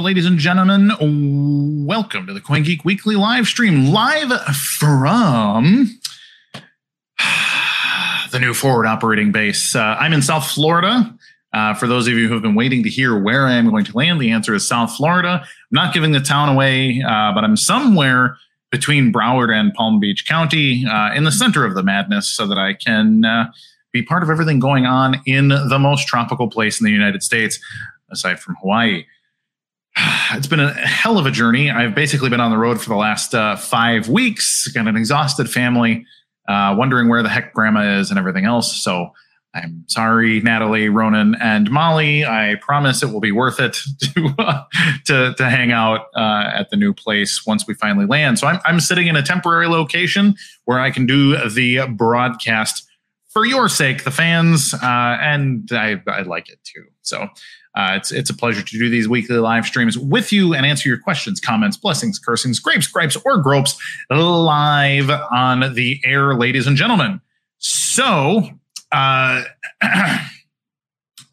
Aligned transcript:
Ladies 0.00 0.26
and 0.26 0.38
gentlemen. 0.38 0.92
Welcome 1.84 2.28
to 2.28 2.32
the 2.32 2.40
CoinGeek 2.40 2.84
Weekly 2.84 3.16
live 3.16 3.48
stream, 3.48 3.86
live 3.86 4.30
from 4.54 5.98
the 8.30 8.38
new 8.38 8.54
forward 8.54 8.86
operating 8.86 9.32
base. 9.32 9.74
Uh, 9.74 9.96
I'm 9.98 10.12
in 10.12 10.22
South 10.22 10.48
Florida. 10.48 11.12
Uh, 11.52 11.74
for 11.74 11.88
those 11.88 12.06
of 12.06 12.14
you 12.14 12.28
who 12.28 12.34
have 12.34 12.42
been 12.42 12.54
waiting 12.54 12.84
to 12.84 12.88
hear 12.88 13.18
where 13.18 13.46
I 13.46 13.54
am 13.54 13.68
going 13.68 13.84
to 13.86 13.96
land, 13.96 14.20
the 14.20 14.30
answer 14.30 14.54
is 14.54 14.66
South 14.66 14.94
Florida. 14.94 15.40
I'm 15.42 15.48
not 15.72 15.92
giving 15.92 16.12
the 16.12 16.20
town 16.20 16.48
away, 16.48 17.02
uh, 17.02 17.32
but 17.32 17.42
I'm 17.42 17.56
somewhere 17.56 18.36
between 18.70 19.12
Broward 19.12 19.52
and 19.52 19.74
Palm 19.74 19.98
Beach 19.98 20.26
County 20.28 20.86
uh, 20.86 21.12
in 21.12 21.24
the 21.24 21.32
center 21.32 21.64
of 21.64 21.74
the 21.74 21.82
madness 21.82 22.28
so 22.28 22.46
that 22.46 22.56
I 22.56 22.74
can 22.74 23.24
uh, 23.24 23.50
be 23.92 24.02
part 24.02 24.22
of 24.22 24.30
everything 24.30 24.60
going 24.60 24.86
on 24.86 25.20
in 25.26 25.48
the 25.48 25.78
most 25.80 26.06
tropical 26.06 26.48
place 26.48 26.80
in 26.80 26.84
the 26.84 26.92
United 26.92 27.24
States, 27.24 27.58
aside 28.10 28.38
from 28.38 28.54
Hawaii. 28.60 29.04
It's 30.32 30.46
been 30.46 30.60
a 30.60 30.72
hell 30.72 31.18
of 31.18 31.26
a 31.26 31.30
journey. 31.30 31.70
I've 31.70 31.94
basically 31.94 32.28
been 32.28 32.40
on 32.40 32.50
the 32.50 32.58
road 32.58 32.80
for 32.80 32.90
the 32.90 32.96
last 32.96 33.34
uh, 33.34 33.56
five 33.56 34.08
weeks, 34.08 34.68
got 34.68 34.86
an 34.86 34.96
exhausted 34.96 35.50
family, 35.50 36.04
uh, 36.46 36.74
wondering 36.76 37.08
where 37.08 37.22
the 37.22 37.30
heck 37.30 37.54
grandma 37.54 37.98
is 37.98 38.10
and 38.10 38.18
everything 38.18 38.44
else. 38.44 38.76
So 38.76 39.12
I'm 39.54 39.84
sorry, 39.88 40.40
Natalie, 40.40 40.90
Ronan, 40.90 41.34
and 41.40 41.70
Molly. 41.70 42.26
I 42.26 42.56
promise 42.60 43.02
it 43.02 43.06
will 43.06 43.20
be 43.20 43.32
worth 43.32 43.58
it 43.58 43.78
to 44.00 44.34
uh, 44.38 44.64
to, 45.06 45.34
to 45.34 45.48
hang 45.48 45.72
out 45.72 46.06
uh, 46.14 46.50
at 46.52 46.68
the 46.70 46.76
new 46.76 46.92
place 46.92 47.46
once 47.46 47.66
we 47.66 47.74
finally 47.74 48.06
land. 48.06 48.38
So 48.38 48.46
I'm, 48.46 48.60
I'm 48.64 48.80
sitting 48.80 49.06
in 49.06 49.16
a 49.16 49.22
temporary 49.22 49.66
location 49.66 50.36
where 50.66 50.78
I 50.78 50.90
can 50.90 51.06
do 51.06 51.48
the 51.48 51.86
broadcast 51.88 52.86
for 53.28 53.46
your 53.46 53.68
sake, 53.68 54.04
the 54.04 54.10
fans, 54.10 54.74
uh, 54.74 55.18
and 55.20 55.68
I, 55.72 56.02
I 56.06 56.22
like 56.22 56.48
it 56.50 56.58
too. 56.64 56.84
So 57.02 57.28
uh, 57.78 57.92
it's 57.94 58.10
it's 58.10 58.28
a 58.28 58.34
pleasure 58.34 58.60
to 58.60 58.78
do 58.78 58.90
these 58.90 59.08
weekly 59.08 59.36
live 59.36 59.64
streams 59.64 59.96
with 59.96 60.32
you 60.32 60.52
and 60.52 60.66
answer 60.66 60.88
your 60.88 60.98
questions, 60.98 61.38
comments, 61.38 61.76
blessings, 61.76 62.18
cursings, 62.18 62.58
grapes, 62.58 62.88
gripes, 62.88 63.16
or 63.24 63.40
gropes 63.40 63.78
live 64.10 65.08
on 65.30 65.74
the 65.74 66.00
air, 66.04 66.34
ladies 66.34 66.66
and 66.66 66.76
gentlemen. 66.76 67.20
So 67.58 68.50
uh, 68.90 69.44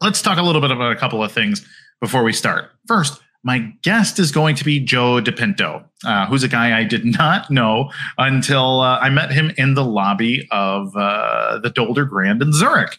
let's 0.00 0.22
talk 0.22 0.38
a 0.38 0.42
little 0.42 0.60
bit 0.60 0.70
about 0.70 0.92
a 0.92 0.96
couple 0.96 1.20
of 1.20 1.32
things 1.32 1.66
before 2.00 2.22
we 2.22 2.32
start. 2.32 2.70
First, 2.86 3.20
my 3.42 3.72
guest 3.82 4.20
is 4.20 4.30
going 4.30 4.54
to 4.54 4.64
be 4.64 4.78
Joe 4.78 5.20
DePinto, 5.20 5.84
uh, 6.04 6.26
who's 6.26 6.44
a 6.44 6.48
guy 6.48 6.78
I 6.78 6.84
did 6.84 7.04
not 7.18 7.50
know 7.50 7.90
until 8.18 8.82
uh, 8.82 9.00
I 9.00 9.10
met 9.10 9.32
him 9.32 9.50
in 9.56 9.74
the 9.74 9.84
lobby 9.84 10.46
of 10.52 10.96
uh, 10.96 11.58
the 11.58 11.70
Dolder 11.70 12.04
Grand 12.04 12.40
in 12.40 12.52
Zurich. 12.52 12.98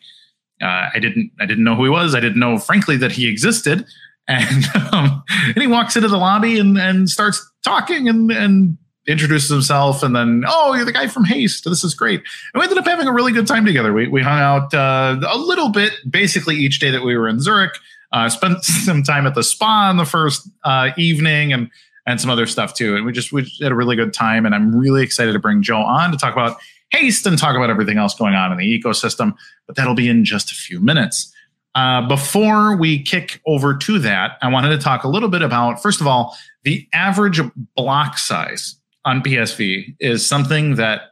Uh, 0.61 0.89
I 0.94 1.00
didn't 1.00 1.31
I 1.39 1.45
didn't 1.45 1.63
know 1.63 1.75
who 1.75 1.83
he 1.83 1.89
was. 1.89 2.16
I 2.16 2.19
didn't 2.19 2.39
know, 2.39 2.58
frankly, 2.58 2.97
that 2.97 3.11
he 3.11 3.27
existed. 3.27 3.86
And 4.27 4.66
um, 4.91 5.23
and 5.45 5.58
he 5.58 5.67
walks 5.67 5.95
into 5.95 6.08
the 6.08 6.17
lobby 6.17 6.59
and, 6.59 6.77
and 6.77 7.09
starts 7.09 7.45
talking 7.63 8.08
and 8.09 8.31
and 8.31 8.78
introduces 9.08 9.50
himself 9.50 10.03
and 10.03 10.13
then 10.13 10.44
oh 10.45 10.73
you're 10.73 10.83
the 10.83 10.91
guy 10.91 11.08
from 11.08 11.23
Haste. 11.23 11.63
This 11.63 11.83
is 11.83 11.94
great. 11.94 12.22
And 12.53 12.59
we 12.59 12.63
ended 12.63 12.78
up 12.78 12.85
having 12.85 13.08
a 13.08 13.13
really 13.13 13.31
good 13.31 13.47
time 13.47 13.66
together. 13.66 13.94
We 13.94 14.08
we 14.08 14.22
hung 14.22 14.39
out 14.39 14.73
uh, 14.73 15.19
a 15.28 15.38
little 15.38 15.69
bit 15.69 15.94
basically 16.09 16.55
each 16.55 16.80
day 16.80 16.91
that 16.91 17.03
we 17.03 17.16
were 17.16 17.28
in 17.28 17.39
Zurich. 17.39 17.73
Uh, 18.11 18.30
spent 18.30 18.63
some 18.63 19.03
time 19.03 19.28
at 19.28 19.35
the 19.35 19.44
spa 19.44 19.89
on 19.89 19.97
the 19.97 20.05
first 20.05 20.50
uh, 20.63 20.91
evening 20.97 21.53
and 21.53 21.69
and 22.08 22.22
some 22.22 22.30
other 22.30 22.47
stuff 22.47 22.73
too. 22.73 22.95
And 22.95 23.05
we 23.05 23.11
just 23.11 23.31
we 23.31 23.52
had 23.61 23.72
a 23.72 23.75
really 23.75 23.95
good 23.95 24.13
time. 24.13 24.45
And 24.45 24.55
I'm 24.55 24.75
really 24.75 25.03
excited 25.03 25.33
to 25.33 25.39
bring 25.39 25.61
Joe 25.61 25.81
on 25.81 26.11
to 26.11 26.17
talk 26.17 26.33
about 26.33 26.58
haste 26.91 27.25
and 27.25 27.38
talk 27.38 27.55
about 27.55 27.69
everything 27.69 27.97
else 27.97 28.16
going 28.16 28.33
on 28.33 28.52
in 28.52 28.57
the 28.57 28.81
ecosystem. 28.81 29.35
But 29.66 29.75
that'll 29.75 29.95
be 29.95 30.09
in 30.09 30.25
just 30.25 30.52
a 30.52 30.55
few 30.55 30.80
minutes. 30.80 31.33
Uh, 31.75 32.07
before 32.07 32.75
we 32.75 33.02
kick 33.03 33.39
over 33.45 33.75
to 33.77 33.99
that, 33.99 34.38
I 34.41 34.47
wanted 34.47 34.69
to 34.69 34.79
talk 34.79 35.03
a 35.03 35.07
little 35.07 35.29
bit 35.29 35.41
about, 35.44 35.81
first 35.81 36.01
of 36.01 36.07
all, 36.07 36.35
the 36.63 36.88
average 36.91 37.39
block 37.75 38.17
size 38.17 38.75
on 39.06 39.22
BSV 39.22 39.95
is 40.00 40.25
something 40.25 40.75
that 40.75 41.12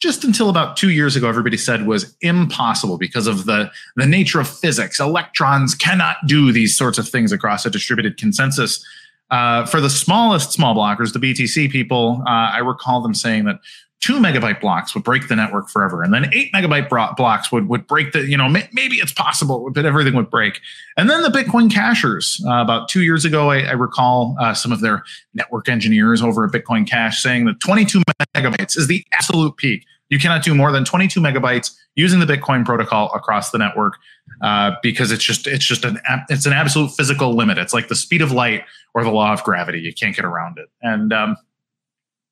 just 0.00 0.24
until 0.24 0.48
about 0.48 0.76
two 0.76 0.90
years 0.90 1.14
ago, 1.14 1.28
everybody 1.28 1.56
said 1.56 1.86
was 1.86 2.16
impossible 2.22 2.98
because 2.98 3.26
of 3.26 3.44
the, 3.44 3.70
the 3.96 4.06
nature 4.06 4.40
of 4.40 4.48
physics. 4.48 4.98
Electrons 4.98 5.74
cannot 5.74 6.16
do 6.26 6.52
these 6.52 6.76
sorts 6.76 6.98
of 6.98 7.08
things 7.08 7.32
across 7.32 7.64
a 7.66 7.70
distributed 7.70 8.16
consensus. 8.16 8.84
Uh, 9.30 9.64
for 9.66 9.80
the 9.80 9.90
smallest 9.90 10.52
small 10.52 10.74
blockers, 10.74 11.12
the 11.12 11.20
BTC 11.20 11.70
people, 11.70 12.22
uh, 12.26 12.50
I 12.52 12.58
recall 12.58 13.00
them 13.00 13.14
saying 13.14 13.44
that 13.44 13.60
two 14.00 14.18
megabyte 14.18 14.60
blocks 14.60 14.94
would 14.94 15.04
break 15.04 15.28
the 15.28 15.36
network 15.36 15.68
forever 15.68 16.02
and 16.02 16.12
then 16.12 16.30
eight 16.32 16.52
megabyte 16.52 16.88
blocks 17.16 17.52
would, 17.52 17.68
would 17.68 17.86
break 17.86 18.12
the 18.12 18.26
you 18.26 18.36
know 18.36 18.48
maybe 18.48 18.96
it's 18.96 19.12
possible 19.12 19.70
but 19.70 19.84
everything 19.84 20.14
would 20.14 20.30
break. 20.30 20.60
And 20.96 21.08
then 21.08 21.22
the 21.22 21.28
bitcoin 21.28 21.70
cashers 21.70 22.42
uh, 22.46 22.60
about 22.62 22.88
two 22.88 23.02
years 23.02 23.24
ago 23.24 23.50
i, 23.50 23.60
I 23.60 23.72
recall 23.72 24.36
uh, 24.40 24.54
some 24.54 24.72
of 24.72 24.80
their 24.80 25.04
network 25.34 25.68
engineers 25.68 26.22
over 26.22 26.44
at 26.44 26.50
bitcoin 26.50 26.88
cash 26.88 27.22
saying 27.22 27.44
that 27.46 27.60
22 27.60 28.02
megabytes 28.34 28.76
is 28.76 28.86
the 28.86 29.04
absolute 29.12 29.56
peak. 29.56 29.84
You 30.08 30.18
cannot 30.18 30.42
do 30.42 30.54
more 30.54 30.72
than 30.72 30.84
22 30.84 31.20
megabytes 31.20 31.76
using 31.94 32.18
the 32.18 32.26
bitcoin 32.26 32.64
protocol 32.64 33.12
across 33.14 33.50
the 33.50 33.58
network 33.58 33.94
uh, 34.42 34.72
because 34.82 35.12
it's 35.12 35.22
just 35.22 35.46
it's 35.46 35.64
just 35.64 35.84
an 35.84 36.00
it's 36.28 36.46
an 36.46 36.52
absolute 36.52 36.90
physical 36.90 37.36
limit. 37.36 37.58
It's 37.58 37.72
like 37.72 37.88
the 37.88 37.94
speed 37.94 38.20
of 38.20 38.32
light 38.32 38.64
or 38.94 39.04
the 39.04 39.10
law 39.10 39.32
of 39.32 39.44
gravity. 39.44 39.80
You 39.80 39.94
can't 39.94 40.14
get 40.14 40.24
around 40.24 40.58
it. 40.58 40.68
And 40.82 41.12
um, 41.12 41.36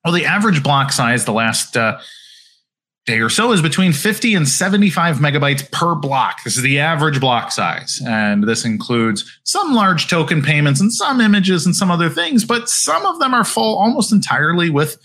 well, 0.08 0.14
the 0.14 0.24
average 0.24 0.62
block 0.62 0.90
size 0.90 1.26
the 1.26 1.34
last 1.34 1.76
uh, 1.76 2.00
day 3.04 3.20
or 3.20 3.28
so 3.28 3.52
is 3.52 3.60
between 3.60 3.92
50 3.92 4.34
and 4.34 4.48
75 4.48 5.16
megabytes 5.16 5.70
per 5.70 5.94
block. 5.94 6.42
This 6.44 6.56
is 6.56 6.62
the 6.62 6.78
average 6.78 7.20
block 7.20 7.52
size. 7.52 8.00
And 8.06 8.44
this 8.44 8.64
includes 8.64 9.30
some 9.44 9.74
large 9.74 10.08
token 10.08 10.40
payments 10.40 10.80
and 10.80 10.90
some 10.90 11.20
images 11.20 11.66
and 11.66 11.76
some 11.76 11.90
other 11.90 12.08
things, 12.08 12.46
but 12.46 12.70
some 12.70 13.04
of 13.04 13.18
them 13.18 13.34
are 13.34 13.44
full 13.44 13.78
almost 13.78 14.10
entirely 14.10 14.70
with 14.70 14.96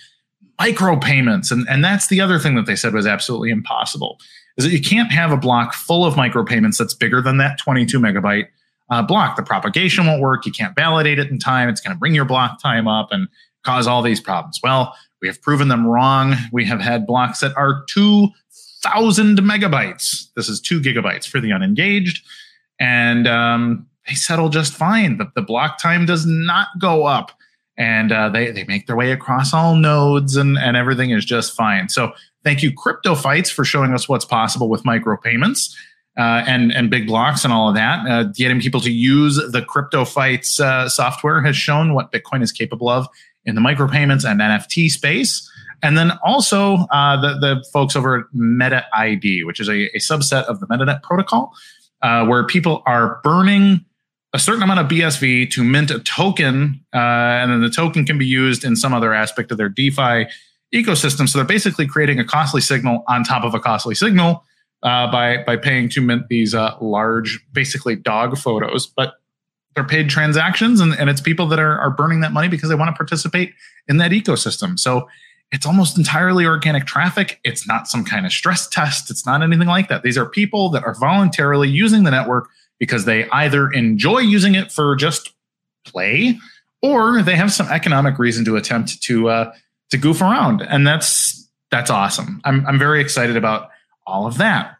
micro 0.58 0.98
payments. 0.98 1.52
And, 1.52 1.68
and 1.68 1.84
that's 1.84 2.08
the 2.08 2.22
other 2.22 2.40
thing 2.40 2.56
that 2.56 2.66
they 2.66 2.78
said 2.78 2.94
was 2.94 3.06
absolutely 3.06 3.50
impossible 3.50 4.22
is 4.56 4.64
that 4.64 4.72
you 4.72 4.80
can't 4.80 5.12
have 5.12 5.34
a 5.34 5.38
block 5.38 5.74
full 5.74 6.06
of 6.06 6.16
micro 6.16 6.46
payments 6.46 6.78
that's 6.78 6.94
bigger 6.94 7.22
than 7.22 7.40
that 7.40 7.58
22 7.58 8.00
megabyte 8.00 8.48
uh, 8.90 9.02
block. 9.02 9.36
The 9.36 9.44
propagation 9.44 10.06
won't 10.06 10.22
work. 10.22 10.46
You 10.46 10.54
can't 10.54 10.74
validate 10.78 11.20
it 11.20 11.30
in 11.30 11.40
time. 11.40 11.68
It's 11.68 11.82
going 11.82 11.94
to 11.94 12.00
bring 12.00 12.16
your 12.16 12.24
block 12.24 12.62
time 12.62 12.88
up. 12.88 13.10
And 13.12 13.28
cause 13.64 13.88
all 13.88 14.02
these 14.02 14.22
problems? 14.22 14.60
Well, 14.64 14.96
we 15.24 15.28
have 15.30 15.42
proven 15.42 15.70
them 15.70 15.88
wrong. 15.88 16.36
We 16.52 16.66
have 16.66 16.82
had 16.82 17.08
blocks 17.08 17.40
that 17.40 17.56
are 17.56 17.86
2,000 17.88 19.38
megabytes. 19.38 20.28
This 20.36 20.50
is 20.50 20.60
two 20.60 20.82
gigabytes 20.82 21.26
for 21.26 21.40
the 21.40 21.54
unengaged. 21.54 22.26
And 22.78 23.26
um, 23.26 23.88
they 24.06 24.16
settle 24.16 24.50
just 24.50 24.74
fine. 24.74 25.18
The, 25.18 25.32
the 25.34 25.42
block 25.42 25.82
time 25.82 26.06
does 26.06 26.26
not 26.26 26.68
go 26.78 27.06
up. 27.06 27.32
And 27.78 28.12
uh, 28.12 28.30
they, 28.30 28.52
they 28.52 28.66
make 28.66 28.86
their 28.86 28.98
way 28.98 29.14
across 29.14 29.54
all 29.54 29.76
nodes 29.76 30.36
and, 30.36 30.58
and 30.58 30.76
everything 30.76 31.12
is 31.12 31.24
just 31.24 31.56
fine. 31.56 31.88
So 31.88 32.12
thank 32.44 32.62
you, 32.62 32.74
Crypto 32.74 33.16
Fights, 33.16 33.50
for 33.50 33.64
showing 33.64 33.94
us 33.94 34.10
what's 34.10 34.26
possible 34.26 34.70
with 34.70 34.84
micropayments. 34.84 35.74
Uh, 36.16 36.44
and 36.46 36.72
and 36.72 36.92
big 36.92 37.08
blocks 37.08 37.44
and 37.44 37.52
all 37.52 37.70
of 37.70 37.74
that. 37.74 38.08
Uh, 38.08 38.24
getting 38.36 38.62
people 38.62 38.80
to 38.80 38.92
use 38.92 39.42
the 39.52 39.64
Crypto 39.64 40.06
Fights 40.06 40.60
uh, 40.60 40.88
software 40.88 41.42
has 41.42 41.58
shown 41.58 41.96
what 41.96 42.12
Bitcoin 42.12 42.44
is 42.44 42.52
capable 42.52 42.88
of 42.88 43.08
in 43.46 43.56
the 43.56 43.62
micropayments 43.62 44.30
and 44.30 44.40
NFT 44.40 44.90
space. 44.90 45.50
And 45.82 45.98
then 45.98 46.12
also 46.24 46.86
uh, 46.92 47.20
the, 47.20 47.40
the 47.40 47.66
folks 47.74 47.96
over 47.96 48.20
at 48.20 48.26
Meta 48.34 48.86
ID, 48.94 49.44
which 49.44 49.60
is 49.60 49.68
a, 49.68 49.96
a 49.96 50.00
subset 50.00 50.44
of 50.44 50.60
the 50.62 50.68
MetaNet 50.68 51.04
protocol, 51.04 51.54
uh, 52.02 52.26
where 52.26 52.46
people 52.46 52.84
are 52.86 53.20
burning 53.24 53.84
a 54.34 54.40
certain 54.40 54.64
amount 54.64 54.80
of 54.80 54.88
BSV 54.88 55.52
to 55.52 55.64
mint 55.64 55.92
a 55.92 56.00
token, 56.00 56.84
uh, 56.94 56.98
and 56.98 57.52
then 57.52 57.62
the 57.62 57.70
token 57.70 58.06
can 58.06 58.18
be 58.18 58.26
used 58.26 58.64
in 58.64 58.76
some 58.76 58.94
other 58.94 59.14
aspect 59.14 59.52
of 59.52 59.58
their 59.58 59.70
DeFi 59.70 60.28
ecosystem. 60.74 61.30
So 61.30 61.38
they're 61.38 61.46
basically 61.46 61.86
creating 61.86 62.20
a 62.20 62.26
costly 62.26 62.62
signal 62.62 63.04
on 63.08 63.24
top 63.24 63.44
of 63.44 63.54
a 63.54 63.60
costly 63.60 63.94
signal 63.94 64.44
uh, 64.82 65.12
by 65.12 65.44
by 65.46 65.56
paying 65.56 65.88
to 65.90 66.02
mint 66.02 66.30
these 66.30 66.56
uh, 66.56 66.76
large, 66.82 67.40
basically 67.52 67.96
dog 67.96 68.38
photos. 68.38 68.88
But 68.88 69.14
they're 69.76 69.84
paid 69.84 70.10
transactions 70.10 70.80
and, 70.80 70.94
and 71.00 71.10
it's 71.10 71.22
people 71.22 71.48
that 71.48 71.60
are, 71.60 71.80
are 71.80 71.90
burning 71.90 72.22
that 72.22 72.32
money 72.32 72.48
because 72.48 72.70
they 72.70 72.76
want 72.76 72.90
to 72.90 72.96
participate 72.96 73.54
in 73.88 73.98
that 73.98 74.12
ecosystem. 74.12 74.80
So 74.80 75.08
it's 75.52 75.66
almost 75.66 75.98
entirely 75.98 76.46
organic 76.46 76.86
traffic. 76.86 77.40
It's 77.44 77.68
not 77.68 77.88
some 77.88 78.04
kind 78.04 78.26
of 78.26 78.32
stress 78.32 78.68
test. 78.68 79.12
It's 79.12 79.26
not 79.26 79.44
anything 79.44 79.68
like 79.68 79.88
that. 79.90 80.04
These 80.04 80.18
are 80.18 80.26
people 80.26 80.70
that 80.70 80.84
are 80.84 80.96
voluntarily 80.96 81.70
using 81.70 82.04
the 82.04 82.12
network 82.12 82.50
because 82.80 83.06
they 83.06 83.30
either 83.30 83.72
enjoy 83.72 84.20
using 84.20 84.56
it 84.56 84.72
for 84.72 84.96
just 84.96 85.32
play 85.86 86.40
or 86.82 87.22
they 87.22 87.36
have 87.36 87.52
some 87.52 87.68
economic 87.68 88.18
reason 88.20 88.44
to 88.46 88.56
attempt 88.56 89.02
to 89.04 89.30
uh, 89.30 89.54
to 89.92 89.98
goof 89.98 90.22
around. 90.22 90.62
And 90.62 90.86
that's 90.86 91.48
that's 91.72 91.90
awesome. 91.90 92.42
I'm 92.44 92.66
I'm 92.66 92.80
very 92.80 93.00
excited 93.00 93.38
about 93.38 93.70
all 94.06 94.26
of 94.26 94.38
that. 94.38 94.76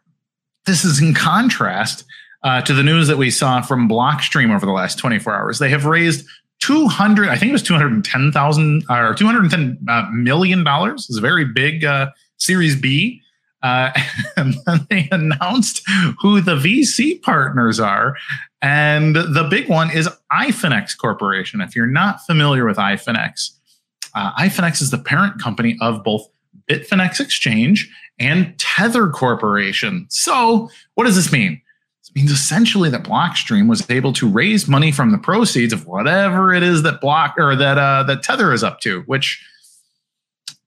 This 0.66 0.84
is 0.84 1.00
in 1.00 1.14
contrast 1.14 2.04
uh, 2.44 2.60
to 2.62 2.74
the 2.74 2.82
news 2.82 3.08
that 3.08 3.16
we 3.16 3.30
saw 3.30 3.62
from 3.62 3.88
Blockstream 3.88 4.54
over 4.54 4.64
the 4.64 4.72
last 4.72 4.98
24 4.98 5.34
hours. 5.34 5.58
They 5.58 5.70
have 5.70 5.86
raised 5.86 6.26
200, 6.60 7.28
I 7.28 7.36
think 7.36 7.50
it 7.50 7.52
was 7.52 7.62
210,000 7.62 8.84
or 8.88 9.14
210 9.14 9.78
uh, 9.88 10.08
million 10.12 10.62
dollars. 10.62 11.06
It's 11.08 11.18
a 11.18 11.22
very 11.22 11.44
big 11.44 11.84
uh, 11.84 12.10
Series 12.36 12.80
B. 12.80 13.20
Uh, 13.62 13.90
and 14.36 14.54
then 14.66 14.86
they 14.90 15.08
announced 15.10 15.82
who 16.20 16.40
the 16.40 16.54
VC 16.56 17.20
partners 17.22 17.80
are. 17.80 18.16
And 18.60 19.16
the 19.16 19.46
big 19.50 19.68
one 19.68 19.90
is 19.90 20.08
iFinex 20.32 20.96
Corporation. 20.96 21.60
If 21.60 21.74
you're 21.74 21.86
not 21.86 22.24
familiar 22.26 22.66
with 22.66 22.76
iFinex, 22.76 23.50
uh, 24.14 24.32
iFinex 24.34 24.80
is 24.80 24.90
the 24.90 24.98
parent 24.98 25.40
company 25.40 25.76
of 25.80 26.04
both 26.04 26.28
Bitfinex 26.70 27.20
Exchange 27.20 27.90
and 28.18 28.56
Tether 28.58 29.08
Corporation. 29.08 30.06
So, 30.08 30.70
what 30.94 31.04
does 31.04 31.16
this 31.16 31.32
mean? 31.32 31.60
Means 32.14 32.30
essentially 32.30 32.90
that 32.90 33.02
Blockstream 33.02 33.68
was 33.68 33.88
able 33.90 34.12
to 34.12 34.28
raise 34.28 34.68
money 34.68 34.92
from 34.92 35.10
the 35.10 35.18
proceeds 35.18 35.72
of 35.72 35.86
whatever 35.86 36.54
it 36.54 36.62
is 36.62 36.82
that 36.84 37.00
Block 37.00 37.34
or 37.38 37.56
that 37.56 37.76
uh, 37.76 38.04
that 38.04 38.22
Tether 38.22 38.52
is 38.52 38.62
up 38.62 38.80
to, 38.80 39.02
which 39.02 39.44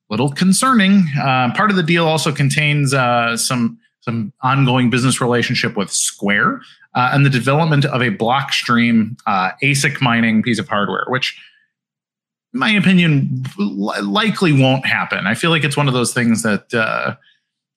little 0.10 0.30
concerning. 0.30 1.06
Uh, 1.18 1.54
part 1.56 1.70
of 1.70 1.78
the 1.78 1.84
deal 1.84 2.06
also 2.06 2.34
contains 2.34 2.94
uh, 2.94 3.38
some 3.38 3.80
some 4.02 4.34
ongoing 4.42 4.90
business 4.90 5.22
relationship 5.22 5.78
with 5.78 5.92
Square 5.92 6.62
uh, 6.96 7.12
and 7.14 7.26
the 7.26 7.30
development 7.30 7.86
of 7.86 8.02
a 8.02 8.10
Blockstream 8.10 9.18
uh, 9.26 9.52
ASIC 9.64 10.02
mining 10.02 10.44
piece 10.44 10.60
of 10.60 10.68
hardware, 10.68 11.06
which 11.08 11.38
in 12.54 12.60
my 12.60 12.72
opinion, 12.72 13.46
likely 13.58 14.54
won't 14.54 14.86
happen. 14.86 15.28
I 15.28 15.34
feel 15.34 15.50
like 15.50 15.64
it's 15.64 15.78
one 15.78 15.88
of 15.88 15.94
those 15.94 16.14
things 16.14 16.44
that 16.44 16.74
uh, 16.74 17.16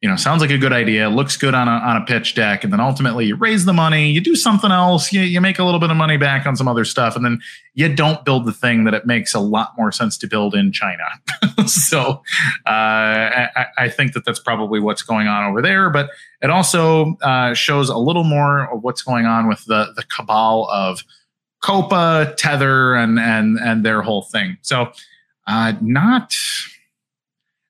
you 0.01 0.09
know 0.09 0.17
sounds 0.17 0.41
like 0.41 0.51
a 0.51 0.57
good 0.57 0.73
idea, 0.73 1.11
looks 1.11 1.37
good 1.37 1.55
on 1.55 1.69
a 1.69 1.73
on 1.73 1.97
a 1.99 2.05
pitch 2.07 2.35
deck, 2.35 2.65
and 2.65 2.73
then 2.73 2.81
ultimately 2.81 3.27
you 3.27 3.37
raise 3.37 3.67
the 3.67 3.73
money, 3.75 4.11
you 4.11 4.21
do 4.21 4.35
something 4.35 4.71
else, 4.71 5.13
you, 5.13 5.21
you 5.21 5.43
make 5.43 5.59
a 5.59 5.65
little 5.65 5.79
bit 5.79 5.91
of 5.91 5.97
money 5.97 6.17
back 6.17 6.47
on 6.47 6.57
some 6.57 6.67
other 6.67 6.87
stuff, 6.87 7.17
and 7.17 7.25
then 7.25 7.39
you 7.75 7.95
don't 7.95 8.25
build 8.25 8.47
the 8.47 8.53
thing 8.53 8.85
that 8.85 8.95
it 8.95 9.05
makes 9.05 9.35
a 9.35 9.41
lot 9.41 9.73
more 9.77 9.93
sense 9.93 10.17
to 10.17 10.27
build 10.27 10.55
in 10.55 10.73
China. 10.73 11.05
so 11.67 12.23
uh, 12.67 12.71
I, 12.71 13.67
I, 13.77 13.89
think 13.91 14.15
that 14.15 14.25
that's 14.25 14.41
probably 14.41 14.81
what's 14.81 15.03
going 15.03 15.27
on 15.27 15.51
over 15.51 15.61
there, 15.61 15.91
but 15.91 16.09
it 16.41 16.49
also 16.49 17.17
uh, 17.23 17.53
shows 17.53 17.91
a 17.91 17.99
little 17.99 18.25
more 18.25 18.73
of 18.73 18.83
what's 18.83 19.03
going 19.03 19.27
on 19.27 19.49
with 19.49 19.65
the 19.67 19.93
the 19.97 20.05
cabal 20.05 20.67
of 20.73 21.05
Copa, 21.63 22.35
Tether, 22.39 22.95
and 22.95 23.19
and 23.19 23.59
and 23.59 23.85
their 23.85 24.01
whole 24.01 24.23
thing. 24.23 24.57
So 24.63 24.93
uh, 25.47 25.75
not 25.83 26.35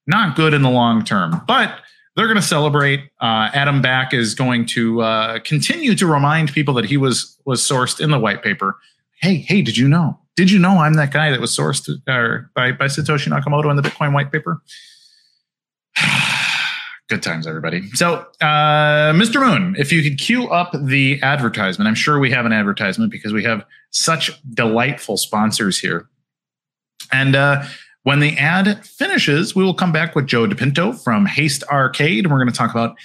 not 0.06 0.36
good 0.36 0.54
in 0.54 0.62
the 0.62 0.70
long 0.70 1.04
term, 1.04 1.42
but 1.48 1.80
they're 2.16 2.26
going 2.26 2.36
to 2.36 2.42
celebrate. 2.42 3.00
Uh, 3.20 3.50
Adam 3.54 3.80
Back 3.80 4.12
is 4.12 4.34
going 4.34 4.66
to 4.66 5.00
uh, 5.02 5.38
continue 5.40 5.94
to 5.94 6.06
remind 6.06 6.52
people 6.52 6.74
that 6.74 6.84
he 6.84 6.96
was 6.96 7.36
was 7.44 7.60
sourced 7.62 8.00
in 8.00 8.10
the 8.10 8.18
white 8.18 8.42
paper. 8.42 8.78
Hey, 9.20 9.36
hey, 9.36 9.62
did 9.62 9.76
you 9.76 9.88
know? 9.88 10.18
Did 10.36 10.50
you 10.50 10.58
know 10.58 10.78
I'm 10.78 10.94
that 10.94 11.12
guy 11.12 11.30
that 11.30 11.40
was 11.40 11.56
sourced 11.56 11.88
uh, 11.88 12.44
by 12.54 12.72
by 12.72 12.86
Satoshi 12.86 13.28
Nakamoto 13.28 13.70
in 13.70 13.76
the 13.76 13.82
Bitcoin 13.82 14.12
white 14.12 14.32
paper? 14.32 14.62
Good 17.08 17.22
times, 17.24 17.46
everybody. 17.46 17.90
So, 17.94 18.24
uh, 18.40 19.12
Mr. 19.12 19.40
Moon, 19.44 19.74
if 19.76 19.90
you 19.92 20.00
could 20.00 20.16
cue 20.16 20.46
up 20.48 20.72
the 20.80 21.20
advertisement, 21.22 21.88
I'm 21.88 21.96
sure 21.96 22.20
we 22.20 22.30
have 22.30 22.46
an 22.46 22.52
advertisement 22.52 23.10
because 23.10 23.32
we 23.32 23.42
have 23.42 23.64
such 23.90 24.30
delightful 24.54 25.16
sponsors 25.16 25.76
here. 25.76 26.08
And 27.12 27.34
uh, 27.34 27.64
when 28.02 28.20
the 28.20 28.36
ad 28.38 28.84
finishes, 28.86 29.54
we 29.54 29.62
will 29.62 29.74
come 29.74 29.92
back 29.92 30.14
with 30.14 30.26
Joe 30.26 30.46
DePinto 30.46 31.02
from 31.02 31.26
Haste 31.26 31.62
Arcade, 31.64 32.24
and 32.24 32.32
we're 32.32 32.38
going 32.38 32.50
to 32.50 32.56
talk 32.56 32.70
about 32.70 32.96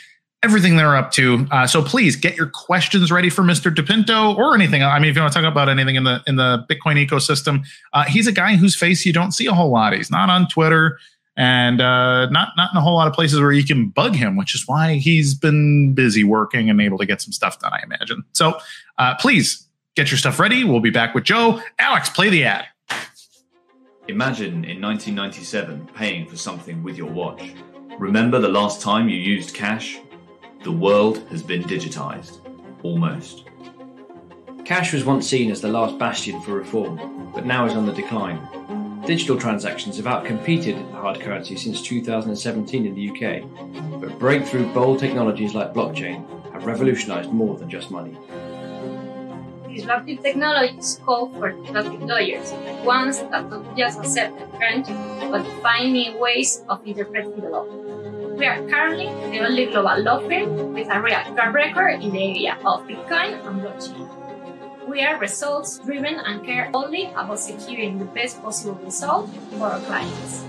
everything 0.44 0.77
they're 0.77 0.95
up 0.95 1.12
to. 1.12 1.47
Uh, 1.51 1.65
so 1.65 1.81
please 1.81 2.15
get 2.15 2.38
your 2.38 2.47
questions 2.47 3.12
ready 3.12 3.30
for 3.30 3.42
Mr. 3.42 3.74
DePinto 3.74 4.38
or 4.38 4.53
anything. 4.53 4.83
I 4.83 5.00
mean, 5.00 5.09
if 5.09 5.15
you 5.15 5.21
want 5.21 5.33
to 5.33 5.42
talk 5.42 5.51
about 5.51 5.69
anything 5.69 5.95
in 5.95 6.03
the 6.03 6.21
in 6.27 6.36
the 6.36 6.65
Bitcoin 6.69 7.03
ecosystem, 7.03 7.65
uh, 7.94 8.03
he's 8.03 8.27
a 8.27 8.31
guy 8.31 8.56
whose 8.56 8.75
face 8.75 9.06
you 9.06 9.12
don't 9.12 9.31
see 9.31 9.47
a 9.47 9.53
whole 9.53 9.71
lot. 9.71 9.94
He's 9.94 10.12
not 10.12 10.30
on 10.30 10.47
Twitter 10.47 11.00
and 11.36 11.81
uh, 11.81 12.30
not 12.30 12.50
not 12.56 12.71
in 12.71 12.77
a 12.77 12.81
whole 12.81 12.95
lot 12.95 13.07
of 13.07 13.13
places 13.13 13.39
where 13.39 13.51
you 13.51 13.65
can 13.65 13.89
bug 13.89 14.15
him, 14.15 14.38
which 14.38 14.56
is 14.56 14.68
why 14.68 14.95
he's 14.95 15.33
been 15.33 15.94
busy 15.94 16.24
working 16.24 16.69
and 16.69 16.80
able 16.80 16.97
to 17.00 17.06
get 17.06 17.21
some 17.21 17.33
stuff 17.33 17.59
done. 17.59 17.74
I 17.74 17.81
imagine. 17.83 18.24
So 18.33 18.59
uh, 18.97 19.15
please 19.15 19.68
get 19.95 20.12
your 20.12 20.18
stuff 20.18 20.39
ready. 20.39 20.63
We'll 20.63 20.80
be 20.80 20.92
back 20.92 21.15
with 21.15 21.24
Joe. 21.24 21.62
Alex, 21.80 22.09
play 22.09 22.30
the 22.30 22.45
ad. 22.45 22.65
Imagine 24.07 24.63
in 24.66 24.80
1997 24.80 25.90
paying 25.96 26.28
for 26.28 26.38
something 26.38 26.84
with 26.84 26.96
your 26.96 27.10
watch. 27.10 27.54
Remember 27.98 28.38
the 28.38 28.48
last 28.48 28.80
time 28.80 29.10
you 29.10 29.18
used 29.18 29.56
cash? 29.56 29.98
The 30.63 30.72
world 30.72 31.28
has 31.31 31.42
been 31.42 31.63
digitized. 31.63 32.38
Almost. 32.84 33.46
Cash 34.63 34.94
was 34.94 35.06
once 35.06 35.28
seen 35.28 35.50
as 35.50 35.60
the 35.60 35.69
last 35.69 35.98
bastion 35.98 36.40
for 36.42 36.54
reform, 36.54 37.31
but 37.34 37.48
now 37.48 37.66
is 37.66 37.74
on 37.74 37.88
the 37.88 37.94
decline. 37.94 39.02
Digital 39.07 39.40
transactions 39.40 39.98
have 39.98 40.06
outcompeted 40.06 40.92
hard 40.92 41.19
currency 41.19 41.56
since 41.56 41.81
2017 41.81 42.86
in 42.86 42.94
the 42.94 43.10
UK, 43.10 44.00
but 44.00 44.19
breakthrough 44.19 44.72
bold 44.72 45.00
technologies 45.00 45.56
like 45.56 45.74
blockchain 45.74 46.24
have 46.54 46.68
revolutionized 46.68 47.31
more 47.31 47.57
than 47.57 47.72
just 47.72 47.90
money. 47.90 48.16
Disruptive 49.75 50.24
technologies 50.24 51.01
call 51.04 51.27
for 51.36 51.51
disruptive 51.51 52.04
lawyers, 52.04 52.54
ones 52.86 53.19
that 53.19 53.50
don't 53.50 53.77
just 53.77 54.00
accept 54.00 54.39
the 54.39 54.57
trend, 54.57 54.86
but 55.30 55.45
find 55.62 55.92
new 55.92 56.18
ways 56.18 56.63
of 56.69 56.80
interpreting 56.88 57.42
the 57.42 57.50
law. 57.50 57.66
We 58.38 58.45
are 58.45 58.66
currently 58.69 59.07
the 59.31 59.45
only 59.45 59.66
global 59.66 60.00
law 60.01 60.19
firm 60.19 60.72
with 60.74 60.88
a 60.89 61.01
real 61.01 61.19
track 61.36 61.54
record 61.54 62.01
in 62.01 62.12
the 62.12 62.24
area 62.24 62.57
of 62.63 62.88
Bitcoin 62.88 63.45
and 63.45 63.60
blockchain. 63.60 64.88
We 64.88 65.01
are 65.04 65.19
results 65.19 65.80
driven 65.80 66.16
and 66.24 66.45
care 66.45 66.71
only 66.74 67.07
about 67.12 67.39
securing 67.39 68.00
the 68.00 68.06
best 68.06 68.42
possible 68.42 68.75
result 68.75 69.30
for 69.57 69.66
our 69.66 69.80
clients. 69.81 70.45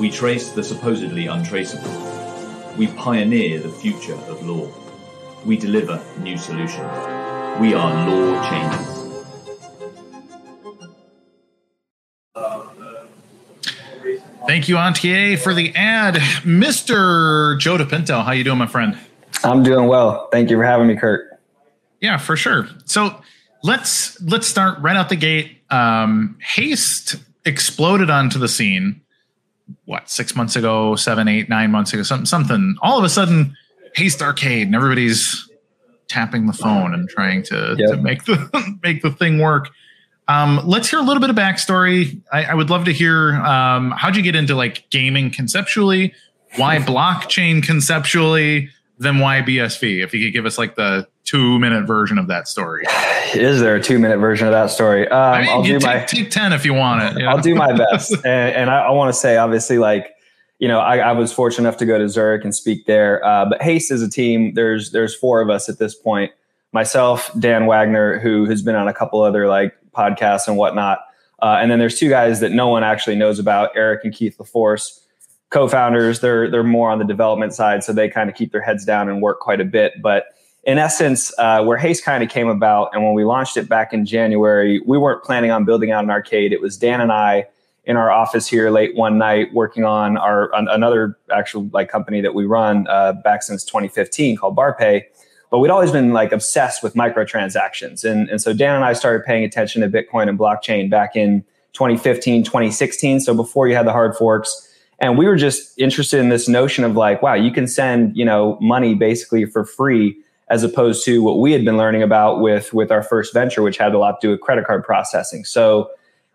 We 0.00 0.10
trace 0.10 0.50
the 0.50 0.64
supposedly 0.64 1.28
untraceable. 1.28 1.94
We 2.76 2.88
pioneer 2.88 3.60
the 3.60 3.70
future 3.70 4.18
of 4.26 4.44
law. 4.44 4.66
We 5.44 5.56
deliver 5.56 6.02
new 6.18 6.36
solutions. 6.36 7.23
We 7.60 7.72
are 7.72 8.08
law 8.08 8.50
changers. 8.50 8.94
Thank 14.46 14.68
you, 14.68 14.76
Ontier, 14.76 15.38
for 15.38 15.54
the 15.54 15.74
ad. 15.74 16.16
Mr. 16.42 17.58
Joe 17.58 17.78
DePinto, 17.78 18.24
how 18.24 18.32
you 18.32 18.44
doing, 18.44 18.58
my 18.58 18.66
friend? 18.66 18.98
I'm 19.42 19.62
doing 19.62 19.86
well. 19.86 20.28
Thank 20.32 20.50
you 20.50 20.56
for 20.56 20.64
having 20.64 20.86
me, 20.88 20.96
Kurt. 20.96 21.40
Yeah, 22.00 22.18
for 22.18 22.36
sure. 22.36 22.68
So 22.84 23.22
let's 23.62 24.20
let's 24.22 24.46
start 24.46 24.80
right 24.80 24.96
out 24.96 25.08
the 25.08 25.16
gate. 25.16 25.62
Um, 25.70 26.36
Haste 26.40 27.16
exploded 27.44 28.10
onto 28.10 28.38
the 28.38 28.48
scene. 28.48 29.00
What 29.86 30.10
six 30.10 30.36
months 30.36 30.56
ago, 30.56 30.96
seven, 30.96 31.28
eight, 31.28 31.48
nine 31.48 31.70
months 31.70 31.92
ago, 31.92 32.02
something, 32.02 32.26
something. 32.26 32.76
All 32.82 32.98
of 32.98 33.04
a 33.04 33.08
sudden, 33.08 33.56
Haste 33.94 34.20
Arcade, 34.20 34.66
and 34.66 34.74
everybody's 34.74 35.48
tapping 36.08 36.46
the 36.46 36.52
phone 36.52 36.94
and 36.94 37.08
trying 37.08 37.42
to, 37.44 37.74
yep. 37.78 37.90
to 37.90 37.96
make 37.96 38.24
the 38.24 38.78
make 38.82 39.02
the 39.02 39.10
thing 39.10 39.38
work. 39.38 39.70
Um, 40.26 40.60
let's 40.64 40.88
hear 40.88 40.98
a 40.98 41.02
little 41.02 41.20
bit 41.20 41.30
of 41.30 41.36
backstory. 41.36 42.20
I, 42.32 42.44
I 42.44 42.54
would 42.54 42.70
love 42.70 42.84
to 42.86 42.92
hear 42.92 43.34
um, 43.36 43.90
how'd 43.90 44.16
you 44.16 44.22
get 44.22 44.34
into 44.34 44.54
like 44.54 44.88
gaming 44.90 45.30
conceptually, 45.30 46.14
why 46.56 46.78
blockchain 46.80 47.62
conceptually, 47.62 48.70
then 48.98 49.18
why 49.18 49.42
BSV? 49.42 50.02
If 50.02 50.14
you 50.14 50.24
could 50.24 50.32
give 50.32 50.46
us 50.46 50.56
like 50.56 50.76
the 50.76 51.06
two 51.24 51.58
minute 51.58 51.86
version 51.86 52.18
of 52.18 52.28
that 52.28 52.46
story. 52.46 52.84
Is 53.34 53.60
there 53.60 53.76
a 53.76 53.82
two 53.82 53.98
minute 53.98 54.18
version 54.18 54.46
of 54.46 54.52
that 54.52 54.70
story? 54.70 55.08
Um, 55.08 55.18
I 55.18 55.40
mean, 55.40 55.50
I'll 55.50 55.62
do 55.62 55.78
take, 55.78 55.82
my 55.82 56.04
take 56.04 56.30
ten 56.30 56.52
if 56.52 56.64
you 56.64 56.74
want 56.74 57.02
it. 57.02 57.18
You 57.18 57.24
know? 57.24 57.30
I'll 57.30 57.40
do 57.40 57.54
my 57.54 57.72
best, 57.72 58.12
and, 58.24 58.54
and 58.54 58.70
I, 58.70 58.82
I 58.82 58.90
want 58.90 59.12
to 59.12 59.18
say 59.18 59.36
obviously 59.36 59.78
like 59.78 60.13
you 60.64 60.68
know 60.68 60.80
I, 60.80 60.96
I, 60.96 61.12
was 61.12 61.30
fortunate 61.30 61.68
enough 61.68 61.76
to 61.80 61.84
go 61.84 61.98
to 61.98 62.08
Zurich 62.08 62.42
and 62.42 62.54
speak 62.54 62.86
there. 62.86 63.22
Uh, 63.22 63.44
but 63.44 63.60
Haste 63.60 63.90
is 63.90 64.00
a 64.00 64.08
team. 64.08 64.54
There's 64.54 64.92
there's 64.92 65.14
four 65.14 65.42
of 65.42 65.50
us 65.50 65.68
at 65.68 65.78
this 65.78 65.94
point. 65.94 66.32
Myself, 66.72 67.30
Dan 67.38 67.66
Wagner, 67.66 68.18
who 68.18 68.46
has 68.46 68.62
been 68.62 68.74
on 68.74 68.88
a 68.88 68.94
couple 68.94 69.20
other 69.20 69.46
like 69.46 69.76
podcasts 69.92 70.48
and 70.48 70.56
whatnot, 70.56 71.00
uh, 71.42 71.58
and 71.60 71.70
then 71.70 71.78
there's 71.78 71.98
two 71.98 72.08
guys 72.08 72.40
that 72.40 72.52
no 72.52 72.68
one 72.68 72.82
actually 72.82 73.14
knows 73.14 73.38
about, 73.38 73.76
Eric 73.76 74.04
and 74.04 74.14
Keith 74.14 74.38
LaForce 74.38 75.00
co-founders 75.54 76.18
they're 76.18 76.50
they're 76.50 76.64
more 76.64 76.90
on 76.90 76.98
the 76.98 77.04
development 77.04 77.54
side 77.54 77.84
so 77.84 77.92
they 77.92 78.08
kind 78.08 78.28
of 78.28 78.34
keep 78.34 78.50
their 78.50 78.60
heads 78.60 78.84
down 78.84 79.08
and 79.08 79.22
work 79.22 79.38
quite 79.38 79.60
a 79.60 79.64
bit 79.64 79.92
but 80.02 80.24
in 80.64 80.78
essence 80.78 81.32
uh, 81.38 81.62
where 81.62 81.76
haste 81.78 82.04
kind 82.04 82.24
of 82.24 82.28
came 82.28 82.48
about 82.48 82.90
and 82.92 83.04
when 83.04 83.14
we 83.14 83.22
launched 83.22 83.56
it 83.56 83.68
back 83.68 83.92
in 83.92 84.04
january 84.04 84.80
we 84.84 84.98
weren't 84.98 85.22
planning 85.22 85.52
on 85.52 85.64
building 85.64 85.92
out 85.92 86.02
an 86.02 86.10
arcade 86.10 86.52
it 86.52 86.60
was 86.60 86.76
dan 86.76 87.00
and 87.00 87.12
i 87.12 87.46
in 87.86 87.96
our 87.96 88.10
office 88.10 88.46
here 88.46 88.70
late 88.70 88.94
one 88.96 89.18
night 89.18 89.52
working 89.52 89.84
on 89.84 90.16
our 90.16 90.54
on 90.54 90.68
another 90.68 91.18
actual 91.32 91.68
like 91.72 91.88
company 91.88 92.20
that 92.20 92.34
we 92.34 92.44
run 92.44 92.86
uh, 92.88 93.12
back 93.12 93.42
since 93.42 93.64
2015 93.64 94.36
called 94.36 94.56
barpay. 94.56 95.02
But 95.50 95.58
we'd 95.58 95.70
always 95.70 95.92
been 95.92 96.12
like 96.12 96.32
obsessed 96.32 96.82
with 96.82 96.94
microtransactions. 96.94 98.04
And, 98.04 98.28
and 98.28 98.40
so 98.40 98.52
dan 98.52 98.76
and 98.76 98.84
i 98.84 98.92
started 98.92 99.24
paying 99.24 99.44
attention 99.44 99.82
to 99.82 99.88
bitcoin 99.88 100.28
and 100.28 100.38
blockchain 100.38 100.90
back 100.90 101.14
in 101.14 101.44
2015 101.74 102.44
2016 102.44 103.20
so 103.20 103.34
before 103.34 103.68
you 103.68 103.74
had 103.74 103.86
the 103.86 103.92
hard 103.92 104.16
forks. 104.16 104.70
And 105.00 105.18
we 105.18 105.26
were 105.26 105.36
just 105.36 105.78
interested 105.78 106.20
in 106.20 106.30
this 106.30 106.48
notion 106.48 106.84
of 106.84 106.96
like 106.96 107.22
wow 107.22 107.34
you 107.34 107.52
can 107.52 107.66
send 107.66 108.16
you 108.16 108.24
know 108.24 108.58
money 108.60 108.94
basically 108.94 109.44
for 109.44 109.64
free 109.64 110.16
as 110.50 110.62
opposed 110.62 111.04
to 111.04 111.22
what 111.22 111.38
we 111.38 111.52
had 111.52 111.64
been 111.64 111.76
learning 111.76 112.02
about 112.02 112.40
with 112.40 112.72
with 112.72 112.90
our 112.90 113.02
first 113.02 113.34
venture 113.34 113.62
which 113.62 113.76
had 113.76 113.92
a 113.92 113.98
lot 113.98 114.20
to 114.20 114.26
do 114.26 114.30
with 114.30 114.40
credit 114.40 114.64
card 114.64 114.84
processing. 114.84 115.44
So 115.44 115.90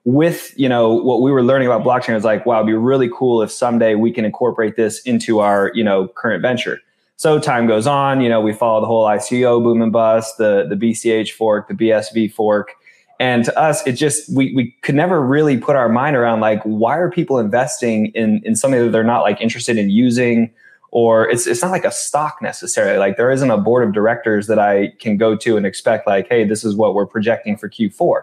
with 0.06 0.54
you 0.58 0.70
know 0.70 0.94
what 0.94 1.22
we 1.22 1.32
were 1.32 1.44
learning 1.44 1.68
about 1.68 1.84
blockchain 1.84 2.14
was 2.14 2.24
like 2.24 2.46
wow 2.46 2.58
it'd 2.58 2.68
be 2.68 2.74
really 2.74 3.10
cool 3.14 3.42
if 3.42 3.52
someday 3.52 3.96
we 3.96 4.12
can 4.12 4.26
incorporate 4.26 4.76
this 4.76 5.02
into 5.02 5.40
our 5.40 5.72
you 5.76 5.84
know 5.84 6.08
current 6.08 6.42
venture 6.42 6.80
So 7.20 7.38
time 7.38 7.68
goes 7.68 7.86
on, 7.86 8.22
you 8.22 8.30
know, 8.30 8.40
we 8.40 8.54
follow 8.54 8.80
the 8.80 8.88
whole 8.88 9.06
ICO 9.06 9.62
boom 9.62 9.82
and 9.82 9.92
bust, 9.92 10.38
the 10.38 10.66
the 10.70 10.76
BCH 10.76 11.32
fork, 11.32 11.68
the 11.68 11.74
BSV 11.74 12.32
fork. 12.32 12.72
And 13.20 13.44
to 13.44 13.60
us, 13.60 13.86
it 13.86 13.94
just 13.94 14.34
we 14.34 14.56
we 14.56 14.72
could 14.84 14.96
never 14.96 15.22
really 15.22 15.58
put 15.58 15.76
our 15.76 15.90
mind 15.90 16.16
around 16.16 16.40
like 16.40 16.62
why 16.64 16.96
are 16.98 17.12
people 17.12 17.38
investing 17.38 18.06
in 18.16 18.42
in 18.46 18.56
something 18.56 18.80
that 18.80 18.92
they're 18.94 19.04
not 19.04 19.24
like 19.24 19.42
interested 19.42 19.78
in 19.78 19.90
using 19.90 20.50
or 20.92 21.30
it's 21.30 21.46
it's 21.46 21.62
not 21.62 21.72
like 21.72 21.84
a 21.84 21.92
stock 21.92 22.42
necessarily. 22.42 22.98
Like 22.98 23.18
there 23.18 23.32
isn't 23.32 23.52
a 23.52 23.58
board 23.58 23.84
of 23.86 23.94
directors 23.94 24.48
that 24.48 24.58
I 24.58 24.94
can 25.00 25.18
go 25.18 25.36
to 25.36 25.58
and 25.58 25.66
expect 25.66 26.08
like, 26.08 26.30
hey, 26.30 26.46
this 26.46 26.64
is 26.64 26.78
what 26.78 26.96
we're 26.96 27.06
projecting 27.06 27.58
for 27.58 27.70
Q4. 27.70 28.22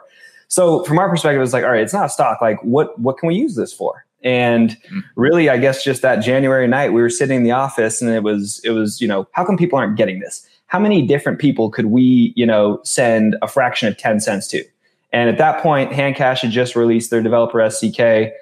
So 0.49 0.85
from 0.85 0.99
our 0.99 1.09
perspective, 1.09 1.43
it's 1.43 1.53
like, 1.53 1.65
all 1.65 1.71
right, 1.71 1.83
it's 1.83 1.93
not 1.93 2.07
a 2.07 2.09
stock. 2.09 2.41
Like 2.41 2.63
what 2.63 2.99
what 2.99 3.19
can 3.19 3.27
we 3.27 3.35
use 3.35 3.57
this 3.57 3.73
for? 3.73 4.07
And 4.27 4.71
mm-hmm. 4.71 5.01
really, 5.15 5.49
I 5.49 5.57
guess 5.57 5.85
just 5.85 6.03
that 6.03 6.17
January 6.17 6.67
night, 6.67 6.93
we 6.93 7.01
were 7.01 7.11
sitting 7.11 7.39
in 7.39 7.43
the 7.45 7.53
office 7.53 8.03
and 8.03 8.11
it 8.11 8.25
was, 8.25 8.61
it 8.65 8.71
was, 8.71 9.01
you 9.01 9.07
know, 9.07 9.29
how 9.33 9.45
come 9.45 9.57
people 9.57 9.79
aren't 9.79 9.97
getting 9.97 10.19
this? 10.19 10.45
How 10.67 10.81
many 10.81 11.07
different 11.07 11.39
people 11.39 11.71
could 11.71 11.87
we, 11.87 12.33
you 12.35 12.45
know, 12.45 12.81
send 12.83 13.37
a 13.41 13.47
fraction 13.47 13.87
of 13.87 13.97
10 13.97 14.19
cents 14.19 14.49
to? 14.49 14.65
And 15.13 15.31
at 15.31 15.39
that 15.39 15.63
point, 15.63 15.93
Handcash 15.93 16.41
had 16.41 16.51
just 16.51 16.75
released 16.75 17.11
their 17.11 17.23
developer 17.23 17.59
SDK. 17.59 18.33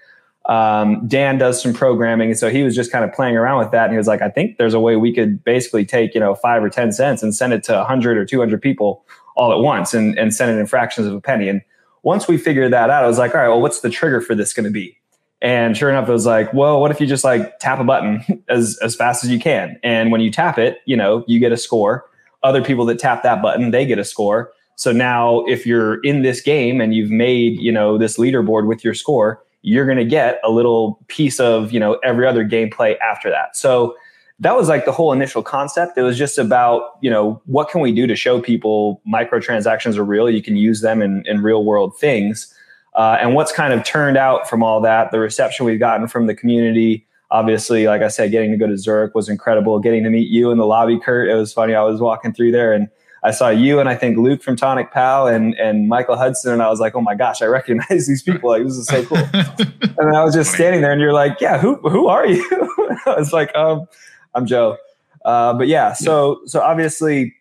Um, 0.46 1.06
Dan 1.06 1.37
does 1.37 1.62
some 1.62 1.75
programming. 1.75 2.30
And 2.30 2.38
so 2.38 2.49
he 2.49 2.62
was 2.62 2.75
just 2.75 2.90
kind 2.90 3.04
of 3.04 3.12
playing 3.12 3.37
around 3.37 3.58
with 3.58 3.70
that. 3.73 3.84
And 3.84 3.92
he 3.92 3.99
was 3.99 4.06
like, 4.06 4.23
I 4.23 4.30
think 4.30 4.56
there's 4.56 4.75
a 4.75 4.80
way 4.80 4.96
we 4.96 5.14
could 5.14 5.44
basically 5.44 5.84
take, 5.84 6.14
you 6.14 6.20
know, 6.20 6.34
five 6.34 6.64
or 6.64 6.70
10 6.70 6.92
cents 6.92 7.23
and 7.23 7.34
send 7.34 7.52
it 7.52 7.62
to 7.64 7.75
100 7.75 8.16
or 8.16 8.25
200 8.25 8.62
people 8.62 9.04
all 9.37 9.52
at 9.52 9.58
once 9.58 9.92
and, 9.92 10.18
and 10.18 10.34
send 10.34 10.50
it 10.50 10.58
in 10.58 10.66
fractions 10.66 11.06
of 11.06 11.14
a 11.14 11.20
penny. 11.20 11.49
And 11.49 11.61
once 12.04 12.28
we 12.28 12.38
figured 12.38 12.73
that 12.73 12.90
out, 12.90 13.02
I 13.02 13.06
was 13.06 13.18
like, 13.18 13.34
all 13.34 13.40
right, 13.40 13.49
well, 13.49 13.61
what's 13.61 13.80
the 13.80 13.90
trigger 13.90 14.20
for 14.20 14.34
this 14.34 14.52
going 14.52 14.64
to 14.64 14.70
be? 14.70 14.96
And 15.42 15.76
sure 15.76 15.90
enough, 15.90 16.08
it 16.08 16.12
was 16.12 16.26
like, 16.26 16.52
well, 16.54 16.80
what 16.80 16.90
if 16.90 17.00
you 17.00 17.06
just 17.06 17.25
like 17.25 17.58
tap 17.58 17.80
a 17.80 17.84
button 17.84 18.23
as, 18.49 18.78
as 18.82 18.94
fast 18.94 19.25
as 19.25 19.30
you 19.30 19.38
can? 19.38 19.78
And 19.82 20.12
when 20.12 20.20
you 20.20 20.30
tap 20.30 20.58
it, 20.58 20.78
you 20.84 20.96
know, 20.96 21.25
you 21.26 21.40
get 21.40 21.50
a 21.50 21.56
score. 21.56 22.04
Other 22.42 22.62
people 22.62 22.84
that 22.87 22.99
tap 22.99 23.23
that 23.23 23.42
button, 23.42 23.70
they 23.70 23.87
get 23.87 23.99
a 23.99 24.04
score. 24.04 24.52
So 24.76 24.92
now 24.92 25.44
if 25.46 25.66
you're 25.66 26.00
in 26.02 26.23
this 26.23 26.40
game 26.40 26.80
and 26.80 26.94
you've 26.94 27.11
made, 27.11 27.58
you 27.61 27.73
know, 27.73 27.96
this 27.96 28.18
leaderboard 28.18 28.66
with 28.66 28.84
your 28.84 28.94
score, 28.94 29.42
you're 29.62 29.87
going 29.87 29.99
to 29.99 30.04
get 30.04 30.40
a 30.44 30.50
little 30.50 31.00
piece 31.08 31.40
of, 31.40 31.73
you 31.73 31.80
know, 31.80 31.94
every 32.04 32.26
other 32.26 32.44
gameplay 32.44 32.99
after 32.99 33.30
that. 33.30 33.56
So 33.56 33.96
that 34.40 34.56
was 34.56 34.68
like 34.68 34.84
the 34.84 34.92
whole 34.92 35.12
initial 35.12 35.42
concept. 35.42 35.96
It 35.96 36.02
was 36.02 36.18
just 36.18 36.38
about, 36.38 36.98
you 37.00 37.10
know, 37.10 37.40
what 37.46 37.68
can 37.68 37.80
we 37.80 37.92
do 37.92 38.06
to 38.06 38.16
show 38.16 38.40
people 38.40 39.00
microtransactions 39.06 39.96
are 39.96 40.04
real? 40.04 40.28
You 40.28 40.42
can 40.42 40.56
use 40.56 40.80
them 40.80 41.02
in, 41.02 41.22
in 41.26 41.42
real 41.42 41.64
world 41.64 41.96
things. 41.96 42.52
Uh, 42.94 43.16
and 43.20 43.34
what's 43.34 43.52
kind 43.52 43.72
of 43.72 43.84
turned 43.84 44.16
out 44.16 44.48
from 44.48 44.62
all 44.62 44.80
that, 44.80 45.10
the 45.10 45.18
reception 45.18 45.66
we've 45.66 45.78
gotten 45.80 46.08
from 46.08 46.26
the 46.26 46.34
community, 46.34 47.06
obviously, 47.30 47.86
like 47.86 48.02
I 48.02 48.08
said, 48.08 48.30
getting 48.30 48.50
to 48.50 48.56
go 48.56 48.66
to 48.66 48.76
Zurich 48.76 49.14
was 49.14 49.28
incredible. 49.28 49.78
Getting 49.78 50.04
to 50.04 50.10
meet 50.10 50.28
you 50.28 50.50
in 50.50 50.58
the 50.58 50.66
lobby, 50.66 50.98
Kurt, 50.98 51.28
it 51.28 51.34
was 51.34 51.52
funny. 51.52 51.74
I 51.74 51.82
was 51.82 52.00
walking 52.00 52.32
through 52.32 52.52
there 52.52 52.72
and 52.72 52.88
I 53.24 53.30
saw 53.30 53.48
you 53.48 53.80
and 53.80 53.88
I 53.88 53.94
think 53.94 54.18
Luke 54.18 54.42
from 54.42 54.54
TonicPow 54.54 55.34
and 55.34 55.54
and 55.54 55.88
Michael 55.88 56.16
Hudson, 56.16 56.52
and 56.52 56.62
I 56.62 56.68
was 56.68 56.78
like, 56.78 56.94
oh 56.94 57.00
my 57.00 57.14
gosh, 57.14 57.40
I 57.40 57.46
recognize 57.46 57.88
these 58.06 58.22
people. 58.22 58.50
Like 58.50 58.64
this 58.64 58.76
is 58.76 58.86
so 58.86 59.02
cool. 59.06 59.16
and 59.98 60.14
I 60.14 60.22
was 60.22 60.34
just 60.34 60.52
standing 60.52 60.82
there, 60.82 60.92
and 60.92 61.00
you're 61.00 61.14
like, 61.14 61.40
yeah, 61.40 61.58
who 61.58 61.76
who 61.76 62.06
are 62.06 62.26
you? 62.26 62.44
I 63.06 63.14
was 63.16 63.32
like, 63.32 63.54
um, 63.56 63.88
I'm 64.34 64.46
Joe. 64.46 64.76
Uh, 65.24 65.54
but 65.54 65.68
yeah, 65.68 65.92
so 65.92 66.40
so 66.46 66.60
obviously 66.60 67.34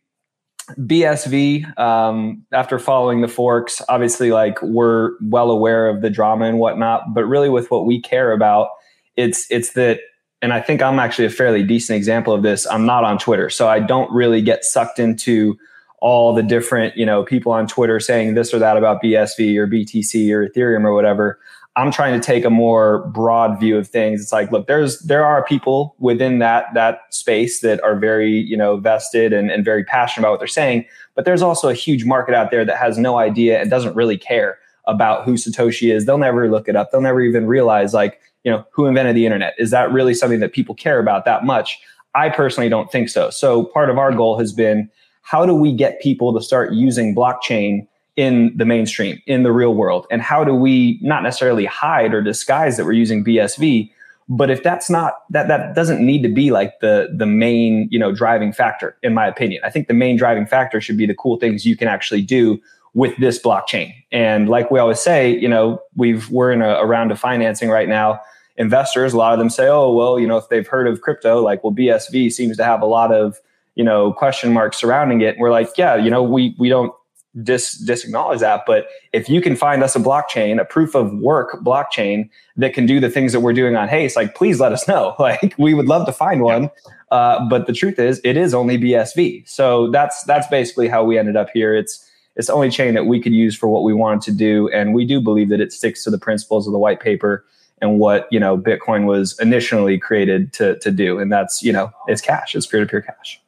BSV, 0.71 1.77
um, 1.77 2.45
after 2.53 2.79
following 2.79 3.21
the 3.21 3.27
forks, 3.27 3.81
obviously, 3.89 4.31
like 4.31 4.61
we're 4.61 5.11
well 5.21 5.51
aware 5.51 5.89
of 5.89 6.01
the 6.01 6.09
drama 6.09 6.45
and 6.45 6.59
whatnot, 6.59 7.13
but 7.13 7.25
really 7.25 7.49
with 7.49 7.69
what 7.69 7.85
we 7.85 7.99
care 7.99 8.31
about, 8.31 8.69
it's 9.17 9.45
it's 9.51 9.73
that, 9.73 9.99
and 10.41 10.53
I 10.53 10.61
think 10.61 10.81
I'm 10.81 10.99
actually 10.99 11.25
a 11.25 11.29
fairly 11.29 11.63
decent 11.63 11.97
example 11.97 12.33
of 12.33 12.43
this. 12.43 12.65
I'm 12.67 12.85
not 12.85 13.03
on 13.03 13.17
Twitter, 13.17 13.49
so 13.49 13.67
I 13.67 13.79
don't 13.79 14.11
really 14.11 14.41
get 14.41 14.63
sucked 14.63 14.99
into 14.99 15.57
all 15.99 16.33
the 16.33 16.43
different, 16.43 16.95
you 16.97 17.05
know, 17.05 17.23
people 17.23 17.51
on 17.51 17.67
Twitter 17.67 17.99
saying 17.99 18.33
this 18.33 18.53
or 18.53 18.59
that 18.59 18.77
about 18.77 19.01
BSV 19.01 19.55
or 19.57 19.67
BTC 19.67 20.31
or 20.31 20.47
Ethereum 20.47 20.83
or 20.83 20.93
whatever. 20.93 21.39
I'm 21.75 21.91
trying 21.91 22.19
to 22.19 22.23
take 22.23 22.45
a 22.45 22.51
more 22.51 23.07
broad 23.07 23.59
view 23.59 23.77
of 23.77 23.87
things. 23.87 24.21
It's 24.21 24.31
like, 24.31 24.51
look, 24.51 24.67
there's 24.67 24.99
there 24.99 25.25
are 25.25 25.43
people 25.43 25.95
within 25.97 26.37
that 26.39 26.67
that 26.75 27.01
space 27.09 27.61
that 27.61 27.81
are 27.83 27.97
very, 27.97 28.29
you 28.29 28.55
know, 28.55 28.77
vested 28.77 29.33
and, 29.33 29.49
and 29.49 29.65
very 29.65 29.83
passionate 29.83 30.23
about 30.23 30.31
what 30.33 30.39
they're 30.39 30.47
saying. 30.47 30.85
But 31.15 31.25
there's 31.25 31.41
also 31.41 31.69
a 31.69 31.73
huge 31.73 32.05
market 32.05 32.35
out 32.35 32.51
there 32.51 32.63
that 32.63 32.77
has 32.77 32.97
no 32.97 33.17
idea 33.17 33.59
and 33.59 33.71
doesn't 33.71 33.95
really 33.95 34.17
care 34.17 34.59
about 34.85 35.25
who 35.25 35.33
Satoshi 35.33 35.91
is. 35.91 36.05
They'll 36.05 36.17
never 36.17 36.49
look 36.49 36.67
it 36.67 36.75
up. 36.75 36.91
They'll 36.91 37.01
never 37.01 37.21
even 37.21 37.47
realize 37.47 37.93
like, 37.93 38.19
you 38.43 38.51
know, 38.51 38.65
who 38.71 38.85
invented 38.85 39.15
the 39.15 39.25
internet. 39.25 39.53
Is 39.57 39.71
that 39.71 39.91
really 39.91 40.13
something 40.13 40.41
that 40.41 40.53
people 40.53 40.75
care 40.75 40.99
about 40.99 41.25
that 41.25 41.43
much? 41.43 41.79
I 42.13 42.29
personally 42.29 42.69
don't 42.69 42.91
think 42.91 43.09
so. 43.09 43.31
So 43.31 43.63
part 43.65 43.89
of 43.89 43.97
our 43.97 44.11
goal 44.11 44.37
has 44.37 44.53
been 44.53 44.89
how 45.23 45.45
do 45.45 45.55
we 45.55 45.73
get 45.73 46.01
people 46.01 46.33
to 46.33 46.41
start 46.41 46.73
using 46.73 47.15
blockchain 47.15 47.87
in 48.15 48.55
the 48.55 48.65
mainstream, 48.65 49.21
in 49.25 49.43
the 49.43 49.51
real 49.51 49.73
world? 49.73 50.05
And 50.11 50.21
how 50.21 50.43
do 50.43 50.53
we 50.53 50.99
not 51.01 51.23
necessarily 51.23 51.65
hide 51.65 52.13
or 52.13 52.21
disguise 52.21 52.77
that 52.77 52.85
we're 52.85 52.93
using 52.93 53.23
BSV? 53.23 53.91
But 54.29 54.49
if 54.49 54.63
that's 54.63 54.89
not 54.89 55.15
that 55.31 55.47
that 55.49 55.75
doesn't 55.75 56.03
need 56.03 56.23
to 56.23 56.29
be 56.29 56.51
like 56.51 56.79
the 56.79 57.09
the 57.13 57.25
main 57.25 57.89
you 57.91 57.99
know 57.99 58.13
driving 58.13 58.53
factor, 58.53 58.97
in 59.03 59.13
my 59.13 59.27
opinion. 59.27 59.61
I 59.65 59.69
think 59.69 59.87
the 59.87 59.93
main 59.93 60.15
driving 60.15 60.45
factor 60.45 60.79
should 60.79 60.97
be 60.97 61.05
the 61.05 61.15
cool 61.15 61.37
things 61.37 61.65
you 61.65 61.75
can 61.75 61.89
actually 61.89 62.21
do 62.21 62.61
with 62.93 63.15
this 63.17 63.41
blockchain. 63.41 63.93
And 64.11 64.47
like 64.47 64.71
we 64.71 64.79
always 64.79 64.99
say, 64.99 65.37
you 65.37 65.49
know, 65.49 65.81
we've 65.95 66.29
we're 66.29 66.51
in 66.51 66.61
a, 66.61 66.75
a 66.75 66.85
round 66.85 67.11
of 67.11 67.19
financing 67.19 67.69
right 67.69 67.89
now 67.89 68.21
investors, 68.57 69.13
a 69.13 69.17
lot 69.17 69.33
of 69.33 69.39
them 69.39 69.49
say, 69.49 69.67
oh, 69.67 69.91
well, 69.91 70.19
you 70.19 70.27
know, 70.27 70.37
if 70.37 70.49
they've 70.49 70.67
heard 70.67 70.87
of 70.87 71.01
crypto, 71.01 71.41
like, 71.41 71.63
well, 71.63 71.73
BSV 71.73 72.31
seems 72.31 72.57
to 72.57 72.63
have 72.63 72.81
a 72.81 72.85
lot 72.85 73.11
of, 73.11 73.39
you 73.75 73.83
know, 73.83 74.13
question 74.13 74.53
marks 74.53 74.77
surrounding 74.77 75.21
it. 75.21 75.35
And 75.35 75.39
we're 75.39 75.51
like, 75.51 75.69
yeah, 75.77 75.95
you 75.95 76.09
know, 76.09 76.21
we 76.21 76.55
we 76.59 76.69
don't 76.69 76.93
dis 77.41 77.73
disacknowledge 77.73 78.39
that. 78.39 78.63
But 78.67 78.87
if 79.11 79.29
you 79.29 79.41
can 79.41 79.55
find 79.55 79.83
us 79.83 79.95
a 79.95 79.99
blockchain, 79.99 80.59
a 80.59 80.65
proof 80.65 80.93
of 80.93 81.13
work 81.13 81.63
blockchain 81.63 82.29
that 82.57 82.73
can 82.73 82.85
do 82.85 82.99
the 82.99 83.09
things 83.09 83.31
that 83.33 83.39
we're 83.39 83.53
doing 83.53 83.75
on 83.75 83.87
Haste, 83.87 84.15
like 84.15 84.35
please 84.35 84.59
let 84.59 84.71
us 84.71 84.87
know. 84.87 85.15
Like 85.19 85.55
we 85.57 85.73
would 85.73 85.87
love 85.87 86.05
to 86.05 86.11
find 86.11 86.41
one. 86.41 86.69
Uh, 87.11 87.47
but 87.47 87.67
the 87.67 87.73
truth 87.73 87.99
is, 87.99 88.19
it 88.23 88.35
is 88.35 88.53
only 88.53 88.77
BSV. 88.77 89.47
So 89.47 89.89
that's 89.91 90.23
that's 90.23 90.47
basically 90.47 90.87
how 90.87 91.03
we 91.03 91.17
ended 91.17 91.35
up 91.35 91.49
here. 91.53 91.75
It's 91.75 92.09
it's 92.35 92.47
the 92.47 92.53
only 92.53 92.69
chain 92.69 92.95
that 92.95 93.05
we 93.05 93.21
could 93.21 93.33
use 93.33 93.55
for 93.55 93.67
what 93.67 93.83
we 93.83 93.93
wanted 93.93 94.21
to 94.23 94.31
do, 94.31 94.67
and 94.69 94.93
we 94.93 95.05
do 95.05 95.21
believe 95.21 95.49
that 95.49 95.61
it 95.61 95.71
sticks 95.71 96.03
to 96.03 96.09
the 96.09 96.17
principles 96.17 96.67
of 96.67 96.73
the 96.73 96.79
white 96.79 96.99
paper 96.99 97.45
and 97.81 97.99
what 97.99 98.27
you 98.31 98.39
know 98.39 98.57
Bitcoin 98.57 99.05
was 99.05 99.37
initially 99.39 99.97
created 99.99 100.53
to 100.53 100.79
to 100.79 100.91
do, 100.91 101.19
and 101.19 101.31
that's 101.31 101.61
you 101.61 101.71
know 101.71 101.91
it's 102.07 102.21
cash, 102.21 102.55
it's 102.55 102.65
peer 102.65 102.79
to 102.79 102.85
peer 102.87 103.01
cash. 103.01 103.39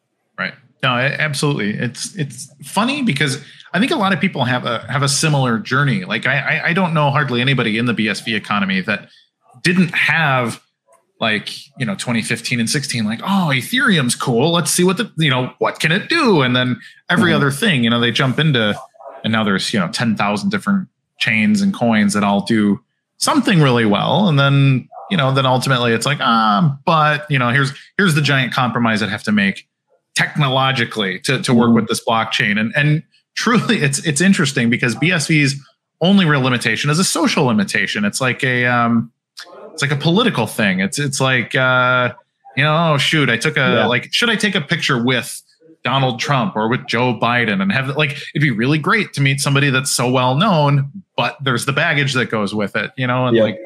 No, 0.84 0.90
absolutely. 0.90 1.72
It's 1.72 2.16
it's 2.16 2.52
funny 2.64 3.02
because 3.02 3.44
I 3.74 3.80
think 3.80 3.92
a 3.92 3.96
lot 3.96 4.14
of 4.14 4.20
people 4.20 4.46
have 4.46 4.66
a 4.66 4.80
have 4.92 5.02
a 5.02 5.10
similar 5.10 5.58
journey. 5.58 6.06
Like 6.06 6.28
I 6.28 6.62
I 6.66 6.74
don't 6.74 6.94
know 6.94 7.10
hardly 7.10 7.42
anybody 7.42 7.78
in 7.78 7.86
the 7.86 7.94
BSV 7.94 8.36
economy 8.36 8.82
that 8.82 9.10
didn't 9.64 9.96
have 9.96 10.62
like 11.20 11.50
you 11.78 11.86
know 11.86 11.96
2015 11.96 12.60
and 12.60 12.70
16 12.70 13.06
like 13.06 13.22
oh 13.24 13.50
ethereum's 13.54 14.16
cool 14.16 14.52
let's 14.52 14.70
see 14.70 14.84
what 14.84 14.98
the 14.98 15.10
you 15.18 15.30
know 15.30 15.54
what 15.60 15.80
can 15.80 15.92
it 15.92 16.10
do 16.10 16.42
and 16.42 16.56
then 16.56 16.80
every 17.10 17.32
mm-hmm. 17.32 17.38
other 17.38 17.52
thing 17.52 17.84
you 17.84 17.90
know 17.90 18.00
they 18.00 18.12
jump 18.12 18.38
into 18.38 18.78
and 19.24 19.32
now 19.32 19.44
there's 19.44 19.74
you 19.74 19.80
know 19.80 19.88
10,000 19.88 20.50
different 20.50 20.90
chains 21.18 21.62
and 21.62 21.74
coins 21.74 22.14
that 22.14 22.24
all 22.24 22.42
do 22.42 22.80
something 23.18 23.62
really 23.62 23.86
well 23.86 24.28
and 24.28 24.38
then 24.38 24.88
you 25.10 25.16
know 25.16 25.34
then 25.34 25.46
ultimately 25.46 25.94
it's 25.94 26.06
like 26.06 26.18
ah 26.20 26.78
but 26.86 27.30
you 27.32 27.40
know 27.40 27.50
here's 27.50 27.72
here's 27.98 28.14
the 28.14 28.22
giant 28.22 28.54
compromise 28.54 29.02
i 29.02 29.08
have 29.08 29.24
to 29.24 29.32
make 29.32 29.68
technologically 30.16 31.20
to, 31.20 31.42
to 31.42 31.54
work 31.54 31.68
mm-hmm. 31.68 31.76
with 31.76 31.88
this 31.88 32.04
blockchain 32.04 32.60
and 32.60 32.74
and 32.76 33.04
truly 33.36 33.78
it's 33.82 34.00
it's 34.06 34.22
interesting 34.22 34.70
because 34.70 34.96
BSV's 34.96 35.56
only 36.02 36.26
real 36.26 36.42
limitation 36.42 36.90
is 36.90 37.00
a 37.00 37.04
social 37.04 37.46
limitation. 37.46 38.06
It's 38.06 38.20
like 38.20 38.44
a 38.44 38.66
um, 38.66 39.12
it's 39.72 39.82
like 39.82 39.92
a 39.92 39.96
political 39.96 40.48
thing. 40.48 40.80
It's 40.80 41.00
it's 41.00 41.22
like 41.22 41.56
uh, 41.56 42.14
you 42.56 42.64
know, 42.64 42.94
oh 42.94 42.98
shoot, 42.98 43.30
I 43.30 43.38
took 43.38 43.58
a 43.58 43.60
yeah. 43.60 43.86
like 43.86 44.12
should 44.14 44.30
I 44.30 44.36
take 44.36 44.56
a 44.56 44.62
picture 44.62 45.04
with 45.04 45.42
Donald 45.84 46.20
Trump 46.20 46.56
or 46.56 46.68
with 46.70 46.86
Joe 46.88 47.18
Biden 47.20 47.62
and 47.62 47.72
have 47.72 47.96
like 47.96 48.12
it'd 48.34 48.42
be 48.42 48.52
really 48.52 48.80
great 48.80 49.14
to 49.14 49.22
meet 49.22 49.40
somebody 49.40 49.70
that's 49.70 49.92
so 49.92 50.10
well 50.10 50.36
known, 50.36 50.92
but 51.16 51.38
there's 51.44 51.66
the 51.66 51.74
baggage 51.74 52.14
that 52.14 52.30
goes 52.30 52.56
with 52.56 52.76
it, 52.76 52.92
you 52.98 53.08
know, 53.08 53.28
and 53.28 53.38
yeah. 53.38 53.44
like 53.44 53.60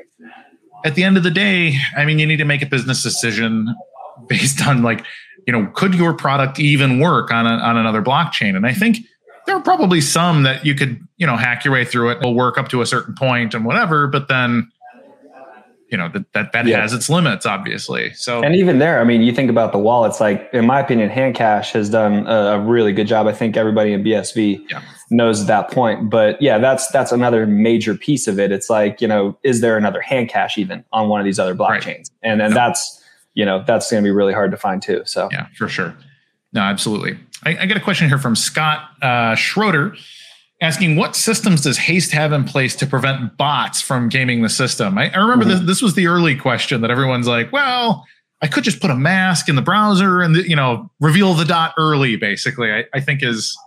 at 0.86 0.96
the 0.96 1.04
end 1.04 1.18
of 1.18 1.24
the 1.24 1.32
day, 1.32 1.76
I 1.98 2.06
mean, 2.06 2.20
you 2.20 2.26
need 2.26 2.38
to 2.38 2.46
make 2.46 2.62
a 2.62 2.66
business 2.66 3.04
decision 3.04 3.76
based 4.28 4.66
on 4.66 4.82
like, 4.82 5.06
you 5.48 5.54
know, 5.54 5.68
could 5.74 5.96
your 5.96 6.14
product 6.14 6.60
even 6.60 7.00
work 7.00 7.32
on 7.32 7.46
a, 7.46 7.56
on 7.56 7.78
another 7.78 8.02
blockchain? 8.02 8.56
And 8.56 8.66
I 8.66 8.74
think 8.74 8.98
there 9.46 9.56
are 9.56 9.62
probably 9.62 10.02
some 10.02 10.44
that 10.44 10.66
you 10.66 10.76
could, 10.76 11.00
you 11.18 11.26
know, 11.26 11.36
hack 11.36 11.66
your 11.66 11.74
way 11.74 11.86
through 11.86 12.10
it. 12.10 12.18
It'll 12.20 12.36
work 12.36 12.58
up 12.58 12.70
to 12.70 12.82
a 12.82 12.86
certain 12.86 13.16
point 13.16 13.54
and 13.54 13.66
whatever, 13.66 14.08
but 14.08 14.28
then 14.28 14.72
you 15.92 15.98
know 15.98 16.10
that 16.10 16.32
that, 16.34 16.52
that 16.52 16.66
yeah. 16.66 16.82
has 16.82 16.94
its 16.94 17.10
limits 17.10 17.46
obviously 17.46 18.14
so 18.14 18.44
and 18.44 18.56
even 18.56 18.80
there 18.80 19.00
i 19.02 19.04
mean 19.04 19.22
you 19.22 19.32
think 19.32 19.50
about 19.50 19.72
the 19.72 19.78
wallets 19.78 20.20
like 20.20 20.50
in 20.54 20.66
my 20.66 20.80
opinion 20.80 21.10
handcash 21.10 21.72
has 21.72 21.90
done 21.90 22.28
a, 22.28 22.60
really 22.60 22.94
good 22.94 23.08
job 23.08 23.28
i 23.28 23.34
think 23.34 23.58
everybody 23.58 23.94
in 23.94 24.04
bsv 24.04 24.64
yeah. 24.70 24.82
knows 25.10 25.46
that 25.48 25.72
point 25.72 26.10
but 26.10 26.40
yeah 26.42 26.58
that's 26.58 26.88
that's 26.90 27.12
another 27.12 27.48
major 27.48 27.96
piece 27.96 28.28
of 28.28 28.40
it 28.40 28.52
it's 28.52 28.70
like 28.70 29.02
you 29.02 29.08
know 29.08 29.38
is 29.44 29.62
there 29.62 29.78
another 29.78 30.04
handcash 30.08 30.58
even 30.58 30.84
on 30.92 31.10
one 31.10 31.20
of 31.20 31.26
these 31.26 31.40
other 31.40 31.56
blockchains 31.56 31.86
right. 31.86 32.10
and 32.24 32.42
and 32.42 32.56
that's 32.56 32.99
you 33.40 33.46
know 33.46 33.64
that's 33.66 33.90
going 33.90 34.04
to 34.04 34.08
be 34.08 34.12
really 34.12 34.34
hard 34.34 34.52
to 34.52 34.58
find 34.58 34.82
too. 34.82 35.02
So 35.06 35.30
yeah, 35.32 35.48
for 35.58 35.70
sure. 35.70 35.96
No, 36.52 36.60
absolutely. 36.60 37.18
I, 37.44 37.58
I 37.60 37.66
get 37.68 37.78
a 37.78 37.80
question 37.80 38.10
here 38.10 38.18
from 38.18 38.36
Scott 38.36 38.90
uh, 39.02 39.36
Schroeder 39.36 39.96
asking 40.62 40.98
what 40.98 41.16
systems 41.16 41.62
does 41.62 41.78
Haste 41.78 42.12
have 42.12 42.34
in 42.34 42.44
place 42.44 42.76
to 42.76 42.86
prevent 42.86 43.38
bots 43.38 43.82
from 43.82 44.10
gaming 44.10 44.42
the 44.42 44.50
system? 44.50 44.98
I, 44.98 45.10
I 45.12 45.20
remember 45.20 45.46
mm-hmm. 45.46 45.60
this, 45.60 45.78
this 45.78 45.82
was 45.82 45.94
the 45.94 46.08
early 46.08 46.36
question 46.36 46.82
that 46.82 46.92
everyone's 46.92 47.28
like, 47.28 47.54
well, 47.54 48.06
I 48.42 48.48
could 48.48 48.66
just 48.66 48.82
put 48.82 48.92
a 48.92 48.96
mask 48.96 49.48
in 49.48 49.56
the 49.56 49.62
browser 49.62 50.22
and 50.22 50.36
the, 50.36 50.48
you 50.48 50.56
know 50.56 50.92
reveal 51.00 51.34
the 51.34 51.46
dot 51.46 51.74
early. 51.78 52.18
Basically, 52.18 52.74
I, 52.74 52.84
I 52.94 53.00
think 53.00 53.24
is 53.24 53.58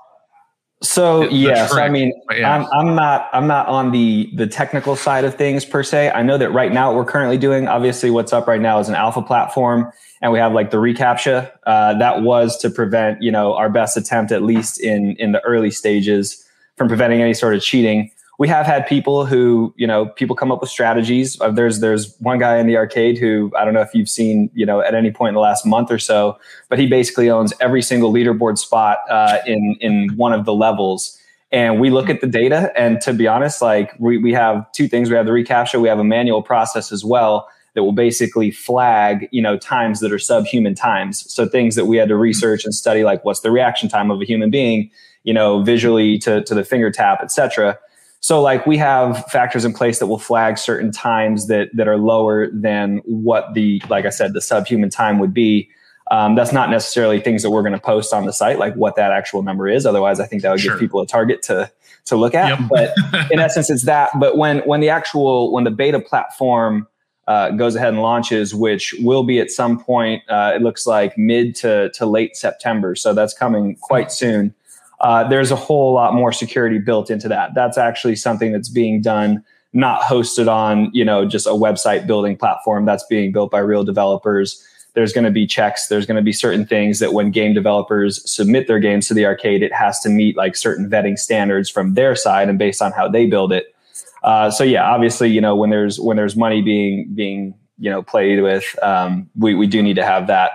so 0.82 1.28
yes, 1.28 1.72
I 1.72 1.88
mean, 1.88 2.12
yeah. 2.30 2.54
I'm, 2.54 2.66
I'm 2.72 2.94
not 2.94 3.28
I'm 3.32 3.46
not 3.46 3.68
on 3.68 3.92
the 3.92 4.30
the 4.34 4.46
technical 4.46 4.96
side 4.96 5.24
of 5.24 5.36
things 5.36 5.64
per 5.64 5.82
se. 5.82 6.10
I 6.10 6.22
know 6.22 6.36
that 6.38 6.50
right 6.50 6.72
now 6.72 6.88
what 6.88 6.96
we're 6.96 7.10
currently 7.10 7.38
doing, 7.38 7.68
obviously, 7.68 8.10
what's 8.10 8.32
up 8.32 8.48
right 8.48 8.60
now 8.60 8.78
is 8.80 8.88
an 8.88 8.96
alpha 8.96 9.22
platform, 9.22 9.92
and 10.20 10.32
we 10.32 10.38
have 10.38 10.52
like 10.52 10.70
the 10.70 10.78
reCAPTCHA. 10.78 11.50
Uh, 11.64 11.98
that 11.98 12.22
was 12.22 12.58
to 12.58 12.70
prevent, 12.70 13.22
you 13.22 13.30
know, 13.30 13.54
our 13.54 13.70
best 13.70 13.96
attempt, 13.96 14.32
at 14.32 14.42
least 14.42 14.80
in 14.80 15.16
in 15.16 15.32
the 15.32 15.40
early 15.42 15.70
stages, 15.70 16.44
from 16.76 16.88
preventing 16.88 17.22
any 17.22 17.34
sort 17.34 17.54
of 17.54 17.62
cheating 17.62 18.10
we 18.38 18.48
have 18.48 18.66
had 18.66 18.86
people 18.86 19.26
who, 19.26 19.74
you 19.76 19.86
know, 19.86 20.06
people 20.06 20.34
come 20.34 20.50
up 20.50 20.60
with 20.60 20.70
strategies. 20.70 21.40
Uh, 21.40 21.50
there's 21.50 21.80
there's 21.80 22.16
one 22.18 22.38
guy 22.38 22.58
in 22.58 22.66
the 22.66 22.76
arcade 22.76 23.18
who 23.18 23.52
I 23.56 23.64
don't 23.64 23.74
know 23.74 23.82
if 23.82 23.94
you've 23.94 24.08
seen, 24.08 24.50
you 24.54 24.64
know, 24.64 24.80
at 24.80 24.94
any 24.94 25.10
point 25.10 25.28
in 25.28 25.34
the 25.34 25.40
last 25.40 25.66
month 25.66 25.90
or 25.90 25.98
so, 25.98 26.38
but 26.68 26.78
he 26.78 26.86
basically 26.86 27.28
owns 27.30 27.52
every 27.60 27.82
single 27.82 28.12
leaderboard 28.12 28.58
spot 28.58 28.98
uh, 29.10 29.38
in 29.46 29.76
in 29.80 30.16
one 30.16 30.32
of 30.32 30.44
the 30.44 30.54
levels. 30.54 31.18
And 31.50 31.78
we 31.78 31.90
look 31.90 32.08
at 32.08 32.22
the 32.22 32.26
data, 32.26 32.72
and 32.74 33.00
to 33.02 33.12
be 33.12 33.28
honest, 33.28 33.60
like 33.60 33.92
we, 33.98 34.16
we 34.16 34.32
have 34.32 34.64
two 34.72 34.88
things. 34.88 35.10
We 35.10 35.16
have 35.16 35.26
the 35.26 35.32
reCAPTCHA 35.32 35.82
we 35.82 35.88
have 35.88 35.98
a 35.98 36.04
manual 36.04 36.42
process 36.42 36.90
as 36.90 37.04
well 37.04 37.46
that 37.74 37.84
will 37.84 37.92
basically 37.92 38.50
flag, 38.50 39.28
you 39.30 39.42
know, 39.42 39.58
times 39.58 40.00
that 40.00 40.12
are 40.12 40.18
subhuman 40.18 40.74
times. 40.74 41.30
So 41.32 41.46
things 41.46 41.74
that 41.76 41.84
we 41.84 41.98
had 41.98 42.08
to 42.08 42.16
research 42.16 42.64
and 42.64 42.74
study, 42.74 43.04
like 43.04 43.24
what's 43.24 43.40
the 43.40 43.50
reaction 43.50 43.88
time 43.88 44.10
of 44.10 44.20
a 44.20 44.24
human 44.24 44.50
being, 44.50 44.90
you 45.24 45.32
know, 45.32 45.62
visually 45.62 46.18
to, 46.18 46.42
to 46.44 46.54
the 46.54 46.64
finger 46.64 46.90
tap, 46.90 47.20
et 47.22 47.30
cetera 47.30 47.78
so 48.22 48.40
like 48.40 48.66
we 48.66 48.78
have 48.78 49.26
factors 49.26 49.64
in 49.64 49.72
place 49.72 49.98
that 49.98 50.06
will 50.06 50.18
flag 50.18 50.56
certain 50.56 50.92
times 50.92 51.48
that 51.48 51.70
that 51.74 51.88
are 51.88 51.98
lower 51.98 52.48
than 52.52 52.98
what 52.98 53.52
the 53.54 53.82
like 53.90 54.06
I 54.06 54.10
said 54.10 54.32
the 54.32 54.40
subhuman 54.40 54.90
time 54.90 55.18
would 55.18 55.34
be. 55.34 55.68
Um, 56.10 56.34
that's 56.34 56.52
not 56.52 56.70
necessarily 56.70 57.20
things 57.20 57.42
that 57.42 57.50
we're 57.50 57.62
going 57.62 57.72
to 57.72 57.80
post 57.80 58.12
on 58.12 58.26
the 58.26 58.32
site, 58.32 58.58
like 58.58 58.74
what 58.74 58.96
that 58.96 59.12
actual 59.12 59.42
number 59.42 59.66
is. 59.66 59.86
Otherwise, 59.86 60.20
I 60.20 60.26
think 60.26 60.42
that 60.42 60.50
would 60.50 60.60
sure. 60.60 60.74
give 60.74 60.80
people 60.80 61.00
a 61.00 61.06
target 61.06 61.42
to 61.42 61.70
to 62.04 62.16
look 62.16 62.34
at. 62.34 62.60
Yep. 62.60 62.68
But 62.70 63.30
in 63.32 63.38
essence, 63.40 63.70
it's 63.70 63.84
that. 63.84 64.10
But 64.20 64.36
when 64.36 64.58
when 64.60 64.80
the 64.80 64.88
actual 64.88 65.52
when 65.52 65.64
the 65.64 65.70
beta 65.72 65.98
platform 65.98 66.86
uh, 67.26 67.50
goes 67.50 67.74
ahead 67.74 67.88
and 67.88 68.02
launches, 68.02 68.54
which 68.54 68.94
will 69.00 69.24
be 69.24 69.40
at 69.40 69.50
some 69.50 69.82
point, 69.82 70.22
uh, 70.28 70.52
it 70.54 70.62
looks 70.62 70.86
like 70.86 71.18
mid 71.18 71.56
to 71.56 71.90
to 71.90 72.06
late 72.06 72.36
September. 72.36 72.94
So 72.94 73.14
that's 73.14 73.34
coming 73.34 73.74
quite 73.76 74.12
soon 74.12 74.54
uh, 75.02 75.26
there's 75.28 75.50
a 75.50 75.56
whole 75.56 75.92
lot 75.92 76.14
more 76.14 76.32
security 76.32 76.78
built 76.78 77.10
into 77.10 77.28
that. 77.28 77.54
That's 77.54 77.76
actually 77.76 78.16
something 78.16 78.52
that's 78.52 78.68
being 78.68 79.02
done, 79.02 79.44
not 79.72 80.02
hosted 80.02 80.48
on, 80.48 80.90
you 80.92 81.04
know, 81.04 81.26
just 81.26 81.46
a 81.46 81.50
website 81.50 82.06
building 82.06 82.36
platform. 82.36 82.86
That's 82.86 83.04
being 83.10 83.32
built 83.32 83.50
by 83.50 83.58
real 83.58 83.82
developers. 83.82 84.64
There's 84.94 85.12
going 85.12 85.24
to 85.24 85.30
be 85.30 85.46
checks. 85.46 85.88
There's 85.88 86.06
going 86.06 86.18
to 86.18 86.22
be 86.22 86.32
certain 86.32 86.66
things 86.66 87.00
that 87.00 87.12
when 87.12 87.30
game 87.30 87.52
developers 87.52 88.30
submit 88.30 88.68
their 88.68 88.78
games 88.78 89.08
to 89.08 89.14
the 89.14 89.26
arcade, 89.26 89.62
it 89.62 89.72
has 89.72 89.98
to 90.00 90.08
meet 90.08 90.36
like 90.36 90.54
certain 90.54 90.88
vetting 90.88 91.18
standards 91.18 91.68
from 91.68 91.94
their 91.94 92.14
side 92.14 92.48
and 92.48 92.58
based 92.58 92.80
on 92.80 92.92
how 92.92 93.08
they 93.08 93.26
build 93.26 93.52
it. 93.52 93.74
Uh, 94.22 94.50
so 94.50 94.62
yeah, 94.62 94.88
obviously, 94.88 95.28
you 95.30 95.40
know, 95.40 95.56
when 95.56 95.70
there's 95.70 95.98
when 95.98 96.16
there's 96.16 96.36
money 96.36 96.62
being 96.62 97.12
being 97.14 97.54
you 97.78 97.90
know 97.90 98.02
played 98.02 98.40
with, 98.40 98.64
um, 98.82 99.28
we 99.36 99.54
we 99.54 99.66
do 99.66 99.82
need 99.82 99.96
to 99.96 100.04
have 100.04 100.28
that 100.28 100.52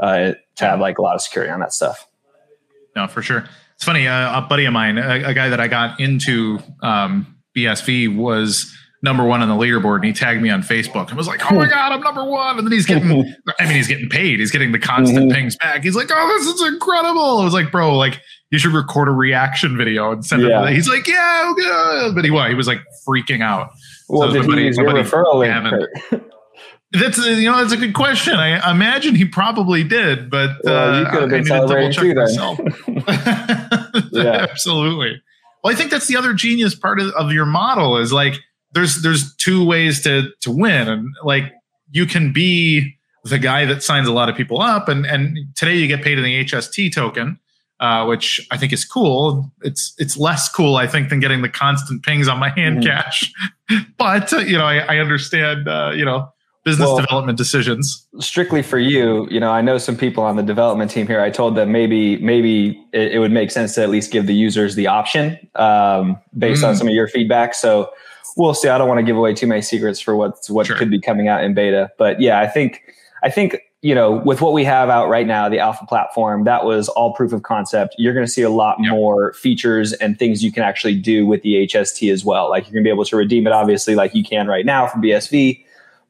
uh, 0.00 0.32
to 0.56 0.64
have 0.64 0.80
like 0.80 0.98
a 0.98 1.02
lot 1.02 1.14
of 1.14 1.22
security 1.22 1.50
on 1.50 1.60
that 1.60 1.72
stuff. 1.72 2.06
No, 2.94 3.06
for 3.06 3.22
sure. 3.22 3.48
It's 3.76 3.84
funny. 3.84 4.08
Uh, 4.08 4.38
a 4.38 4.42
buddy 4.42 4.64
of 4.64 4.72
mine, 4.72 4.98
a, 4.98 5.28
a, 5.28 5.34
guy 5.34 5.50
that 5.50 5.60
I 5.60 5.68
got 5.68 6.00
into 6.00 6.58
um, 6.82 7.36
BSV, 7.56 8.16
was 8.16 8.74
number 9.02 9.22
one 9.22 9.42
on 9.42 9.48
the 9.48 9.54
leaderboard, 9.54 9.96
and 9.96 10.06
he 10.06 10.12
tagged 10.14 10.40
me 10.40 10.48
on 10.48 10.62
Facebook 10.62 11.08
and 11.08 11.16
was 11.16 11.26
like, 11.28 11.40
"Oh 11.50 11.54
my 11.54 11.68
god, 11.68 11.92
I'm 11.92 12.00
number 12.00 12.24
one!" 12.24 12.56
And 12.56 12.66
then 12.66 12.72
he's 12.72 12.86
getting, 12.86 13.10
I 13.60 13.64
mean, 13.64 13.76
he's 13.76 13.86
getting 13.86 14.08
paid. 14.08 14.40
He's 14.40 14.50
getting 14.50 14.72
the 14.72 14.78
constant 14.78 15.26
mm-hmm. 15.26 15.34
pings 15.34 15.56
back. 15.56 15.82
He's 15.82 15.94
like, 15.94 16.08
"Oh, 16.10 16.38
this 16.38 16.46
is 16.54 16.72
incredible!" 16.72 17.38
I 17.38 17.44
was 17.44 17.54
like, 17.54 17.70
"Bro, 17.70 17.96
like." 17.96 18.20
You 18.52 18.58
should 18.60 18.74
record 18.74 19.08
a 19.08 19.10
reaction 19.10 19.76
video 19.76 20.12
and 20.12 20.24
send 20.24 20.42
yeah. 20.42 20.64
it. 20.68 20.72
He's 20.72 20.88
like, 20.88 21.08
yeah, 21.08 21.52
good. 21.56 22.14
but 22.14 22.24
he 22.24 22.30
what? 22.30 22.48
He 22.48 22.54
was 22.54 22.68
like 22.68 22.78
freaking 23.06 23.42
out. 23.42 23.70
Well, 24.08 24.30
so 24.30 24.40
did 24.40 24.58
he 24.58 24.64
use 24.66 24.76
your 24.76 24.86
referral 24.86 25.40
link? 25.40 26.22
That's 26.92 27.18
a, 27.18 27.34
you 27.34 27.50
know 27.50 27.58
that's 27.58 27.72
a 27.72 27.76
good 27.76 27.94
question. 27.94 28.34
I 28.34 28.70
imagine 28.70 29.16
he 29.16 29.24
probably 29.24 29.82
did, 29.82 30.30
but 30.30 30.50
well, 30.62 30.94
uh, 30.94 31.00
you 31.00 31.06
could 31.06 31.20
have 31.22 31.30
been 31.30 31.44
celebrating 31.44 31.92
too 31.92 32.14
then. 32.14 32.26
yeah, 34.24 34.46
absolutely. 34.50 35.20
Well, 35.62 35.72
I 35.72 35.76
think 35.76 35.90
that's 35.90 36.06
the 36.06 36.16
other 36.16 36.34
genius 36.34 36.74
part 36.74 37.00
of, 37.00 37.10
of 37.12 37.32
your 37.32 37.46
model 37.46 37.96
is 37.96 38.12
like 38.12 38.34
there's 38.72 39.02
there's 39.02 39.34
two 39.36 39.64
ways 39.64 40.02
to 40.04 40.30
to 40.42 40.50
win, 40.50 40.88
and 40.88 41.08
like 41.24 41.52
you 41.90 42.06
can 42.06 42.32
be 42.32 42.96
the 43.24 43.38
guy 43.38 43.64
that 43.64 43.82
signs 43.82 44.06
a 44.06 44.12
lot 44.12 44.28
of 44.28 44.36
people 44.36 44.60
up, 44.60 44.88
and 44.88 45.06
and 45.06 45.38
today 45.54 45.76
you 45.76 45.86
get 45.86 46.02
paid 46.02 46.18
in 46.18 46.24
the 46.24 46.44
HST 46.44 46.94
token. 46.94 47.38
Uh, 47.78 48.06
which 48.06 48.40
I 48.50 48.56
think 48.56 48.72
is 48.72 48.86
cool. 48.86 49.52
It's 49.60 49.92
it's 49.98 50.16
less 50.16 50.48
cool, 50.48 50.76
I 50.76 50.86
think, 50.86 51.10
than 51.10 51.20
getting 51.20 51.42
the 51.42 51.50
constant 51.50 52.02
pings 52.02 52.26
on 52.26 52.38
my 52.38 52.48
hand 52.48 52.78
mm-hmm. 52.78 52.88
cash. 52.88 53.30
but 53.98 54.32
uh, 54.32 54.38
you 54.38 54.56
know, 54.56 54.64
I, 54.64 54.78
I 54.78 54.96
understand. 54.96 55.68
Uh, 55.68 55.92
you 55.94 56.06
know, 56.06 56.32
business 56.66 56.88
well, 56.88 56.96
development 56.96 57.38
decisions. 57.38 58.04
strictly 58.18 58.60
for 58.60 58.78
you 58.78 59.28
you 59.30 59.38
know 59.38 59.52
i 59.52 59.62
know 59.62 59.78
some 59.78 59.96
people 59.96 60.24
on 60.24 60.34
the 60.34 60.42
development 60.42 60.90
team 60.90 61.06
here 61.06 61.20
i 61.20 61.30
told 61.30 61.54
them 61.54 61.70
maybe 61.70 62.16
maybe 62.16 62.84
it, 62.92 63.12
it 63.12 63.18
would 63.20 63.30
make 63.30 63.52
sense 63.52 63.76
to 63.76 63.82
at 63.82 63.88
least 63.88 64.10
give 64.10 64.26
the 64.26 64.34
users 64.34 64.74
the 64.74 64.88
option 64.88 65.38
um, 65.54 66.18
based 66.36 66.64
mm. 66.64 66.68
on 66.68 66.76
some 66.76 66.88
of 66.88 66.94
your 66.94 67.06
feedback. 67.06 67.54
So 67.54 67.90
we'll 68.36 68.54
see. 68.54 68.68
I 68.68 68.78
don't 68.78 68.88
want 68.88 68.98
to 68.98 69.04
give 69.04 69.16
away 69.16 69.32
too 69.32 69.46
many 69.46 69.62
secrets 69.62 70.00
for 70.00 70.16
what's 70.16 70.50
what 70.50 70.66
sure. 70.66 70.76
could 70.76 70.90
be 70.90 71.00
coming 71.00 71.28
out 71.28 71.44
in 71.44 71.54
beta. 71.54 71.90
But 71.98 72.20
yeah 72.20 72.40
i 72.40 72.48
think 72.48 72.82
i 73.22 73.30
think 73.30 73.58
you 73.82 73.94
know 73.94 74.10
with 74.24 74.40
what 74.40 74.52
we 74.52 74.64
have 74.64 74.88
out 74.88 75.08
right 75.08 75.26
now 75.26 75.48
the 75.48 75.60
alpha 75.60 75.86
platform 75.86 76.44
that 76.44 76.64
was 76.64 76.88
all 76.90 77.12
proof 77.14 77.32
of 77.32 77.44
concept. 77.44 77.94
You're 77.96 78.14
going 78.14 78.26
to 78.26 78.32
see 78.32 78.42
a 78.42 78.50
lot 78.50 78.76
yep. 78.80 78.90
more 78.90 79.34
features 79.34 79.92
and 79.94 80.18
things 80.18 80.42
you 80.42 80.50
can 80.50 80.64
actually 80.64 80.96
do 80.96 81.26
with 81.26 81.42
the 81.42 81.68
hst 81.68 82.12
as 82.12 82.24
well. 82.24 82.50
Like 82.50 82.64
you're 82.64 82.72
going 82.72 82.82
to 82.82 82.88
be 82.88 82.92
able 82.92 83.04
to 83.04 83.16
redeem 83.16 83.46
it 83.46 83.52
obviously 83.52 83.94
like 83.94 84.16
you 84.16 84.24
can 84.24 84.48
right 84.48 84.66
now 84.66 84.88
from 84.88 85.00
bsv 85.00 85.62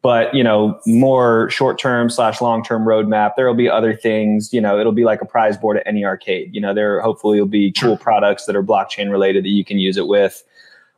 but 0.06 0.32
you 0.32 0.44
know 0.44 0.80
more 0.86 1.50
short 1.50 1.80
term 1.80 2.08
slash 2.08 2.40
long 2.40 2.62
term 2.62 2.84
roadmap 2.84 3.32
there 3.36 3.44
will 3.44 3.56
be 3.56 3.68
other 3.68 3.92
things 3.92 4.52
you 4.52 4.60
know 4.60 4.78
it'll 4.78 4.92
be 4.92 5.02
like 5.02 5.20
a 5.20 5.24
prize 5.24 5.56
board 5.56 5.78
at 5.78 5.82
any 5.84 6.04
arcade. 6.04 6.54
You 6.54 6.60
know 6.60 6.72
there 6.72 7.00
hopefully 7.00 7.40
will 7.40 7.48
be 7.48 7.72
cool 7.72 7.96
products 7.96 8.46
that 8.46 8.54
are 8.54 8.62
blockchain 8.62 9.10
related 9.10 9.42
that 9.44 9.48
you 9.48 9.64
can 9.64 9.80
use 9.80 9.96
it 9.96 10.06
with. 10.06 10.44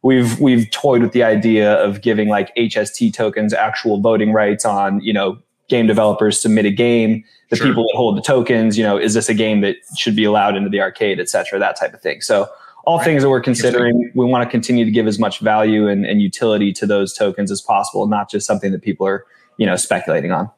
We've 0.03 0.39
we've 0.39 0.71
toyed 0.73 1.01
with 1.01 1.13
the 1.13 1.23
idea 1.23 1.83
of 1.83 2.03
giving 2.03 2.29
like 2.29 2.55
hst 2.55 3.15
tokens 3.15 3.55
actual 3.55 3.99
voting 3.99 4.35
rights 4.35 4.67
on 4.67 5.01
you 5.01 5.15
know 5.15 5.39
game 5.71 5.87
developers 5.87 6.39
submit 6.39 6.67
a 6.67 6.71
game. 6.71 7.25
The 7.49 7.57
sure. 7.57 7.67
people 7.67 7.85
that 7.85 7.95
hold 7.97 8.19
the 8.19 8.21
tokens 8.21 8.77
you 8.77 8.85
know 8.85 8.99
is 8.99 9.15
this 9.15 9.31
a 9.31 9.35
game 9.35 9.63
that 9.63 9.77
should 9.97 10.17
be 10.17 10.25
allowed 10.25 10.55
into 10.55 10.69
the 10.69 10.83
arcade 10.83 11.19
et 11.19 11.31
cetera 11.31 11.59
that 11.59 11.77
type 11.81 11.95
of 11.95 12.03
thing. 12.03 12.21
So 12.21 12.47
all 12.85 12.99
right. 12.99 13.05
things 13.05 13.23
that 13.23 13.31
we're 13.31 13.41
considering. 13.41 14.13
We 14.15 14.25
want 14.25 14.45
to 14.45 14.51
continue 14.51 14.85
to 14.85 14.91
give 14.91 15.07
as 15.07 15.19
much 15.19 15.41
value 15.41 15.89
and, 15.89 16.07
and 16.07 16.23
utility 16.23 16.73
to 16.75 16.87
those 16.87 17.13
tokens 17.13 17.51
as 17.51 17.61
possible, 17.61 18.07
not 18.07 18.31
just 18.31 18.47
something 18.47 18.73
that 18.73 18.83
people 18.83 19.07
are, 19.07 19.27
you 19.57 19.67
know, 19.67 19.77
speculating 19.77 20.33
on. 20.33 20.51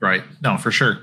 Right. 0.00 0.22
No, 0.42 0.58
for 0.58 0.70
sure. 0.70 0.98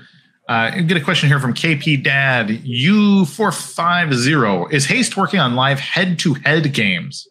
Uh, 0.48 0.70
get 0.82 0.96
a 0.96 1.00
question 1.00 1.28
here 1.28 1.40
from 1.40 1.54
KP 1.54 2.02
Dad 2.02 2.48
U450. 2.48 4.72
Is 4.72 4.86
Haste 4.86 5.16
working 5.16 5.38
on 5.40 5.54
live 5.54 5.80
head 5.80 6.18
to 6.20 6.34
head 6.34 6.72
games? 6.72 7.28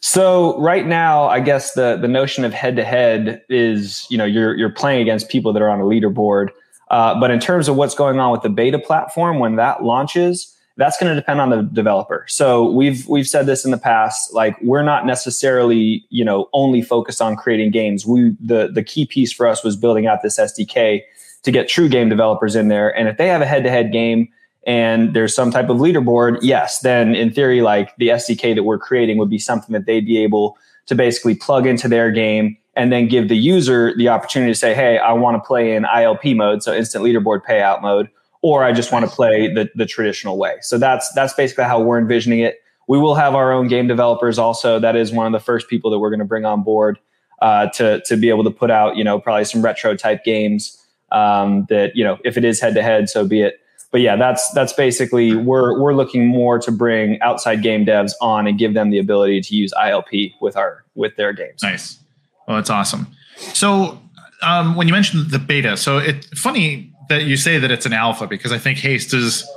So 0.00 0.60
right 0.60 0.86
now, 0.86 1.28
I 1.28 1.40
guess 1.40 1.72
the 1.72 1.96
the 1.96 2.08
notion 2.08 2.44
of 2.44 2.52
head 2.52 2.76
to 2.76 2.84
head 2.84 3.42
is 3.48 4.06
you 4.10 4.18
know 4.18 4.26
you're 4.26 4.54
you're 4.54 4.68
playing 4.68 5.00
against 5.00 5.30
people 5.30 5.54
that 5.54 5.62
are 5.62 5.70
on 5.70 5.80
a 5.80 5.84
leaderboard. 5.84 6.48
Uh, 6.90 7.18
but 7.18 7.30
in 7.30 7.40
terms 7.40 7.68
of 7.68 7.76
what's 7.76 7.94
going 7.94 8.20
on 8.20 8.30
with 8.30 8.42
the 8.42 8.50
beta 8.50 8.78
platform 8.78 9.38
when 9.38 9.56
that 9.56 9.82
launches, 9.82 10.53
that's 10.76 10.98
going 10.98 11.08
to 11.08 11.14
depend 11.14 11.40
on 11.40 11.50
the 11.50 11.62
developer. 11.62 12.24
So 12.28 12.70
we've 12.70 13.06
we've 13.08 13.28
said 13.28 13.46
this 13.46 13.64
in 13.64 13.70
the 13.70 13.78
past. 13.78 14.32
Like 14.34 14.60
we're 14.60 14.82
not 14.82 15.06
necessarily 15.06 16.04
you 16.10 16.24
know 16.24 16.48
only 16.52 16.82
focused 16.82 17.22
on 17.22 17.36
creating 17.36 17.70
games. 17.70 18.04
We 18.04 18.36
the 18.40 18.70
the 18.72 18.82
key 18.82 19.06
piece 19.06 19.32
for 19.32 19.46
us 19.46 19.62
was 19.62 19.76
building 19.76 20.06
out 20.06 20.22
this 20.22 20.38
SDK 20.38 21.02
to 21.44 21.50
get 21.50 21.68
true 21.68 21.88
game 21.88 22.08
developers 22.08 22.56
in 22.56 22.68
there. 22.68 22.96
And 22.96 23.08
if 23.08 23.18
they 23.18 23.28
have 23.28 23.42
a 23.42 23.46
head 23.46 23.62
to 23.64 23.70
head 23.70 23.92
game 23.92 24.28
and 24.66 25.14
there's 25.14 25.34
some 25.34 25.50
type 25.50 25.68
of 25.68 25.76
leaderboard, 25.76 26.38
yes, 26.40 26.80
then 26.80 27.14
in 27.14 27.30
theory, 27.32 27.60
like 27.60 27.94
the 27.98 28.08
SDK 28.08 28.54
that 28.54 28.64
we're 28.64 28.78
creating 28.78 29.18
would 29.18 29.30
be 29.30 29.38
something 29.38 29.72
that 29.74 29.84
they'd 29.84 30.06
be 30.06 30.18
able 30.18 30.56
to 30.86 30.94
basically 30.94 31.34
plug 31.34 31.66
into 31.66 31.86
their 31.86 32.10
game 32.10 32.56
and 32.76 32.90
then 32.90 33.06
give 33.06 33.28
the 33.28 33.36
user 33.36 33.94
the 33.96 34.08
opportunity 34.08 34.52
to 34.52 34.58
say, 34.58 34.74
hey, 34.74 34.98
I 34.98 35.12
want 35.12 35.36
to 35.36 35.46
play 35.46 35.76
in 35.76 35.84
ILP 35.84 36.34
mode, 36.34 36.62
so 36.62 36.74
instant 36.74 37.04
leaderboard 37.04 37.42
payout 37.44 37.82
mode 37.82 38.08
or 38.44 38.62
I 38.62 38.72
just 38.72 38.92
want 38.92 39.06
to 39.06 39.10
play 39.10 39.50
the, 39.50 39.70
the 39.74 39.86
traditional 39.86 40.36
way. 40.36 40.56
So 40.60 40.76
that's 40.76 41.10
that's 41.14 41.32
basically 41.32 41.64
how 41.64 41.80
we're 41.80 41.98
envisioning 41.98 42.40
it. 42.40 42.60
We 42.86 42.98
will 42.98 43.14
have 43.14 43.34
our 43.34 43.50
own 43.50 43.68
game 43.68 43.88
developers 43.88 44.38
also. 44.38 44.78
That 44.78 44.96
is 44.96 45.12
one 45.12 45.26
of 45.26 45.32
the 45.32 45.42
first 45.42 45.66
people 45.66 45.90
that 45.90 45.98
we're 45.98 46.10
going 46.10 46.18
to 46.18 46.26
bring 46.26 46.44
on 46.44 46.62
board 46.62 46.98
uh, 47.40 47.68
to 47.70 48.02
to 48.02 48.18
be 48.18 48.28
able 48.28 48.44
to 48.44 48.50
put 48.50 48.70
out 48.70 48.98
you 48.98 49.04
know 49.04 49.18
probably 49.18 49.46
some 49.46 49.62
retro 49.62 49.96
type 49.96 50.24
games. 50.24 50.78
Um, 51.10 51.64
that 51.70 51.96
you 51.96 52.04
know, 52.04 52.18
if 52.22 52.36
it 52.36 52.44
is 52.44 52.60
head 52.60 52.74
to 52.74 52.82
head, 52.82 53.08
so 53.08 53.26
be 53.26 53.40
it. 53.40 53.60
But 53.90 54.02
yeah, 54.02 54.14
that's 54.14 54.50
that's 54.50 54.74
basically 54.74 55.34
we're 55.34 55.80
we're 55.80 55.94
looking 55.94 56.26
more 56.26 56.58
to 56.58 56.70
bring 56.70 57.18
outside 57.22 57.62
game 57.62 57.86
devs 57.86 58.12
on 58.20 58.46
and 58.46 58.58
give 58.58 58.74
them 58.74 58.90
the 58.90 58.98
ability 58.98 59.40
to 59.40 59.56
use 59.56 59.72
ILP 59.72 60.34
with 60.42 60.54
our 60.54 60.84
with 60.94 61.16
their 61.16 61.32
games. 61.32 61.62
Nice. 61.62 61.98
Well, 62.46 62.58
that's 62.58 62.68
awesome. 62.68 63.06
So 63.36 63.98
um, 64.42 64.76
when 64.76 64.86
you 64.86 64.92
mentioned 64.92 65.30
the 65.30 65.38
beta, 65.38 65.78
so 65.78 65.96
it's 65.96 66.26
funny 66.38 66.93
that 67.08 67.24
you 67.24 67.36
say 67.36 67.58
that 67.58 67.70
it's 67.70 67.86
an 67.86 67.92
alpha 67.92 68.26
because 68.26 68.52
I 68.52 68.58
think 68.58 68.78
Haste 68.78 69.14
is 69.14 69.48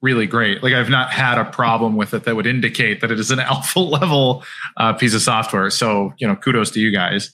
really 0.00 0.26
great. 0.26 0.62
Like 0.62 0.74
I've 0.74 0.90
not 0.90 1.10
had 1.10 1.38
a 1.38 1.44
problem 1.44 1.96
with 1.96 2.14
it 2.14 2.24
that 2.24 2.36
would 2.36 2.46
indicate 2.46 3.00
that 3.00 3.10
it 3.10 3.18
is 3.18 3.30
an 3.30 3.40
alpha 3.40 3.80
level 3.80 4.44
uh, 4.76 4.92
piece 4.92 5.14
of 5.14 5.22
software. 5.22 5.70
So 5.70 6.12
you 6.18 6.26
know, 6.26 6.36
kudos 6.36 6.70
to 6.72 6.80
you 6.80 6.92
guys. 6.92 7.30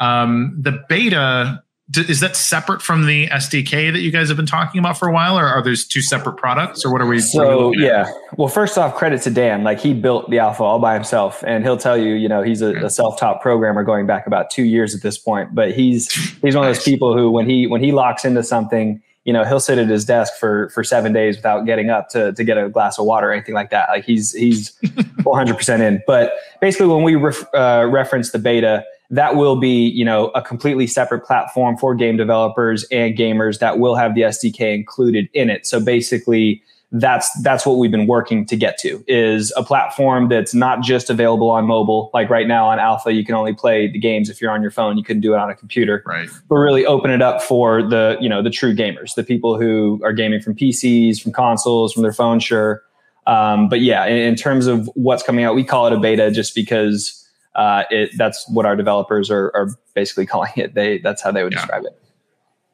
Um, 0.00 0.58
the 0.60 0.82
beta 0.88 1.61
is 1.96 2.20
that 2.20 2.36
separate 2.36 2.82
from 2.82 3.06
the 3.06 3.26
SDK 3.28 3.92
that 3.92 4.00
you 4.00 4.10
guys 4.10 4.28
have 4.28 4.36
been 4.36 4.46
talking 4.46 4.78
about 4.78 4.98
for 4.98 5.08
a 5.08 5.12
while, 5.12 5.38
or 5.38 5.46
are 5.46 5.62
those 5.62 5.84
two 5.84 6.02
separate 6.02 6.36
products, 6.36 6.84
or 6.84 6.92
what 6.92 7.00
are 7.00 7.06
we? 7.06 7.20
So 7.20 7.68
we 7.68 7.84
yeah, 7.84 8.10
well, 8.36 8.48
first 8.48 8.78
off, 8.78 8.94
credit 8.94 9.22
to 9.22 9.30
Dan. 9.30 9.64
Like 9.64 9.80
he 9.80 9.92
built 9.92 10.30
the 10.30 10.38
alpha 10.38 10.62
all 10.62 10.78
by 10.78 10.94
himself, 10.94 11.42
and 11.46 11.64
he'll 11.64 11.76
tell 11.76 11.96
you, 11.96 12.14
you 12.14 12.28
know, 12.28 12.42
he's 12.42 12.62
a, 12.62 12.74
a 12.84 12.90
self-taught 12.90 13.40
programmer 13.40 13.84
going 13.84 14.06
back 14.06 14.26
about 14.26 14.50
two 14.50 14.64
years 14.64 14.94
at 14.94 15.02
this 15.02 15.18
point. 15.18 15.54
But 15.54 15.72
he's 15.72 16.12
he's 16.40 16.56
one 16.56 16.66
of 16.66 16.74
those 16.74 16.84
people 16.84 17.16
who, 17.16 17.30
when 17.30 17.48
he 17.48 17.66
when 17.66 17.82
he 17.82 17.92
locks 17.92 18.24
into 18.24 18.42
something, 18.42 19.02
you 19.24 19.32
know, 19.32 19.44
he'll 19.44 19.60
sit 19.60 19.78
at 19.78 19.88
his 19.88 20.04
desk 20.04 20.34
for 20.38 20.70
for 20.70 20.82
seven 20.82 21.12
days 21.12 21.36
without 21.36 21.66
getting 21.66 21.90
up 21.90 22.08
to 22.10 22.32
to 22.32 22.44
get 22.44 22.58
a 22.58 22.68
glass 22.68 22.98
of 22.98 23.06
water 23.06 23.28
or 23.28 23.32
anything 23.32 23.54
like 23.54 23.70
that. 23.70 23.88
Like 23.90 24.04
he's 24.04 24.32
he's 24.32 24.70
400 25.22 25.56
percent 25.56 25.82
in. 25.82 26.02
But 26.06 26.32
basically, 26.60 26.86
when 26.86 27.02
we 27.02 27.16
ref, 27.16 27.42
uh, 27.54 27.86
reference 27.90 28.30
the 28.30 28.38
beta 28.38 28.84
that 29.12 29.36
will 29.36 29.56
be 29.56 29.88
you 29.88 30.04
know 30.04 30.28
a 30.28 30.42
completely 30.42 30.88
separate 30.88 31.20
platform 31.20 31.76
for 31.76 31.94
game 31.94 32.16
developers 32.16 32.84
and 32.90 33.16
gamers 33.16 33.60
that 33.60 33.78
will 33.78 33.94
have 33.94 34.14
the 34.16 34.22
SDK 34.22 34.74
included 34.74 35.28
in 35.32 35.50
it. 35.50 35.66
So 35.66 35.78
basically 35.78 36.62
that's 36.94 37.30
that's 37.42 37.64
what 37.64 37.78
we've 37.78 37.90
been 37.90 38.06
working 38.06 38.44
to 38.44 38.56
get 38.56 38.78
to 38.78 39.02
is 39.06 39.52
a 39.56 39.62
platform 39.62 40.28
that's 40.28 40.52
not 40.52 40.82
just 40.82 41.08
available 41.08 41.50
on 41.50 41.66
mobile. 41.66 42.10
Like 42.12 42.28
right 42.28 42.46
now 42.46 42.66
on 42.66 42.78
alpha 42.78 43.12
you 43.12 43.24
can 43.24 43.34
only 43.34 43.54
play 43.54 43.90
the 43.90 43.98
games 43.98 44.28
if 44.28 44.40
you're 44.40 44.50
on 44.50 44.60
your 44.60 44.70
phone. 44.70 44.98
You 44.98 45.04
couldn't 45.04 45.22
do 45.22 45.34
it 45.34 45.38
on 45.38 45.48
a 45.48 45.54
computer. 45.54 46.02
Right. 46.04 46.28
But 46.48 46.56
really 46.56 46.84
open 46.84 47.10
it 47.10 47.22
up 47.22 47.42
for 47.42 47.82
the 47.82 48.16
you 48.20 48.28
know 48.28 48.42
the 48.42 48.50
true 48.50 48.74
gamers 48.74 49.14
the 49.14 49.24
people 49.24 49.58
who 49.58 50.00
are 50.04 50.12
gaming 50.12 50.40
from 50.40 50.54
pcs 50.54 51.20
from 51.20 51.32
consoles 51.32 51.92
from 51.92 52.02
their 52.02 52.12
phone 52.12 52.40
sure. 52.40 52.82
Um, 53.26 53.68
but 53.68 53.80
yeah 53.80 54.04
in, 54.06 54.16
in 54.16 54.36
terms 54.36 54.66
of 54.66 54.90
what's 54.94 55.22
coming 55.22 55.44
out 55.44 55.54
we 55.54 55.64
call 55.64 55.86
it 55.86 55.92
a 55.92 55.98
beta 55.98 56.30
just 56.30 56.54
because 56.54 57.21
uh, 57.54 57.84
it, 57.90 58.10
that's 58.16 58.48
what 58.48 58.66
our 58.66 58.76
developers 58.76 59.30
are, 59.30 59.50
are, 59.54 59.68
basically 59.94 60.26
calling 60.32 60.52
it. 60.56 60.74
They 60.74 60.98
that's 60.98 61.22
how 61.22 61.32
they 61.32 61.42
would 61.42 61.52
yeah, 61.52 61.60
describe 61.60 61.84
it. 61.84 61.98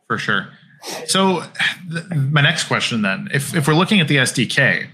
For 0.07 0.19
sure. 0.19 0.49
So 1.07 1.43
th- 1.91 2.05
my 2.11 2.41
next 2.41 2.65
question 2.65 3.03
then, 3.03 3.29
if 3.33 3.55
if 3.55 3.67
we're 3.67 3.75
looking 3.75 4.01
at 4.01 4.09
the 4.09 4.17
SDK, 4.17 4.89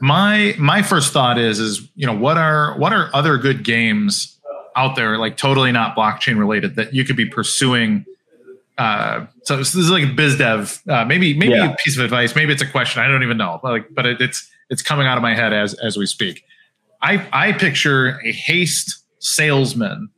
my 0.00 0.54
my 0.58 0.82
first 0.82 1.12
thought 1.12 1.38
is 1.38 1.58
is 1.58 1.88
you 1.94 2.06
know 2.06 2.16
what 2.16 2.36
are 2.36 2.76
what 2.78 2.92
are 2.92 3.10
other 3.14 3.38
good 3.38 3.64
games 3.64 4.38
out 4.74 4.96
there 4.96 5.18
like 5.18 5.36
totally 5.36 5.70
not 5.70 5.94
blockchain 5.94 6.38
related 6.38 6.76
that 6.76 6.94
you 6.94 7.04
could 7.04 7.16
be 7.16 7.26
pursuing 7.26 8.06
uh, 8.78 9.26
so, 9.42 9.56
this 9.58 9.74
is 9.74 9.90
like 9.90 10.16
biz 10.16 10.38
dev. 10.38 10.80
Uh, 10.88 11.04
maybe 11.04 11.34
maybe 11.34 11.52
yeah. 11.52 11.72
a 11.72 11.76
piece 11.76 11.96
of 11.98 12.04
advice. 12.04 12.34
Maybe 12.34 12.52
it's 12.52 12.62
a 12.62 12.66
question. 12.66 13.02
I 13.02 13.08
don't 13.08 13.22
even 13.22 13.36
know. 13.36 13.60
But 13.62 13.70
Like, 13.70 13.94
but 13.94 14.06
it, 14.06 14.20
it's 14.20 14.50
it's 14.70 14.82
coming 14.82 15.06
out 15.06 15.16
of 15.16 15.22
my 15.22 15.34
head 15.34 15.52
as 15.52 15.74
as 15.74 15.96
we 15.96 16.06
speak. 16.06 16.44
I 17.02 17.26
I 17.32 17.52
picture 17.52 18.20
a 18.24 18.32
haste 18.32 19.01
salesmen 19.22 20.08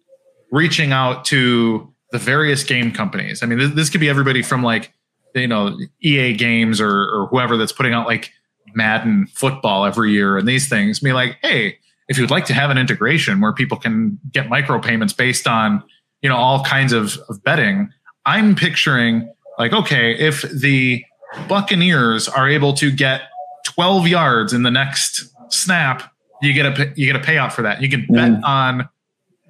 reaching 0.51 0.93
out 0.93 1.25
to 1.27 1.93
the 2.13 2.19
various 2.19 2.63
game 2.63 2.93
companies. 2.93 3.43
I 3.43 3.47
mean, 3.47 3.59
this, 3.59 3.71
this 3.75 3.91
could 3.91 4.01
be 4.01 4.09
everybody 4.09 4.43
from 4.43 4.63
like, 4.63 4.93
you 5.35 5.49
know, 5.49 5.77
EA 6.01 6.35
games 6.35 6.81
or, 6.81 6.91
or 6.91 7.27
whoever 7.31 7.57
that's 7.57 7.73
putting 7.73 7.93
out 7.93 8.07
like 8.07 8.31
Madden 8.75 9.27
football 9.27 9.85
every 9.85 10.13
year 10.13 10.39
and 10.39 10.47
these 10.47 10.69
things. 10.69 11.01
Be 11.01 11.13
like, 11.13 11.39
hey, 11.43 11.79
if 12.09 12.19
you'd 12.19 12.31
like 12.31 12.45
to 12.47 12.55
have 12.55 12.71
an 12.71 12.79
integration 12.79 13.41
where 13.41 13.53
people 13.53 13.79
can 13.79 14.19
get 14.31 14.47
micropayments 14.47 15.17
based 15.17 15.47
on, 15.47 15.83
you 16.23 16.29
know, 16.29 16.37
all 16.37 16.63
kinds 16.65 16.93
of, 16.93 17.19
of 17.29 17.43
betting, 17.43 17.91
I'm 18.27 18.55
picturing 18.55 19.29
like, 19.59 19.73
okay, 19.73 20.17
if 20.17 20.43
the 20.43 21.05
Buccaneers 21.49 22.29
are 22.29 22.49
able 22.49 22.75
to 22.75 22.93
get 22.93 23.23
12 23.65 24.07
yards 24.07 24.53
in 24.53 24.63
the 24.63 24.71
next 24.71 25.35
snap, 25.49 26.13
you 26.43 26.53
get 26.53 26.67
a 26.67 26.93
you 26.97 27.13
get 27.13 27.17
a 27.17 27.25
payout 27.25 27.53
for 27.53 27.63
that. 27.63 27.83
You 27.83 27.89
can 27.89 28.07
bet 28.09 28.31
mm. 28.31 28.45
on 28.45 28.89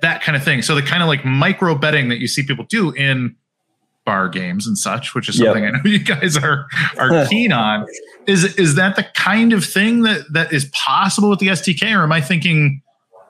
that 0.01 0.23
kind 0.23 0.37
of 0.37 0.45
thing. 0.45 0.63
So 0.63 0.75
the 0.75 0.83
kind 0.83 1.03
of 1.03 1.09
like 1.09 1.25
micro 1.25 1.75
betting 1.75 2.09
that 2.09 2.19
you 2.19 2.29
see 2.29 2.43
people 2.43 2.65
do 2.69 2.91
in 2.93 3.37
bar 4.05 4.29
games 4.29 4.67
and 4.67 4.77
such, 4.77 5.15
which 5.15 5.29
is 5.29 5.39
something 5.39 5.65
yep. 5.65 5.75
I 5.75 5.77
know 5.77 5.83
you 5.91 5.99
guys 5.99 6.37
are 6.37 6.67
are 6.99 7.27
keen 7.29 7.53
on. 7.53 7.87
Is 8.27 8.45
is 8.57 8.75
that 8.75 8.97
the 8.97 9.05
kind 9.15 9.53
of 9.53 9.65
thing 9.65 10.03
that 10.03 10.33
that 10.33 10.53
is 10.53 10.67
possible 10.67 11.31
with 11.31 11.39
the 11.39 11.49
SDK, 11.49 11.97
or 11.97 12.03
am 12.03 12.13
I 12.13 12.21
thinking 12.21 12.83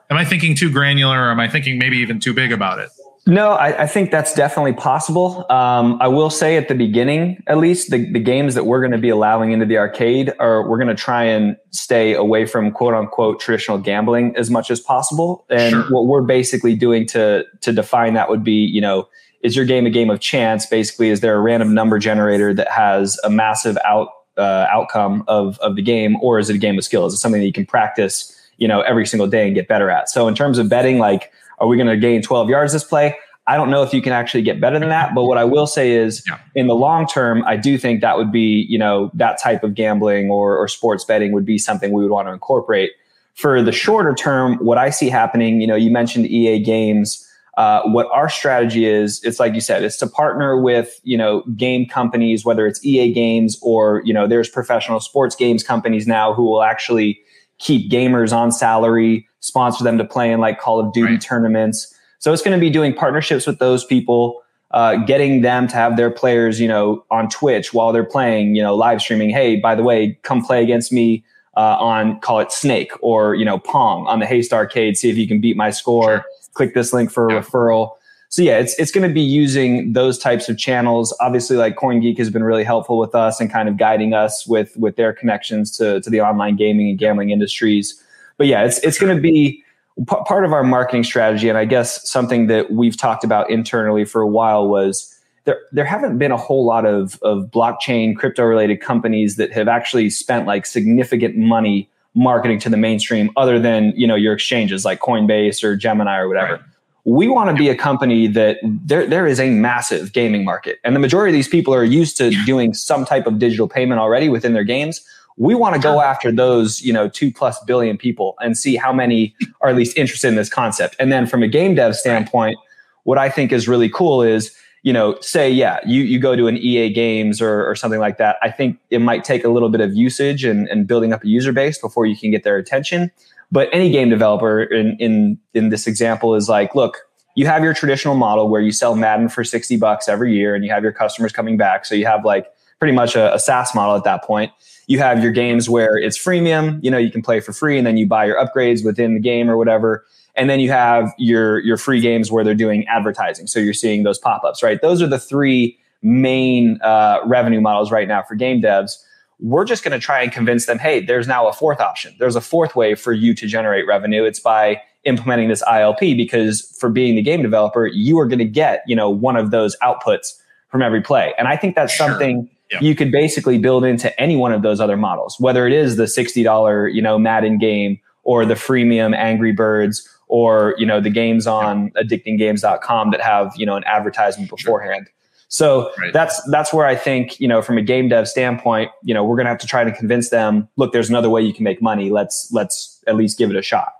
am 0.09 0.17
I 0.17 0.25
thinking 0.25 0.55
too 0.55 0.71
granular, 0.71 1.27
or 1.27 1.31
am 1.31 1.39
I 1.39 1.47
thinking 1.47 1.77
maybe 1.77 1.97
even 1.97 2.19
too 2.19 2.33
big 2.33 2.51
about 2.51 2.79
it? 2.79 2.89
No, 3.27 3.53
I, 3.53 3.83
I, 3.83 3.87
think 3.87 4.11
that's 4.11 4.35
definitely 4.35 4.73
possible. 4.73 5.47
Um, 5.49 5.97
I 5.99 6.07
will 6.07 6.29
say 6.29 6.57
at 6.57 6.67
the 6.67 6.75
beginning, 6.75 7.41
at 7.47 7.57
least, 7.57 7.89
the, 7.89 8.11
the 8.11 8.19
games 8.19 8.53
that 8.53 8.65
we're 8.65 8.81
going 8.81 8.91
to 8.91 8.99
be 8.99 9.09
allowing 9.09 9.51
into 9.51 9.65
the 9.65 9.79
arcade 9.79 10.31
are 10.37 10.69
we're 10.69 10.77
going 10.77 10.95
to 10.95 10.95
try 10.95 11.23
and 11.23 11.57
stay 11.71 12.13
away 12.13 12.45
from 12.45 12.71
quote 12.71 12.93
unquote 12.93 13.39
traditional 13.39 13.79
gambling 13.79 14.35
as 14.37 14.51
much 14.51 14.69
as 14.69 14.79
possible. 14.79 15.43
And 15.49 15.71
sure. 15.71 15.83
what 15.89 16.05
we're 16.05 16.21
basically 16.21 16.75
doing 16.75 17.07
to 17.07 17.45
to 17.61 17.73
define 17.73 18.13
that 18.13 18.29
would 18.29 18.43
be, 18.43 18.53
you 18.53 18.79
know, 18.79 19.07
is 19.41 19.55
your 19.55 19.65
game 19.65 19.87
a 19.87 19.89
game 19.89 20.11
of 20.11 20.19
chance? 20.19 20.67
Basically, 20.67 21.09
is 21.09 21.21
there 21.21 21.35
a 21.35 21.39
random 21.39 21.73
number 21.73 21.97
generator 21.97 22.53
that 22.53 22.69
has 22.69 23.19
a 23.23 23.29
massive 23.31 23.75
out 23.85 24.09
uh, 24.37 24.67
outcome 24.71 25.23
of 25.27 25.57
of 25.59 25.75
the 25.75 25.81
game, 25.81 26.15
or 26.21 26.37
is 26.37 26.51
it 26.51 26.55
a 26.55 26.59
game 26.59 26.77
of 26.77 26.83
skill? 26.83 27.07
Is 27.07 27.15
it 27.15 27.17
something 27.17 27.41
that 27.41 27.47
you 27.47 27.53
can 27.53 27.65
practice, 27.65 28.39
you 28.57 28.67
know, 28.67 28.81
every 28.81 29.07
single 29.07 29.27
day 29.27 29.47
and 29.47 29.55
get 29.55 29.67
better 29.67 29.89
at? 29.89 30.09
So 30.09 30.27
in 30.27 30.35
terms 30.35 30.59
of 30.59 30.69
betting, 30.69 30.99
like 30.99 31.31
are 31.59 31.67
we 31.67 31.77
going 31.77 31.87
to 31.87 31.97
gain 31.97 32.21
12 32.21 32.49
yards 32.49 32.73
this 32.73 32.83
play? 32.83 33.15
I 33.47 33.57
don't 33.57 33.69
know 33.69 33.83
if 33.83 33.93
you 33.93 34.01
can 34.01 34.11
actually 34.11 34.41
get 34.41 34.59
better 34.59 34.79
than 34.79 34.89
that, 34.89 35.13
but 35.13 35.25
what 35.25 35.37
I 35.37 35.43
will 35.43 35.67
say 35.67 35.91
is 35.91 36.23
yeah. 36.27 36.39
in 36.55 36.65
the 36.65 36.73
long 36.73 37.05
term, 37.05 37.43
I 37.45 37.57
do 37.57 37.77
think 37.77 38.01
that 38.01 38.17
would 38.17 38.31
be, 38.31 38.65
you 38.67 38.79
know, 38.79 39.11
that 39.13 39.39
type 39.39 39.63
of 39.63 39.75
gambling 39.75 40.31
or, 40.31 40.57
or 40.57 40.67
sports 40.67 41.05
betting 41.05 41.31
would 41.31 41.45
be 41.45 41.59
something 41.59 41.91
we 41.91 42.01
would 42.01 42.11
want 42.11 42.27
to 42.27 42.31
incorporate. 42.31 42.91
For 43.35 43.61
the 43.61 43.71
shorter 43.71 44.15
term, 44.15 44.55
what 44.57 44.77
I 44.77 44.89
see 44.89 45.09
happening, 45.09 45.61
you 45.61 45.67
know, 45.67 45.75
you 45.75 45.91
mentioned 45.91 46.25
EA 46.27 46.59
games. 46.59 47.21
Uh, 47.55 47.83
what 47.83 48.07
our 48.11 48.29
strategy 48.29 48.85
is, 48.85 49.23
it's 49.23 49.39
like 49.39 49.53
you 49.53 49.61
said, 49.61 49.83
it's 49.83 49.97
to 49.97 50.07
partner 50.07 50.59
with, 50.59 50.99
you 51.03 51.17
know, 51.17 51.41
game 51.55 51.85
companies, 51.85 52.43
whether 52.43 52.65
it's 52.67 52.83
EA 52.83 53.13
games 53.13 53.57
or, 53.61 54.01
you 54.03 54.13
know, 54.13 54.27
there's 54.27 54.49
professional 54.49 54.99
sports 54.99 55.35
games 55.35 55.63
companies 55.63 56.07
now 56.07 56.33
who 56.33 56.43
will 56.43 56.63
actually 56.63 57.21
keep 57.59 57.91
gamers 57.91 58.33
on 58.35 58.51
salary, 58.51 59.27
sponsor 59.39 59.83
them 59.83 59.97
to 59.97 60.05
play 60.05 60.31
in 60.31 60.39
like 60.39 60.59
Call 60.59 60.79
of 60.79 60.93
Duty 60.93 61.13
right. 61.13 61.21
tournaments. 61.21 61.93
So 62.19 62.33
it's 62.33 62.41
going 62.41 62.57
to 62.57 62.61
be 62.61 62.69
doing 62.69 62.93
partnerships 62.93 63.45
with 63.45 63.59
those 63.59 63.85
people, 63.85 64.41
uh, 64.71 64.97
getting 64.97 65.41
them 65.41 65.67
to 65.67 65.75
have 65.75 65.97
their 65.97 66.09
players, 66.09 66.59
you 66.59 66.67
know, 66.67 67.05
on 67.11 67.29
Twitch 67.29 67.73
while 67.73 67.91
they're 67.91 68.03
playing, 68.03 68.55
you 68.55 68.63
know, 68.63 68.75
live 68.75 69.01
streaming. 69.01 69.29
Hey, 69.29 69.57
by 69.57 69.75
the 69.75 69.83
way, 69.83 70.17
come 70.23 70.43
play 70.43 70.63
against 70.63 70.91
me 70.91 71.23
uh, 71.57 71.77
on 71.79 72.19
call 72.19 72.39
it 72.39 72.51
Snake 72.51 72.91
or 73.01 73.35
you 73.35 73.45
know 73.45 73.57
Pong 73.57 74.05
on 74.07 74.19
the 74.19 74.25
Haste 74.25 74.53
Arcade. 74.53 74.97
See 74.97 75.09
if 75.09 75.17
you 75.17 75.27
can 75.27 75.39
beat 75.39 75.55
my 75.55 75.69
score. 75.69 76.03
Sure. 76.03 76.25
Click 76.53 76.73
this 76.73 76.93
link 76.93 77.11
for 77.11 77.27
a 77.27 77.33
yeah. 77.33 77.41
referral. 77.41 77.91
So 78.35 78.41
yeah, 78.41 78.59
it's 78.59 78.77
it's 78.77 78.91
going 78.91 79.07
to 79.07 79.13
be 79.13 79.21
using 79.21 79.93
those 79.93 80.17
types 80.17 80.49
of 80.49 80.57
channels. 80.57 81.15
Obviously, 81.21 81.55
like 81.55 81.77
CoinGeek 81.77 82.17
has 82.17 82.29
been 82.29 82.43
really 82.43 82.65
helpful 82.65 82.97
with 82.99 83.15
us 83.15 83.39
and 83.39 83.49
kind 83.49 83.69
of 83.69 83.77
guiding 83.77 84.13
us 84.13 84.45
with 84.45 84.75
with 84.75 84.97
their 84.97 85.13
connections 85.13 85.71
to 85.77 86.01
to 86.01 86.09
the 86.09 86.19
online 86.19 86.57
gaming 86.57 86.89
and 86.89 86.99
gambling 86.99 87.29
industries. 87.29 87.97
But 88.35 88.47
yeah, 88.47 88.65
it's 88.65 88.77
it's 88.79 88.99
going 88.99 89.15
to 89.15 89.21
be 89.21 89.63
p- 89.99 90.17
part 90.25 90.43
of 90.43 90.51
our 90.51 90.65
marketing 90.65 91.05
strategy, 91.05 91.47
and 91.47 91.57
I 91.57 91.63
guess 91.63 92.11
something 92.11 92.47
that 92.47 92.71
we've 92.71 92.97
talked 92.97 93.23
about 93.23 93.49
internally 93.49 94.03
for 94.03 94.21
a 94.21 94.27
while 94.27 94.67
was 94.67 95.17
there 95.45 95.61
there 95.71 95.85
haven't 95.85 96.17
been 96.17 96.33
a 96.33 96.37
whole 96.37 96.65
lot 96.65 96.85
of 96.85 97.17
of 97.21 97.49
blockchain 97.51 98.17
crypto 98.17 98.43
related 98.43 98.81
companies 98.81 99.37
that 99.37 99.53
have 99.53 99.69
actually 99.69 100.09
spent 100.09 100.45
like 100.45 100.65
significant 100.65 101.37
money 101.37 101.89
marketing 102.15 102.59
to 102.59 102.69
the 102.69 102.75
mainstream 102.75 103.31
other 103.37 103.59
than 103.59 103.93
you 103.95 104.05
know 104.05 104.15
your 104.15 104.33
exchanges 104.33 104.83
like 104.83 104.99
Coinbase 104.99 105.63
or 105.63 105.77
Gemini 105.77 106.17
or 106.17 106.27
whatever. 106.27 106.55
Right. 106.55 106.61
We 107.05 107.27
want 107.27 107.49
to 107.49 107.55
be 107.55 107.69
a 107.69 107.75
company 107.75 108.27
that 108.27 108.57
there 108.63 109.05
there 109.05 109.27
is 109.27 109.39
a 109.39 109.49
massive 109.49 110.11
gaming 110.11 110.43
market, 110.43 110.79
and 110.83 110.95
the 110.95 110.99
majority 110.99 111.31
of 111.31 111.35
these 111.35 111.47
people 111.47 111.73
are 111.73 111.83
used 111.83 112.17
to 112.17 112.31
doing 112.45 112.73
some 112.73 113.05
type 113.05 113.27
of 113.27 113.39
digital 113.39 113.67
payment 113.67 113.99
already 113.99 114.27
within 114.27 114.53
their 114.53 114.63
games. 114.63 115.01
We 115.37 115.53
want 115.53 115.75
to 115.75 115.81
go 115.81 116.01
after 116.01 116.31
those 116.31 116.81
you 116.81 116.91
know 116.91 117.07
two 117.07 117.31
plus 117.31 117.63
billion 117.65 117.97
people 117.97 118.35
and 118.41 118.57
see 118.57 118.75
how 118.75 118.91
many 118.91 119.35
are 119.61 119.69
at 119.69 119.75
least 119.75 119.95
interested 119.97 120.29
in 120.29 120.35
this 120.35 120.49
concept. 120.49 120.95
And 120.97 121.11
then 121.11 121.27
from 121.27 121.43
a 121.43 121.47
game 121.47 121.75
dev 121.75 121.95
standpoint 121.95 122.57
what 123.05 123.17
i 123.17 123.29
think 123.29 123.51
is 123.51 123.67
really 123.67 123.89
cool 123.89 124.21
is 124.21 124.53
you 124.83 124.91
know 124.91 125.17
say 125.21 125.49
yeah 125.49 125.79
you 125.85 126.01
you 126.01 126.19
go 126.19 126.35
to 126.35 126.47
an 126.47 126.57
ea 126.57 126.91
games 126.91 127.41
or, 127.41 127.67
or 127.67 127.75
something 127.75 127.99
like 127.99 128.17
that. 128.17 128.35
I 128.41 128.51
think 128.51 128.77
it 128.89 128.99
might 128.99 129.23
take 129.23 129.43
a 129.45 129.49
little 129.49 129.69
bit 129.69 129.81
of 129.81 129.95
usage 129.95 130.43
and, 130.43 130.67
and 130.67 130.85
building 130.85 131.13
up 131.13 131.23
a 131.23 131.27
user 131.27 131.53
base 131.53 131.79
before 131.79 132.05
you 132.05 132.17
can 132.17 132.29
get 132.29 132.43
their 132.43 132.57
attention 132.57 133.11
but 133.55 133.69
any 133.71 133.89
game 133.89 134.09
developer 134.09 134.61
in 134.61 134.97
in 134.99 135.39
in 135.53 135.69
this 135.69 135.87
example 135.87 136.35
is 136.35 136.47
like 136.49 136.75
look 136.75 136.99
you 137.35 137.45
have 137.45 137.63
your 137.63 137.73
traditional 137.73 138.15
model 138.15 138.49
where 138.49 138.61
you 138.61 138.71
sell 138.71 138.95
Madden 138.95 139.29
for 139.29 139.43
60 139.43 139.77
bucks 139.77 140.07
every 140.09 140.35
year 140.35 140.55
and 140.55 140.63
you 140.63 140.71
have 140.71 140.83
your 140.83 140.93
customers 140.93 141.33
coming 141.33 141.57
back. 141.57 141.85
So 141.85 141.93
you 141.93 142.05
have 142.05 142.23
like 142.23 142.47
pretty 142.79 142.93
much 142.93 143.15
a, 143.15 143.33
a 143.33 143.39
SaaS 143.39 143.75
model 143.75 143.95
at 143.95 144.05
that 144.05 144.23
point. 144.23 144.51
You 144.87 144.99
have 144.99 145.21
your 145.21 145.31
games 145.31 145.69
where 145.69 145.97
it's 145.97 146.17
freemium, 146.17 146.79
you 146.81 146.89
know, 146.89 146.97
you 146.97 147.11
can 147.11 147.21
play 147.21 147.39
for 147.41 147.51
free 147.51 147.77
and 147.77 147.85
then 147.85 147.97
you 147.97 148.07
buy 148.07 148.25
your 148.25 148.37
upgrades 148.37 148.85
within 148.85 149.15
the 149.15 149.19
game 149.19 149.49
or 149.49 149.57
whatever. 149.57 150.05
And 150.35 150.49
then 150.49 150.59
you 150.59 150.69
have 150.71 151.13
your 151.17 151.59
your 151.59 151.77
free 151.77 151.99
games 152.01 152.31
where 152.31 152.43
they're 152.43 152.55
doing 152.55 152.85
advertising. 152.87 153.47
So 153.47 153.59
you're 153.59 153.73
seeing 153.73 154.03
those 154.03 154.17
pop-ups, 154.17 154.61
right? 154.63 154.81
Those 154.81 155.01
are 155.01 155.07
the 155.07 155.19
three 155.19 155.77
main 156.01 156.79
uh, 156.81 157.19
revenue 157.25 157.61
models 157.61 157.91
right 157.91 158.07
now 158.07 158.21
for 158.21 158.35
game 158.35 158.61
devs. 158.61 158.93
We're 159.39 159.65
just 159.65 159.83
going 159.83 159.91
to 159.91 160.03
try 160.03 160.21
and 160.21 160.31
convince 160.31 160.65
them, 160.65 160.79
hey, 160.79 161.01
there's 161.01 161.27
now 161.27 161.47
a 161.47 161.53
fourth 161.53 161.79
option. 161.79 162.15
There's 162.19 162.35
a 162.35 162.41
fourth 162.41 162.75
way 162.75 162.95
for 162.95 163.13
you 163.13 163.33
to 163.35 163.47
generate 163.47 163.85
revenue. 163.87 164.23
It's 164.23 164.39
by 164.39 164.81
implementing 165.03 165.49
this 165.49 165.63
ILP 165.63 166.17
because 166.17 166.61
for 166.79 166.89
being 166.89 167.15
the 167.15 167.21
game 167.21 167.41
developer, 167.41 167.87
you 167.87 168.19
are 168.19 168.25
going 168.25 168.39
to 168.39 168.45
get, 168.45 168.83
you 168.87 168.95
know, 168.95 169.09
one 169.09 169.35
of 169.35 169.51
those 169.51 169.75
outputs 169.83 170.33
from 170.69 170.81
every 170.81 171.01
play. 171.01 171.33
And 171.37 171.47
I 171.47 171.57
think 171.57 171.75
that's 171.75 171.93
sure. 171.93 172.07
something 172.07 172.49
yeah. 172.71 172.79
you 172.81 172.95
could 172.95 173.11
basically 173.11 173.57
build 173.57 173.85
into 173.85 174.19
any 174.19 174.35
one 174.35 174.51
of 174.51 174.61
those 174.61 174.79
other 174.79 174.97
models, 174.97 175.37
whether 175.39 175.67
it 175.67 175.73
is 175.73 175.95
the 175.95 176.05
$60, 176.05 176.93
you 176.93 177.01
know, 177.01 177.19
Madden 177.19 177.57
game 177.57 177.99
or 178.23 178.45
the 178.45 178.55
freemium 178.55 179.15
Angry 179.15 179.51
Birds 179.51 180.09
or, 180.27 180.75
you 180.77 180.85
know, 180.85 180.99
the 180.99 181.09
games 181.09 181.45
on 181.45 181.91
addictinggames.com 181.91 183.11
that 183.11 183.21
have, 183.21 183.53
you 183.55 183.65
know, 183.65 183.75
an 183.75 183.83
advertisement 183.85 184.49
beforehand. 184.49 185.07
So 185.55 185.93
right. 185.97 186.11
that's 186.11 186.41
that's 186.51 186.73
where 186.73 186.85
I 186.85 186.97
think 186.97 187.39
you 187.39 187.47
know 187.47 187.61
from 187.61 187.77
a 187.77 187.81
game 187.81 188.09
dev 188.09 188.27
standpoint, 188.27 188.91
you 189.03 189.13
know, 189.13 189.23
we're 189.23 189.37
going 189.37 189.45
to 189.45 189.51
have 189.51 189.59
to 189.59 189.67
try 189.67 189.85
to 189.85 189.91
convince 189.93 190.29
them. 190.29 190.67
Look, 190.75 190.91
there's 190.91 191.09
another 191.09 191.29
way 191.29 191.43
you 191.43 191.53
can 191.53 191.63
make 191.63 191.81
money. 191.81 192.09
Let's 192.09 192.49
let's 192.51 193.01
at 193.07 193.15
least 193.15 193.37
give 193.37 193.51
it 193.51 193.55
a 193.55 193.61
shot. 193.61 193.93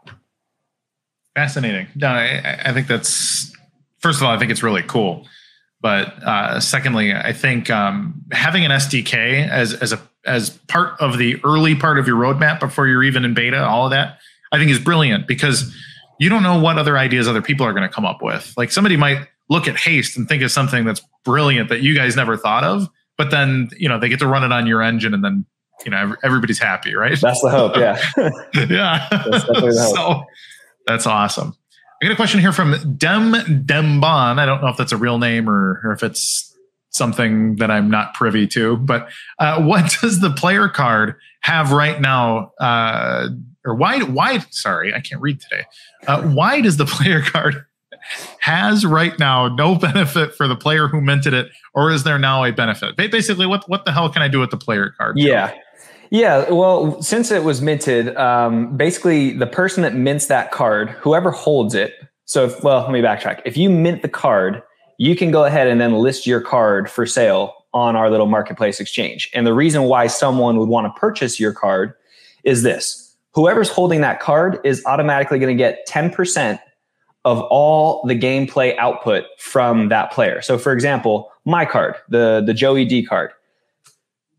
Fascinating. 1.34 1.88
No, 1.96 2.10
I, 2.10 2.60
I 2.66 2.74
think 2.74 2.88
that's 2.88 3.56
first 4.00 4.20
of 4.20 4.28
all, 4.28 4.36
I 4.36 4.38
think 4.38 4.52
it's 4.52 4.64
really 4.64 4.84
cool. 4.84 5.26
But 5.80 6.22
uh, 6.24 6.60
secondly, 6.60 7.14
I 7.14 7.32
think 7.32 7.70
um, 7.70 8.22
having 8.34 8.66
an 8.66 8.72
SDK 8.72 9.48
as 9.48 9.76
as 9.76 9.94
a 9.94 10.02
as 10.26 10.50
part 10.68 11.00
of 11.00 11.18
the 11.18 11.40
early 11.46 11.74
part 11.74 12.00
of 12.00 12.06
your 12.06 12.18
roadmap 12.18 12.60
before 12.60 12.86
you're 12.86 13.04
even 13.04 13.24
in 13.24 13.34
beta, 13.34 13.64
all 13.64 13.86
of 13.86 13.92
that, 13.92 14.20
I 14.52 14.58
think 14.58 14.72
is 14.72 14.80
brilliant 14.80 15.26
because 15.26 15.74
you 16.20 16.28
don't 16.28 16.44
know 16.44 16.60
what 16.60 16.78
other 16.78 16.98
ideas 16.98 17.30
other 17.30 17.42
people 17.42 17.66
are 17.66 17.72
going 17.72 17.88
to 17.88 17.96
come 17.96 18.06
up 18.06 18.22
with. 18.22 18.54
Like 18.58 18.72
somebody 18.72 18.98
might 18.98 19.26
look 19.50 19.68
at 19.68 19.78
haste 19.78 20.18
and 20.18 20.28
think 20.28 20.44
of 20.44 20.52
something 20.52 20.86
that's 20.86 21.02
brilliant 21.24 21.70
that 21.70 21.82
you 21.82 21.96
guys 21.96 22.16
never 22.16 22.38
thought 22.38 22.64
of, 22.64 22.88
but 23.18 23.32
then 23.32 23.70
you 23.78 23.90
know 23.90 24.00
they 24.00 24.10
get 24.10 24.20
to 24.20 24.28
run 24.28 24.44
it 24.44 24.52
on 24.52 24.68
your 24.68 24.82
engine 24.82 25.14
and 25.14 25.24
then 25.24 25.46
you 25.84 25.92
know 25.92 26.16
everybody's 26.24 26.60
happy, 26.60 26.96
right? 26.96 27.20
That's 27.20 27.42
the 27.42 27.50
hope. 27.50 27.76
Yeah. 27.76 28.02
yeah. 28.70 29.08
That's 29.12 29.44
hope. 29.44 29.72
So 29.72 30.24
that's 30.88 31.08
awesome. 31.08 31.56
I 32.02 32.06
got 32.06 32.14
a 32.14 32.16
question 32.16 32.40
here 32.40 32.52
from 32.52 32.96
Dem 32.98 33.34
Demban. 33.66 34.40
I 34.40 34.46
don't 34.46 34.62
know 34.62 34.68
if 34.68 34.78
that's 34.78 34.92
a 34.92 34.98
real 34.98 35.18
name 35.18 35.50
or, 35.50 35.82
or 35.84 35.92
if 35.94 36.04
it's 36.04 36.54
something 36.90 37.58
that 37.58 37.70
I'm 37.70 37.90
not 37.90 38.14
privy 38.14 38.48
to, 38.48 38.78
but 38.78 39.10
uh, 39.40 39.62
what 39.62 39.98
does 40.02 40.20
the 40.22 40.32
player 40.32 40.68
card 40.68 41.16
have 41.42 41.72
right 41.72 42.00
now? 42.00 42.52
Uh, 42.60 43.30
or 43.66 43.76
why, 43.76 44.00
why, 44.02 44.40
sorry, 44.52 44.94
I 44.94 45.00
can't 45.00 45.22
read 45.22 45.42
today. 45.42 45.66
Uh, 46.08 46.22
why 46.22 46.62
does 46.62 46.78
the 46.78 46.86
player 46.86 47.22
card 47.22 47.66
has 48.40 48.86
right 48.86 49.18
now 49.20 49.48
no 49.48 49.76
benefit 49.80 50.36
for 50.36 50.48
the 50.48 50.56
player 50.56 50.88
who 50.88 51.02
minted 51.02 51.34
it, 51.34 51.52
or 51.74 51.92
is 51.92 52.04
there 52.04 52.20
now 52.20 52.44
a 52.44 52.52
benefit? 52.52 52.96
Basically, 52.96 53.46
what, 53.46 53.68
what 53.70 53.86
the 53.86 53.92
hell 53.92 54.10
can 54.10 54.22
I 54.22 54.28
do 54.28 54.40
with 54.40 54.52
the 54.52 54.58
player 54.58 54.94
card? 54.98 55.18
Yeah. 55.18 55.54
Yeah, 56.12 56.50
well, 56.52 57.02
since 57.02 57.32
it 57.32 57.44
was 57.44 57.62
minted, 57.62 58.16
um, 58.16 58.78
basically 58.78 59.34
the 59.34 59.48
person 59.48 59.82
that 59.84 59.96
mints 59.96 60.28
that 60.28 60.52
card, 60.52 60.90
whoever 60.90 61.32
holds 61.32 61.74
it. 61.74 61.94
So, 62.26 62.46
if, 62.46 62.64
well, 62.64 62.82
let 62.82 62.92
me 62.92 63.02
backtrack. 63.02 63.42
If 63.44 63.58
you 63.58 63.70
mint 63.70 64.02
the 64.02 64.08
card, 64.08 64.62
you 64.98 65.16
can 65.16 65.32
go 65.32 65.46
ahead 65.46 65.68
and 65.68 65.82
then 65.82 65.94
list 65.94 66.26
your 66.26 66.42
card 66.42 66.90
for 66.90 67.06
sale 67.06 67.54
on 67.74 67.96
our 67.96 68.10
little 68.10 68.28
marketplace 68.28 68.80
exchange. 68.80 69.30
And 69.34 69.46
the 69.46 69.54
reason 69.54 69.84
why 69.84 70.08
someone 70.08 70.58
would 70.58 70.70
want 70.70 70.88
to 70.88 71.00
purchase 71.00 71.40
your 71.40 71.54
card 71.54 71.94
is 72.44 72.64
this: 72.64 73.16
whoever's 73.34 73.70
holding 73.70 74.02
that 74.02 74.20
card 74.20 74.60
is 74.64 74.84
automatically 74.86 75.40
going 75.40 75.56
to 75.56 75.62
get 75.62 75.86
ten 75.86 76.10
percent 76.10 76.60
of 77.26 77.42
all 77.50 78.06
the 78.06 78.18
gameplay 78.18 78.78
output 78.78 79.26
from 79.40 79.90
that 79.90 80.12
player. 80.12 80.42
So, 80.42 80.58
for 80.58 80.72
example, 80.72 81.32
my 81.44 81.66
card, 81.66 81.96
the 82.08 82.42
the 82.46 82.54
Joey 82.54 82.86
D 82.86 83.04
card 83.04 83.32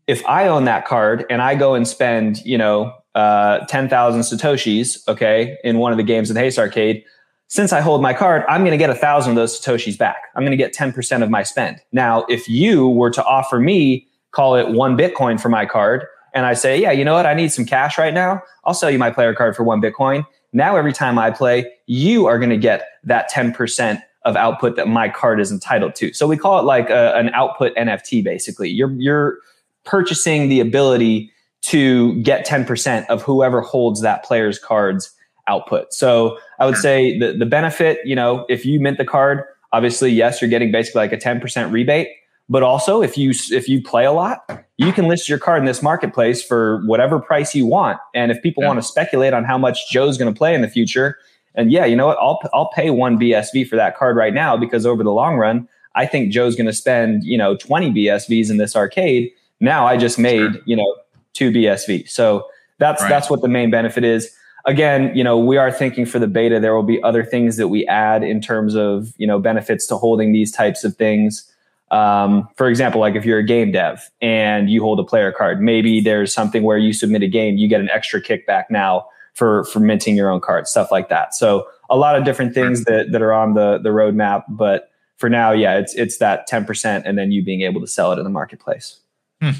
if 0.07 0.25
I 0.25 0.47
own 0.47 0.63
that 0.63 0.87
card 0.87 1.25
and 1.29 1.41
I 1.41 1.55
go 1.55 1.75
and 1.75 1.87
spend, 1.87 2.43
you 2.45 2.57
know, 2.57 2.93
uh, 3.13 3.59
10,000 3.65 4.21
Satoshis, 4.21 5.05
okay, 5.07 5.57
in 5.63 5.79
one 5.79 5.91
of 5.91 5.97
the 5.97 6.03
games 6.03 6.29
in 6.29 6.35
the 6.35 6.39
Haste 6.39 6.57
Arcade, 6.57 7.03
since 7.49 7.71
I 7.71 7.81
hold 7.81 8.01
my 8.01 8.13
card, 8.13 8.43
I'm 8.47 8.61
going 8.61 8.71
to 8.71 8.77
get 8.77 8.89
a 8.89 8.95
thousand 8.95 9.31
of 9.31 9.35
those 9.35 9.59
Satoshis 9.59 9.97
back. 9.97 10.17
I'm 10.35 10.43
going 10.43 10.51
to 10.51 10.57
get 10.57 10.73
10% 10.73 11.23
of 11.23 11.29
my 11.29 11.43
spend. 11.43 11.81
Now, 11.91 12.25
if 12.29 12.47
you 12.47 12.87
were 12.87 13.09
to 13.11 13.23
offer 13.23 13.59
me, 13.59 14.07
call 14.31 14.55
it 14.55 14.69
one 14.69 14.97
Bitcoin 14.97 15.39
for 15.39 15.49
my 15.49 15.65
card, 15.65 16.05
and 16.33 16.45
I 16.45 16.53
say, 16.53 16.79
yeah, 16.79 16.91
you 16.91 17.03
know 17.03 17.13
what? 17.13 17.25
I 17.25 17.33
need 17.33 17.51
some 17.51 17.65
cash 17.65 17.97
right 17.97 18.13
now. 18.13 18.41
I'll 18.65 18.73
sell 18.73 18.91
you 18.91 18.99
my 18.99 19.11
player 19.11 19.33
card 19.33 19.55
for 19.55 19.63
one 19.63 19.81
Bitcoin. 19.81 20.25
Now, 20.53 20.77
every 20.77 20.93
time 20.93 21.17
I 21.17 21.31
play, 21.31 21.71
you 21.87 22.27
are 22.27 22.37
going 22.37 22.51
to 22.51 22.57
get 22.57 22.87
that 23.03 23.31
10% 23.31 24.01
of 24.25 24.35
output 24.35 24.75
that 24.75 24.87
my 24.87 25.09
card 25.09 25.39
is 25.39 25.51
entitled 25.51 25.95
to. 25.95 26.13
So 26.13 26.27
we 26.27 26.37
call 26.37 26.59
it 26.59 26.63
like 26.63 26.89
a, 26.89 27.15
an 27.15 27.29
output 27.29 27.75
NFT, 27.75 28.23
basically. 28.23 28.69
You're, 28.69 28.91
you're, 28.91 29.39
purchasing 29.87 30.49
the 30.49 30.59
ability 30.59 31.31
to 31.61 32.21
get 32.21 32.45
10% 32.45 33.07
of 33.07 33.23
whoever 33.23 33.61
holds 33.61 34.01
that 34.01 34.23
player's 34.23 34.59
cards 34.59 35.11
output. 35.47 35.93
So 35.93 36.37
I 36.59 36.65
would 36.65 36.75
say 36.75 37.17
the, 37.17 37.33
the 37.33 37.45
benefit, 37.45 37.99
you 38.05 38.15
know, 38.15 38.45
if 38.49 38.65
you 38.65 38.79
mint 38.79 38.97
the 38.97 39.05
card, 39.05 39.43
obviously, 39.71 40.11
yes, 40.11 40.41
you're 40.41 40.49
getting 40.49 40.71
basically 40.71 40.99
like 40.99 41.13
a 41.13 41.17
10% 41.17 41.71
rebate. 41.71 42.09
But 42.49 42.63
also 42.63 43.01
if 43.01 43.17
you 43.17 43.33
if 43.51 43.67
you 43.67 43.81
play 43.81 44.05
a 44.05 44.13
lot, 44.13 44.65
you 44.77 44.93
can 44.93 45.09
list 45.09 45.27
your 45.27 45.37
card 45.37 45.59
in 45.59 45.65
this 45.65 45.81
marketplace 45.81 46.41
for 46.41 46.81
whatever 46.85 47.19
price 47.19 47.53
you 47.53 47.65
want. 47.65 47.99
And 48.15 48.31
if 48.31 48.41
people 48.41 48.63
yeah. 48.63 48.67
want 48.67 48.81
to 48.81 48.87
speculate 48.87 49.33
on 49.33 49.43
how 49.43 49.57
much 49.57 49.89
Joe's 49.91 50.17
going 50.17 50.33
to 50.33 50.37
play 50.37 50.55
in 50.55 50.61
the 50.61 50.69
future, 50.69 51.17
and 51.57 51.71
yeah, 51.71 51.83
you 51.83 51.95
know 51.95 52.07
what, 52.07 52.17
I'll 52.19 52.39
I'll 52.53 52.69
pay 52.69 52.89
one 52.91 53.19
BSV 53.19 53.67
for 53.67 53.75
that 53.75 53.97
card 53.97 54.15
right 54.15 54.33
now 54.33 54.55
because 54.55 54.85
over 54.85 55.03
the 55.03 55.11
long 55.11 55.35
run, 55.35 55.67
I 55.95 56.05
think 56.05 56.31
Joe's 56.31 56.55
going 56.55 56.67
to 56.67 56.73
spend, 56.73 57.23
you 57.25 57.37
know, 57.37 57.57
20 57.57 57.91
BSVs 57.91 58.49
in 58.49 58.57
this 58.57 58.75
arcade 58.75 59.31
now 59.59 59.85
I 59.85 59.97
just 59.97 60.19
made, 60.19 60.53
sure. 60.53 60.61
you 60.65 60.75
know, 60.75 60.95
two 61.33 61.51
BSV. 61.51 62.09
So 62.09 62.47
that's 62.77 63.01
right. 63.01 63.09
that's 63.09 63.29
what 63.29 63.41
the 63.41 63.47
main 63.47 63.71
benefit 63.71 64.03
is. 64.03 64.31
Again, 64.65 65.15
you 65.15 65.23
know, 65.23 65.37
we 65.37 65.57
are 65.57 65.71
thinking 65.71 66.05
for 66.05 66.19
the 66.19 66.27
beta 66.27 66.59
there 66.59 66.75
will 66.75 66.83
be 66.83 67.01
other 67.01 67.23
things 67.23 67.57
that 67.57 67.69
we 67.69 67.87
add 67.87 68.23
in 68.23 68.41
terms 68.41 68.75
of, 68.75 69.13
you 69.17 69.25
know, 69.25 69.39
benefits 69.39 69.87
to 69.87 69.97
holding 69.97 70.33
these 70.33 70.51
types 70.51 70.83
of 70.83 70.95
things. 70.95 71.51
Um, 71.89 72.49
for 72.57 72.67
example, 72.67 72.99
like 72.99 73.15
if 73.15 73.23
you're 73.23 73.39
a 73.39 73.45
game 73.45 73.71
dev 73.71 74.09
and 74.21 74.69
you 74.69 74.81
hold 74.81 74.99
a 74.99 75.05
player 75.05 75.31
card, 75.31 75.61
maybe 75.61 76.01
there's 76.01 76.33
something 76.33 76.63
where 76.63 76.77
you 76.77 76.91
submit 76.91 77.23
a 77.23 77.27
game, 77.27 77.55
you 77.55 77.69
get 77.69 77.79
an 77.79 77.89
extra 77.91 78.21
kickback 78.21 78.65
now 78.69 79.07
for 79.37 79.65
for 79.65 79.79
minting 79.79 80.15
your 80.15 80.31
own 80.31 80.41
card, 80.41 80.67
stuff 80.67 80.91
like 80.91 81.09
that. 81.09 81.35
So 81.35 81.67
a 81.91 81.95
lot 81.95 82.17
of 82.17 82.25
different 82.25 82.55
things 82.55 82.83
that, 82.85 83.11
that 83.11 83.21
are 83.21 83.31
on 83.31 83.53
the 83.53 83.77
the 83.77 83.89
roadmap. 83.89 84.43
But 84.49 84.89
for 85.17 85.29
now, 85.29 85.51
yeah, 85.51 85.77
it's 85.77 85.93
it's 85.93 86.17
that 86.17 86.49
10% 86.49 87.03
and 87.05 87.17
then 87.17 87.31
you 87.31 87.43
being 87.43 87.61
able 87.61 87.79
to 87.81 87.87
sell 87.87 88.11
it 88.11 88.17
in 88.17 88.23
the 88.23 88.31
marketplace. 88.31 88.99
Hmm. 89.39 89.51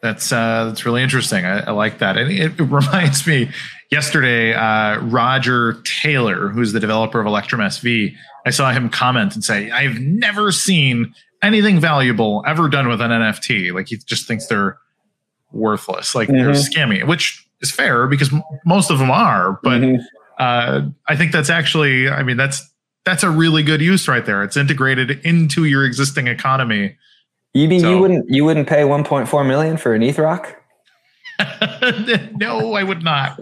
That's 0.00 0.32
uh, 0.32 0.66
that's 0.66 0.86
really 0.86 1.02
interesting. 1.02 1.44
I, 1.44 1.60
I 1.60 1.70
like 1.72 1.98
that. 1.98 2.16
And 2.16 2.30
it, 2.30 2.58
it, 2.58 2.64
reminds 2.64 3.26
me, 3.26 3.50
yesterday, 3.90 4.54
uh, 4.54 5.00
Roger 5.00 5.82
Taylor, 5.82 6.48
who's 6.48 6.72
the 6.72 6.80
developer 6.80 7.20
of 7.20 7.26
Electrum 7.26 7.60
SV, 7.60 8.14
I 8.46 8.50
saw 8.50 8.70
him 8.70 8.88
comment 8.88 9.34
and 9.34 9.44
say, 9.44 9.70
"I've 9.70 9.98
never 9.98 10.52
seen 10.52 11.14
anything 11.42 11.80
valuable 11.80 12.44
ever 12.46 12.68
done 12.68 12.88
with 12.88 13.00
an 13.00 13.10
NFT. 13.10 13.74
Like 13.74 13.88
he 13.88 13.96
just 13.98 14.26
thinks 14.26 14.46
they're 14.46 14.78
worthless, 15.52 16.14
like 16.14 16.28
mm-hmm. 16.28 16.44
they're 16.44 16.54
scammy." 16.54 17.06
Which 17.06 17.46
is 17.60 17.70
fair 17.70 18.06
because 18.06 18.32
m- 18.32 18.42
most 18.64 18.90
of 18.90 18.98
them 18.98 19.10
are. 19.10 19.58
But 19.62 19.80
mm-hmm. 19.80 20.02
uh, 20.38 20.82
I 21.08 21.16
think 21.16 21.32
that's 21.32 21.50
actually, 21.50 22.08
I 22.08 22.22
mean, 22.22 22.36
that's 22.36 22.66
that's 23.04 23.22
a 23.22 23.30
really 23.30 23.62
good 23.62 23.80
use 23.80 24.08
right 24.08 24.24
there. 24.24 24.42
It's 24.42 24.56
integrated 24.56 25.10
into 25.24 25.64
your 25.64 25.84
existing 25.84 26.26
economy 26.26 26.96
you 27.52 27.68
mean 27.68 27.80
so, 27.80 27.90
you 27.90 27.98
wouldn't 27.98 28.30
you 28.30 28.44
wouldn't 28.44 28.68
pay 28.68 28.82
1.4 28.82 29.46
million 29.46 29.76
for 29.76 29.94
an 29.94 30.02
ETH 30.02 30.18
rock? 30.18 30.56
no, 32.36 32.74
I 32.74 32.82
would 32.82 33.02
not. 33.02 33.40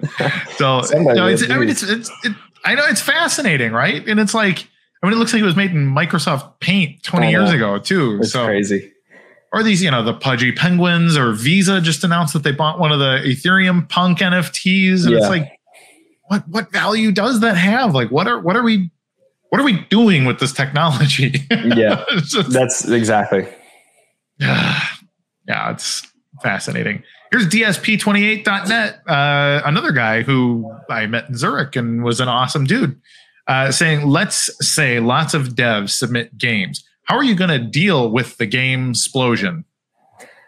So 0.53 0.81
no, 0.95 1.27
it's, 1.27 1.51
I 1.51 1.59
mean, 1.59 1.69
it's, 1.69 1.83
it's 1.83 2.11
it, 2.25 2.33
I 2.65 2.75
know 2.75 2.85
it's 2.87 3.01
fascinating, 3.01 3.73
right? 3.73 4.07
And 4.09 4.21
it's 4.21 4.35
like, 4.35 4.69
I 5.03 5.07
mean, 5.07 5.15
it 5.15 5.19
looks 5.19 5.33
like 5.33 5.43
it 5.43 5.47
was 5.47 5.57
made 5.57 5.73
in 5.73 5.87
Microsoft 5.87 6.61
Paint 6.61 7.03
20 7.03 7.31
years 7.31 7.51
ago 7.51 7.79
too. 7.79 8.19
It's 8.21 8.33
so 8.33 8.47
crazy. 8.47 8.93
Or 9.53 9.63
these, 9.63 9.83
you 9.83 9.91
know, 9.91 10.03
the 10.03 10.15
pudgy 10.15 10.53
penguins 10.53 11.17
or 11.17 11.33
Visa 11.33 11.81
just 11.81 12.05
announced 12.05 12.35
that 12.35 12.43
they 12.43 12.53
bought 12.53 12.79
one 12.79 12.93
of 12.93 12.99
the 12.99 13.23
Ethereum 13.25 13.89
punk 13.89 14.19
NFTs. 14.19 15.05
And 15.05 15.13
yeah. 15.13 15.19
it's 15.19 15.29
like, 15.29 15.51
what, 16.27 16.47
what 16.49 16.71
value 16.71 17.13
does 17.13 17.41
that 17.41 17.57
have? 17.57 17.95
Like, 17.95 18.11
what 18.11 18.29
are, 18.29 18.39
what 18.39 18.57
are 18.57 18.63
we, 18.63 18.91
what 19.49 19.61
are 19.61 19.65
we 19.65 19.81
doing 19.89 20.27
with 20.27 20.39
this 20.39 20.53
technology? 20.53 21.47
yeah, 21.51 22.05
just, 22.19 22.51
that's 22.51 22.87
exactly. 22.89 23.49
yeah, 24.39 24.83
it's 25.49 26.07
fascinating. 26.43 27.03
Here's 27.31 27.47
DSP28.net, 27.49 29.01
uh, 29.09 29.63
another 29.65 29.93
guy 29.93 30.23
who 30.23 30.71
I 30.91 31.07
met 31.07 31.29
in 31.29 31.37
Zurich 31.37 31.75
and 31.77 32.05
was 32.05 32.21
an 32.21 32.29
awesome 32.29 32.65
dude. 32.65 33.01
uh, 33.49 33.73
saying, 33.73 34.07
let's 34.07 34.51
say 34.61 35.01
lots 35.01 35.35
of 35.35 35.49
devs 35.49 35.91
submit 35.91 36.37
games. 36.37 36.85
How 37.09 37.17
are 37.17 37.25
you 37.25 37.35
going 37.35 37.49
to 37.49 37.59
deal 37.59 38.11
with 38.11 38.37
the 38.37 38.45
game 38.45 38.91
explosion? 38.91 39.65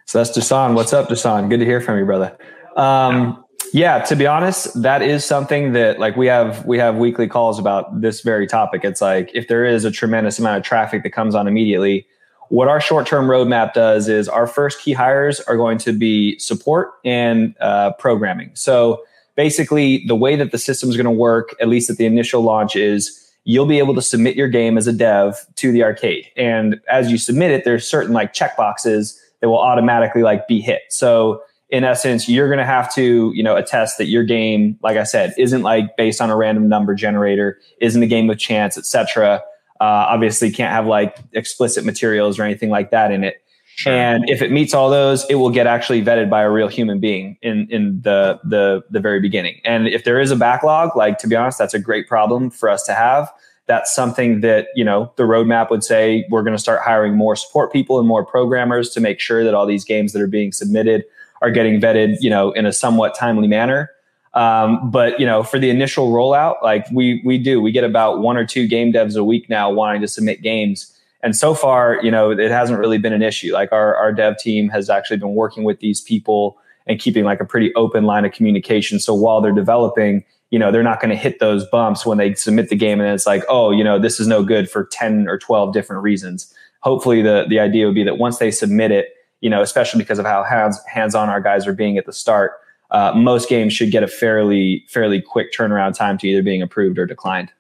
So 0.05 0.19
that's 0.19 0.37
Dusan. 0.37 0.75
What's 0.75 0.93
up, 0.93 1.09
Dusan? 1.09 1.49
Good 1.49 1.61
to 1.61 1.65
hear 1.65 1.81
from 1.81 1.99
you, 1.99 2.05
brother. 2.05 2.37
Um, 2.77 3.43
yeah, 3.73 4.01
to 4.01 4.15
be 4.15 4.27
honest, 4.27 4.83
that 4.83 5.01
is 5.01 5.25
something 5.25 5.73
that 5.73 5.99
like 5.99 6.17
we 6.17 6.27
have 6.27 6.67
we 6.67 6.77
have 6.77 6.97
weekly 6.97 7.27
calls 7.27 7.59
about 7.59 8.03
this 8.03 8.21
very 8.21 8.47
topic. 8.47 8.85
It's 8.85 9.01
like 9.01 9.31
if 9.33 9.49
there 9.49 9.65
is 9.65 9.87
a 9.87 9.91
tremendous 9.91 10.39
amount 10.39 10.59
of 10.59 10.63
traffic 10.63 11.03
that 11.05 11.11
comes 11.11 11.35
on 11.35 11.49
immediately, 11.49 12.07
what 12.51 12.69
our 12.69 12.81
short 12.81 13.07
term 13.07 13.27
roadmap 13.27 13.73
does 13.73 14.07
is 14.07 14.29
our 14.29 14.47
first 14.47 14.83
key 14.83 14.93
hires 14.93 15.41
are 15.41 15.57
going 15.57 15.79
to 15.79 15.93
be 15.95 16.39
support 16.39 16.91
and 17.07 17.55
uh, 17.63 17.93
programming. 17.93 18.51
So 18.53 19.03
basically, 19.35 20.05
the 20.07 20.17
way 20.17 20.37
that 20.37 20.53
the 20.53 20.59
system 20.59 20.91
is 20.91 20.97
going 20.99 21.05
to 21.05 21.11
work, 21.11 21.55
at 21.59 21.69
least 21.69 21.89
at 21.89 21.97
the 21.97 22.05
initial 22.05 22.43
launch, 22.43 22.77
is 22.77 23.20
you'll 23.45 23.67
be 23.67 23.79
able 23.79 23.95
to 23.95 24.03
submit 24.03 24.37
your 24.37 24.49
game 24.49 24.77
as 24.77 24.87
a 24.87 24.93
dev 24.93 25.37
to 25.57 25.73
the 25.73 25.83
arcade. 25.83 26.27
And 26.37 26.81
as 26.91 27.11
you 27.11 27.19
submit 27.19 27.51
it, 27.51 27.65
there's 27.65 27.89
certain 27.89 28.13
like 28.13 28.33
checkboxes 28.33 29.17
that 29.41 29.49
will 29.49 29.59
automatically 29.59 30.23
like 30.23 30.47
be 30.47 30.61
hit. 30.61 30.83
So 30.91 31.43
in 31.71 31.85
essence, 31.85 32.29
you're 32.29 32.49
going 32.49 32.59
to 32.59 32.67
have 32.67 32.93
to, 32.95 33.33
you 33.35 33.43
know, 33.43 33.57
attest 33.57 33.99
that 33.99 34.07
your 34.07 34.25
game, 34.25 34.79
like 34.83 34.97
I 34.97 35.05
said, 35.05 35.35
isn't 35.39 35.63
like 35.63 35.97
based 35.97 36.21
on 36.21 36.29
a 36.29 36.37
random 36.37 36.69
number 36.69 36.95
generator, 36.95 37.59
isn't 37.81 38.03
a 38.03 38.07
game 38.07 38.29
of 38.29 38.39
chance, 38.39 38.77
etc. 38.77 39.41
Uh, 39.81 39.85
obviously, 40.09 40.51
can't 40.51 40.73
have 40.73 40.87
like 40.87 41.17
explicit 41.33 41.85
materials 41.85 42.39
or 42.39 42.43
anything 42.43 42.71
like 42.71 42.91
that 42.91 43.13
in 43.13 43.25
it. 43.25 43.43
Sure. 43.81 43.95
And 43.95 44.29
if 44.29 44.43
it 44.43 44.53
meets 44.53 44.75
all 44.75 44.91
those, 44.91 45.25
it 45.31 45.37
will 45.37 45.49
get 45.49 45.67
actually 45.67 46.03
vetted 46.05 46.29
by 46.29 46.43
a 46.43 46.51
real 46.51 46.69
human 46.69 47.01
being 47.01 47.39
in 47.41 47.67
in 47.71 47.99
the 48.03 48.39
the 48.45 48.83
the 48.91 49.01
very 49.01 49.21
beginning. 49.21 49.59
And 49.65 49.89
if 49.89 50.05
there 50.05 50.21
is 50.21 50.31
a 50.31 50.37
backlog, 50.37 50.95
like 50.97 51.17
to 51.21 51.27
be 51.27 51.35
honest, 51.35 51.57
that's 51.57 51.73
a 51.73 51.79
great 51.79 52.07
problem 52.07 52.51
for 52.51 52.69
us 52.69 52.83
to 52.83 52.93
have. 52.93 53.33
That's 53.65 53.91
something 53.95 54.43
that 54.43 54.67
you 54.75 54.85
know 54.85 55.11
the 55.17 55.23
roadmap 55.23 55.71
would 55.71 55.83
say 55.83 56.27
we're 56.29 56.43
going 56.43 56.55
to 56.55 56.61
start 56.63 56.83
hiring 56.83 57.17
more 57.17 57.35
support 57.35 57.73
people 57.73 57.99
and 57.99 58.07
more 58.07 58.23
programmers 58.23 58.91
to 58.91 59.01
make 59.01 59.19
sure 59.19 59.45
that 59.45 59.55
all 59.55 59.65
these 59.65 59.87
games 59.87 60.13
that 60.13 60.21
are 60.21 60.27
being 60.27 60.53
submitted 60.53 61.07
are 61.41 61.51
getting 61.51 61.81
vetted, 61.81 62.19
you 62.21 62.29
know, 62.29 62.53
in 62.53 62.67
a 62.67 62.75
somewhat 62.75 63.15
timely 63.15 63.49
manner. 63.49 63.91
Um, 64.35 64.91
but 64.91 65.19
you 65.19 65.25
know, 65.25 65.43
for 65.43 65.59
the 65.59 65.71
initial 65.71 66.13
rollout, 66.13 66.63
like 66.63 66.85
we 66.93 67.23
we 67.25 67.39
do, 67.39 67.63
we 67.63 67.73
get 67.73 67.85
about 67.85 68.21
one 68.21 68.37
or 68.37 68.45
two 68.45 68.67
game 68.69 68.93
devs 68.93 69.17
a 69.17 69.25
week 69.25 69.49
now 69.49 69.71
wanting 69.71 70.03
to 70.03 70.09
submit 70.09 70.43
games. 70.43 70.95
And 71.23 71.37
so 71.37 71.55
far, 71.55 71.99
you 72.03 72.11
know, 72.11 72.31
it 72.31 72.51
hasn't 72.51 72.79
really 72.79 72.99
been 72.99 73.13
an 73.13 73.23
issue. 73.23 73.53
Like 73.53 73.73
our 73.73 73.95
our 73.97 74.13
dev 74.13 74.39
team 74.39 74.69
has 74.71 74.89
actually 74.89 75.19
been 75.19 75.35
working 75.35 75.65
with 75.65 75.81
these 75.81 76.01
people 76.01 76.59
and 76.87 76.99
keeping 76.99 77.25
like 77.25 77.41
a 77.41 77.45
pretty 77.45 77.75
open 77.75 78.05
line 78.05 78.25
of 78.25 78.33
communication. 78.33 78.99
So 78.99 79.15
while 79.15 79.41
they're 79.41 79.53
developing, 79.53 80.25
you 80.51 80.59
know, 80.59 80.73
they're 80.73 80.83
not 80.83 81.01
going 81.01 81.11
to 81.11 81.17
hit 81.17 81.39
those 81.39 81.67
bumps 81.67 82.07
when 82.07 82.19
they 82.19 82.35
submit 82.35 82.69
the 82.69 82.77
game 82.77 83.01
and 83.01 83.11
it's 83.13 83.27
like, 83.27 83.45
oh, 83.49 83.71
you 83.71 83.85
know, 83.85 83.99
this 83.99 84.19
is 84.19 84.27
no 84.27 84.43
good 84.43 84.71
for 84.71 84.87
10 84.87 85.29
or 85.29 85.39
12 85.39 85.73
different 85.73 86.03
reasons. 86.03 86.53
Hopefully 86.81 87.23
the 87.23 87.45
the 87.49 87.61
idea 87.61 87.87
would 87.87 87.95
be 87.95 88.05
that 88.05 88.19
once 88.19 88.39
they 88.39 88.51
submit 88.51 88.91
it, 88.91 89.11
you 89.41 89.51
know, 89.51 89.61
especially 89.63 89.99
because 89.99 90.19
of 90.19 90.27
how 90.27 90.43
hands 90.43 90.81
hands 90.87 91.15
on 91.15 91.29
our 91.29 91.41
guys 91.41 91.67
are 91.67 91.75
being 91.75 91.99
at 91.99 92.07
the 92.07 92.13
start, 92.13 92.53
uh, 92.91 93.13
most 93.15 93.49
games 93.49 93.73
should 93.73 93.91
get 93.91 94.03
a 94.03 94.09
fairly 94.09 94.85
fairly 94.89 95.21
quick 95.21 95.53
turnaround 95.53 95.95
time 95.95 96.17
to 96.19 96.29
either 96.29 96.43
being 96.43 96.63
approved 96.63 96.99
or 96.99 97.05
declined. 97.05 97.53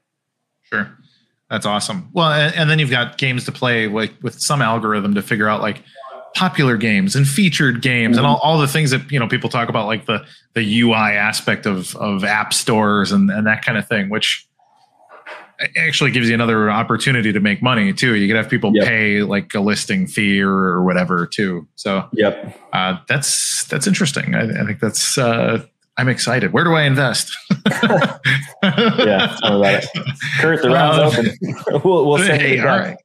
Sure, 0.62 0.90
that's 1.50 1.66
awesome. 1.66 2.08
Well, 2.12 2.30
and, 2.30 2.54
and 2.54 2.70
then 2.70 2.78
you've 2.78 2.90
got 2.90 3.18
games 3.18 3.44
to 3.46 3.52
play 3.52 3.88
like 3.88 4.14
with 4.22 4.40
some 4.40 4.62
algorithm 4.62 5.14
to 5.14 5.22
figure 5.22 5.48
out 5.48 5.60
like 5.60 5.82
popular 6.34 6.76
games 6.76 7.16
and 7.16 7.26
featured 7.26 7.82
games 7.82 8.16
mm-hmm. 8.16 8.24
and 8.24 8.26
all, 8.26 8.36
all 8.38 8.58
the 8.58 8.68
things 8.68 8.92
that 8.92 9.10
you 9.10 9.18
know 9.18 9.26
people 9.26 9.50
talk 9.50 9.68
about 9.68 9.86
like 9.86 10.06
the 10.06 10.24
the 10.54 10.80
UI 10.80 10.94
aspect 10.94 11.66
of 11.66 11.94
of 11.96 12.24
app 12.24 12.54
stores 12.54 13.12
and, 13.12 13.30
and 13.30 13.46
that 13.46 13.64
kind 13.64 13.76
of 13.76 13.88
thing, 13.88 14.08
which 14.08 14.46
actually 15.76 16.10
gives 16.10 16.28
you 16.28 16.34
another 16.34 16.70
opportunity 16.70 17.32
to 17.32 17.40
make 17.40 17.62
money 17.62 17.92
too. 17.92 18.14
You 18.14 18.26
could 18.28 18.36
have 18.36 18.48
people 18.48 18.72
yep. 18.74 18.86
pay 18.86 19.22
like 19.22 19.52
a 19.54 19.60
listing 19.60 20.06
fee 20.06 20.40
or, 20.40 20.52
or 20.52 20.84
whatever 20.84 21.26
too. 21.26 21.68
So 21.74 22.08
yep, 22.12 22.58
uh, 22.72 22.98
that's 23.08 23.64
that's 23.64 23.86
interesting. 23.86 24.34
I, 24.34 24.62
I 24.62 24.64
think 24.64 24.80
that's 24.80 25.18
uh, 25.18 25.64
I'm 26.00 26.08
excited. 26.08 26.54
Where 26.54 26.64
do 26.64 26.72
I 26.72 26.84
invest? 26.84 27.30
yeah, 27.82 29.36
tell 29.42 29.58
about 29.58 29.84
it. 29.84 29.86
Kurt, 30.38 30.62
the 30.62 30.70
round's 30.70 31.14
uh, 31.14 31.20
open. 31.20 31.82
we'll, 31.84 32.06
we'll 32.06 32.16
send 32.16 32.40
hey, 32.40 32.58
all 32.58 32.68
right. 32.68 32.96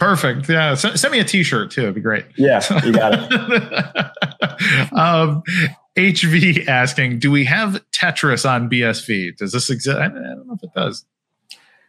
Perfect. 0.00 0.48
Yeah, 0.48 0.72
S- 0.72 1.00
send 1.00 1.12
me 1.12 1.20
a 1.20 1.24
T-shirt 1.24 1.70
too. 1.70 1.82
It'd 1.82 1.94
be 1.94 2.00
great. 2.00 2.24
Yeah, 2.36 2.60
you 2.84 2.92
got 2.92 3.14
it. 3.14 3.32
um, 4.98 5.44
HV 5.96 6.66
asking, 6.66 7.20
do 7.20 7.30
we 7.30 7.44
have 7.44 7.84
Tetris 7.92 8.50
on 8.50 8.68
BSV? 8.68 9.36
Does 9.36 9.52
this 9.52 9.70
exist? 9.70 9.96
I, 9.96 10.06
I 10.06 10.08
don't 10.08 10.48
know 10.48 10.54
if 10.54 10.64
it 10.64 10.74
does. 10.74 11.04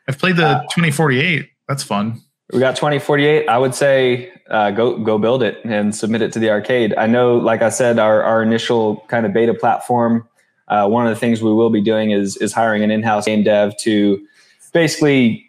I've 0.08 0.20
played 0.20 0.36
the 0.36 0.46
uh, 0.46 0.62
2048. 0.62 1.50
That's 1.68 1.82
fun. 1.82 2.22
We 2.54 2.60
got 2.60 2.76
2048. 2.76 3.50
I 3.50 3.58
would 3.58 3.74
say 3.74 4.32
uh, 4.50 4.72
go 4.72 4.98
go 4.98 5.18
build 5.18 5.44
it 5.44 5.64
and 5.64 5.96
submit 5.96 6.22
it 6.22 6.32
to 6.34 6.40
the 6.40 6.50
arcade. 6.50 6.94
I 6.98 7.08
know, 7.08 7.38
like 7.38 7.62
I 7.62 7.70
said, 7.70 8.00
our, 8.00 8.24
our 8.24 8.42
initial 8.42 8.98
kind 9.08 9.26
of 9.26 9.34
beta 9.34 9.54
platform. 9.54 10.28
Uh, 10.68 10.88
one 10.88 11.08
of 11.08 11.14
the 11.14 11.20
things 11.20 11.42
we 11.42 11.54
will 11.54 11.70
be 11.70 11.82
doing 11.82 12.12
is 12.12 12.38
is 12.38 12.54
hiring 12.54 12.84
an 12.84 12.92
in-house 12.92 13.26
game 13.26 13.44
dev 13.44 13.76
to 13.78 14.26
basically 14.74 15.46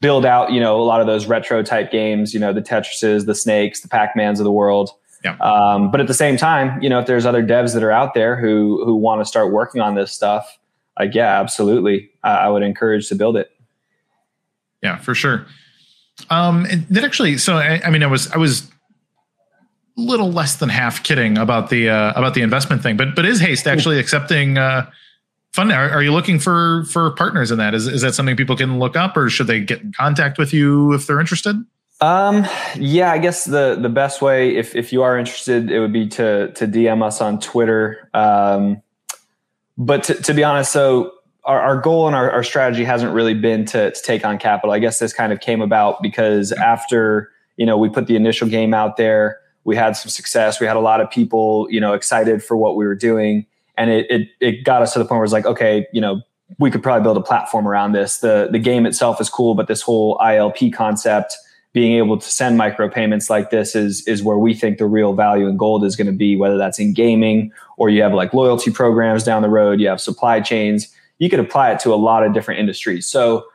build 0.00 0.26
out, 0.26 0.52
you 0.52 0.60
know, 0.60 0.80
a 0.80 0.84
lot 0.84 1.00
of 1.00 1.06
those 1.06 1.26
retro 1.26 1.62
type 1.62 1.90
games. 1.90 2.34
You 2.34 2.40
know, 2.40 2.52
the 2.52 2.62
Tetrises, 2.62 3.26
the 3.26 3.34
Snakes, 3.34 3.80
the 3.80 3.88
Pac-Mans 3.88 4.40
of 4.40 4.44
the 4.44 4.52
world. 4.52 4.90
Yeah. 5.24 5.36
Um, 5.38 5.90
but 5.90 6.00
at 6.00 6.06
the 6.06 6.14
same 6.14 6.36
time, 6.36 6.80
you 6.82 6.88
know, 6.88 7.00
if 7.00 7.06
there's 7.06 7.26
other 7.26 7.42
devs 7.42 7.74
that 7.74 7.82
are 7.82 7.92
out 7.92 8.14
there 8.14 8.36
who 8.36 8.84
who 8.84 8.94
want 8.94 9.20
to 9.20 9.24
start 9.24 9.52
working 9.52 9.80
on 9.80 9.94
this 9.94 10.12
stuff, 10.12 10.58
like 10.98 11.14
yeah, 11.14 11.40
absolutely, 11.40 12.10
I, 12.22 12.36
I 12.36 12.48
would 12.48 12.62
encourage 12.62 13.08
to 13.08 13.14
build 13.14 13.36
it 13.36 13.50
yeah, 14.82 14.98
for 14.98 15.14
sure. 15.14 15.46
Um, 16.30 16.66
that 16.90 17.04
actually, 17.04 17.38
so 17.38 17.56
I, 17.56 17.80
I 17.84 17.90
mean, 17.90 18.02
I 18.02 18.06
was 18.06 18.30
I 18.32 18.38
was 18.38 18.62
a 18.62 20.00
little 20.00 20.30
less 20.30 20.56
than 20.56 20.68
half 20.68 21.02
kidding 21.02 21.38
about 21.38 21.70
the 21.70 21.88
uh, 21.88 22.12
about 22.12 22.34
the 22.34 22.42
investment 22.42 22.82
thing, 22.82 22.96
but 22.96 23.14
but 23.14 23.24
is 23.24 23.40
Haste 23.40 23.66
actually 23.66 23.98
accepting 23.98 24.58
uh, 24.58 24.90
funding? 25.52 25.76
Are, 25.76 25.90
are, 25.90 26.02
you 26.02 26.12
looking 26.12 26.38
for 26.38 26.84
for 26.84 27.10
partners 27.12 27.50
in 27.50 27.58
that? 27.58 27.74
Is 27.74 27.86
is 27.86 28.02
that 28.02 28.14
something 28.14 28.36
people 28.36 28.56
can 28.56 28.78
look 28.78 28.96
up, 28.96 29.16
or 29.16 29.28
should 29.28 29.46
they 29.46 29.60
get 29.60 29.82
in 29.82 29.92
contact 29.92 30.38
with 30.38 30.52
you 30.52 30.92
if 30.94 31.06
they're 31.06 31.20
interested? 31.20 31.56
Um, 32.00 32.46
yeah, 32.76 33.10
I 33.10 33.18
guess 33.18 33.44
the 33.44 33.76
the 33.80 33.88
best 33.88 34.20
way, 34.20 34.56
if 34.56 34.74
if 34.74 34.92
you 34.92 35.02
are 35.02 35.18
interested, 35.18 35.70
it 35.70 35.80
would 35.80 35.92
be 35.92 36.08
to 36.08 36.52
to 36.52 36.66
DM 36.66 37.02
us 37.02 37.20
on 37.20 37.40
Twitter. 37.40 38.10
Um, 38.12 38.82
but 39.78 40.04
to, 40.04 40.14
to 40.14 40.34
be 40.34 40.44
honest, 40.44 40.72
so 40.72 41.12
our, 41.46 41.60
our 41.60 41.80
goal 41.80 42.06
and 42.06 42.16
our, 42.16 42.30
our, 42.30 42.42
strategy 42.42 42.84
hasn't 42.84 43.14
really 43.14 43.32
been 43.32 43.64
to, 43.66 43.92
to 43.92 44.02
take 44.02 44.24
on 44.24 44.36
capital. 44.36 44.72
I 44.72 44.80
guess 44.80 44.98
this 44.98 45.12
kind 45.12 45.32
of 45.32 45.40
came 45.40 45.62
about 45.62 46.02
because 46.02 46.52
after 46.52 47.30
you 47.56 47.64
know 47.64 47.78
we 47.78 47.88
put 47.88 48.08
the 48.08 48.16
initial 48.16 48.48
game 48.48 48.74
out 48.74 48.96
there, 48.96 49.38
we 49.64 49.76
had 49.76 49.96
some 49.96 50.10
success. 50.10 50.60
We 50.60 50.66
had 50.66 50.76
a 50.76 50.80
lot 50.80 51.00
of 51.00 51.10
people 51.10 51.68
you 51.70 51.80
know 51.80 51.94
excited 51.94 52.42
for 52.42 52.56
what 52.56 52.76
we 52.76 52.84
were 52.84 52.96
doing, 52.96 53.46
and 53.78 53.90
it 53.90 54.06
it, 54.10 54.28
it 54.40 54.64
got 54.64 54.82
us 54.82 54.92
to 54.92 54.98
the 54.98 55.04
point 55.04 55.18
where 55.18 55.24
it's 55.24 55.32
like, 55.32 55.46
okay, 55.46 55.86
you 55.92 56.00
know, 56.00 56.20
we 56.58 56.70
could 56.70 56.82
probably 56.82 57.02
build 57.02 57.16
a 57.16 57.22
platform 57.22 57.66
around 57.66 57.92
this. 57.92 58.18
the 58.18 58.48
The 58.50 58.58
game 58.58 58.84
itself 58.84 59.20
is 59.20 59.30
cool, 59.30 59.54
but 59.54 59.68
this 59.68 59.82
whole 59.82 60.18
ILP 60.18 60.72
concept 60.72 61.36
being 61.72 61.98
able 61.98 62.16
to 62.16 62.26
send 62.26 62.58
micropayments 62.58 63.28
like 63.28 63.50
this 63.50 63.76
is 63.76 64.02
is 64.08 64.22
where 64.22 64.38
we 64.38 64.54
think 64.54 64.78
the 64.78 64.86
real 64.86 65.12
value 65.12 65.46
in 65.46 65.58
gold 65.58 65.84
is 65.84 65.94
going 65.94 66.06
to 66.06 66.12
be 66.12 66.34
whether 66.34 66.56
that's 66.56 66.78
in 66.78 66.94
gaming 66.94 67.52
or 67.76 67.90
you 67.90 68.00
have 68.00 68.14
like 68.14 68.32
loyalty 68.32 68.70
programs 68.70 69.24
down 69.24 69.42
the 69.42 69.48
road 69.50 69.78
you 69.78 69.86
have 69.86 70.00
supply 70.00 70.40
chains 70.40 70.88
you 71.18 71.30
could 71.30 71.40
apply 71.40 71.72
it 71.72 71.80
to 71.80 71.92
a 71.92 71.96
lot 71.96 72.24
of 72.24 72.32
different 72.32 72.60
industries. 72.60 73.06
So 73.06 73.46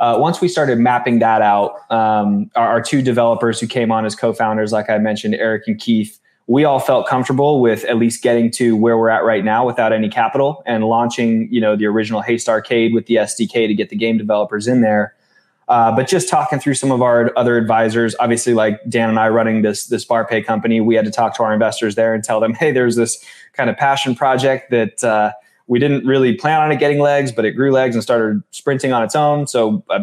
uh, 0.00 0.16
once 0.18 0.40
we 0.40 0.48
started 0.48 0.78
mapping 0.78 1.18
that 1.18 1.42
out, 1.42 1.90
um, 1.90 2.50
our, 2.54 2.68
our, 2.68 2.80
two 2.80 3.02
developers 3.02 3.58
who 3.58 3.66
came 3.66 3.90
on 3.90 4.06
as 4.06 4.14
co-founders, 4.14 4.72
like 4.72 4.88
I 4.88 4.98
mentioned, 4.98 5.34
Eric 5.34 5.64
and 5.66 5.78
Keith, 5.78 6.20
we 6.46 6.64
all 6.64 6.78
felt 6.78 7.08
comfortable 7.08 7.60
with 7.60 7.84
at 7.84 7.98
least 7.98 8.22
getting 8.22 8.50
to 8.52 8.76
where 8.76 8.96
we're 8.96 9.10
at 9.10 9.24
right 9.24 9.44
now 9.44 9.66
without 9.66 9.92
any 9.92 10.08
capital 10.08 10.62
and 10.66 10.84
launching, 10.84 11.52
you 11.52 11.60
know, 11.60 11.76
the 11.76 11.84
original 11.86 12.22
Haste 12.22 12.48
Arcade 12.48 12.94
with 12.94 13.06
the 13.06 13.16
SDK 13.16 13.66
to 13.66 13.74
get 13.74 13.90
the 13.90 13.96
game 13.96 14.16
developers 14.16 14.66
in 14.66 14.80
there. 14.80 15.14
Uh, 15.68 15.94
but 15.94 16.08
just 16.08 16.30
talking 16.30 16.58
through 16.58 16.74
some 16.74 16.90
of 16.90 17.02
our 17.02 17.30
other 17.36 17.58
advisors, 17.58 18.16
obviously, 18.20 18.54
like 18.54 18.80
Dan 18.88 19.10
and 19.10 19.18
I 19.18 19.28
running 19.28 19.60
this 19.60 19.88
this 19.88 20.04
bar 20.06 20.26
pay 20.26 20.42
company, 20.42 20.80
we 20.80 20.94
had 20.94 21.04
to 21.04 21.10
talk 21.10 21.36
to 21.36 21.42
our 21.42 21.52
investors 21.52 21.94
there 21.94 22.14
and 22.14 22.24
tell 22.24 22.40
them, 22.40 22.54
hey, 22.54 22.72
there's 22.72 22.96
this 22.96 23.22
kind 23.52 23.68
of 23.68 23.76
passion 23.76 24.14
project 24.14 24.70
that 24.70 25.04
uh, 25.04 25.32
we 25.68 25.78
didn't 25.78 26.04
really 26.04 26.34
plan 26.34 26.60
on 26.60 26.72
it 26.72 26.78
getting 26.78 26.98
legs, 26.98 27.30
but 27.30 27.44
it 27.44 27.52
grew 27.52 27.70
legs 27.70 27.94
and 27.94 28.02
started 28.02 28.42
sprinting 28.50 28.92
on 28.92 29.02
its 29.04 29.14
own. 29.14 29.46
So, 29.46 29.84
uh, 29.90 30.00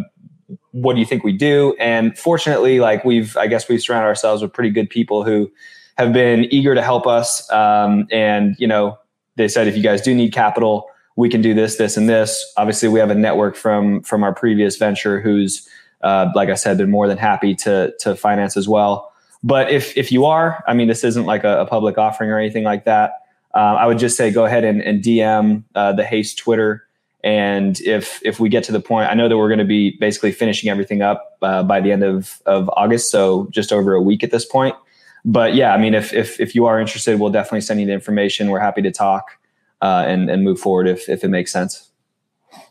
what 0.71 0.93
do 0.93 0.99
you 0.99 1.05
think 1.05 1.23
we 1.23 1.33
do? 1.33 1.75
And 1.79 2.17
fortunately, 2.17 2.79
like 2.79 3.03
we've, 3.03 3.35
I 3.35 3.47
guess 3.47 3.67
we've 3.67 3.81
surrounded 3.81 4.07
ourselves 4.07 4.41
with 4.41 4.53
pretty 4.53 4.69
good 4.69 4.89
people 4.89 5.23
who 5.23 5.51
have 5.97 6.13
been 6.13 6.45
eager 6.53 6.75
to 6.75 6.81
help 6.81 7.07
us. 7.07 7.49
Um, 7.51 8.07
and 8.11 8.55
you 8.59 8.67
know, 8.67 8.97
they 9.37 9.47
said 9.47 9.67
if 9.67 9.75
you 9.75 9.81
guys 9.81 10.01
do 10.01 10.13
need 10.13 10.33
capital, 10.33 10.87
we 11.15 11.29
can 11.29 11.41
do 11.41 11.53
this, 11.53 11.77
this, 11.77 11.97
and 11.97 12.07
this. 12.07 12.45
Obviously, 12.57 12.89
we 12.89 12.99
have 12.99 13.09
a 13.09 13.15
network 13.15 13.55
from 13.55 14.03
from 14.03 14.23
our 14.23 14.33
previous 14.33 14.77
venture 14.77 15.19
who's, 15.19 15.67
uh, 16.01 16.29
like 16.35 16.49
I 16.49 16.55
said, 16.55 16.77
been 16.77 16.91
more 16.91 17.07
than 17.07 17.17
happy 17.17 17.55
to 17.55 17.93
to 18.01 18.15
finance 18.15 18.55
as 18.55 18.67
well. 18.67 19.11
But 19.41 19.71
if 19.71 19.97
if 19.97 20.11
you 20.11 20.25
are, 20.25 20.63
I 20.67 20.73
mean, 20.73 20.87
this 20.87 21.03
isn't 21.03 21.25
like 21.25 21.43
a, 21.43 21.61
a 21.61 21.65
public 21.65 21.97
offering 21.97 22.29
or 22.29 22.37
anything 22.37 22.65
like 22.65 22.85
that 22.85 23.13
uh, 23.55 23.75
I 23.79 23.87
would 23.87 23.97
just 23.97 24.17
say 24.17 24.31
go 24.31 24.45
ahead 24.45 24.63
and, 24.63 24.81
and 24.81 25.01
DM 25.01 25.63
uh, 25.75 25.93
the 25.93 26.03
Haste 26.03 26.37
Twitter 26.37 26.85
And 27.23 27.79
if 27.81 28.19
if 28.23 28.39
we 28.39 28.49
get 28.49 28.63
to 28.65 28.71
the 28.71 28.81
point, 28.81 29.09
I 29.09 29.15
know 29.15 29.27
that 29.27 29.37
we're 29.37 29.47
going 29.47 29.59
to 29.59 29.65
be 29.65 29.97
basically 29.99 30.31
finishing 30.31 30.69
everything 30.69 31.01
up 31.01 31.37
uh, 31.41 31.63
by 31.63 31.81
the 31.81 31.91
end 31.91 32.03
of 32.03 32.41
of 32.45 32.69
August, 32.77 33.09
so 33.09 33.47
just 33.49 33.73
over 33.73 33.93
a 33.95 34.01
week 34.01 34.23
at 34.23 34.29
this 34.29 34.45
point. 34.45 34.75
But 35.23 35.55
yeah, 35.55 35.73
I 35.73 35.77
mean, 35.77 35.95
if 35.95 36.13
if 36.13 36.39
if 36.39 36.53
you 36.53 36.67
are 36.67 36.79
interested, 36.79 37.19
we'll 37.19 37.31
definitely 37.31 37.61
send 37.61 37.79
you 37.79 37.87
the 37.87 37.93
information. 37.93 38.51
We're 38.51 38.59
happy 38.59 38.83
to 38.83 38.91
talk 38.91 39.39
uh, 39.81 40.03
and 40.05 40.29
and 40.29 40.43
move 40.43 40.59
forward 40.59 40.87
if 40.87 41.09
if 41.09 41.23
it 41.23 41.29
makes 41.29 41.51
sense. 41.51 41.89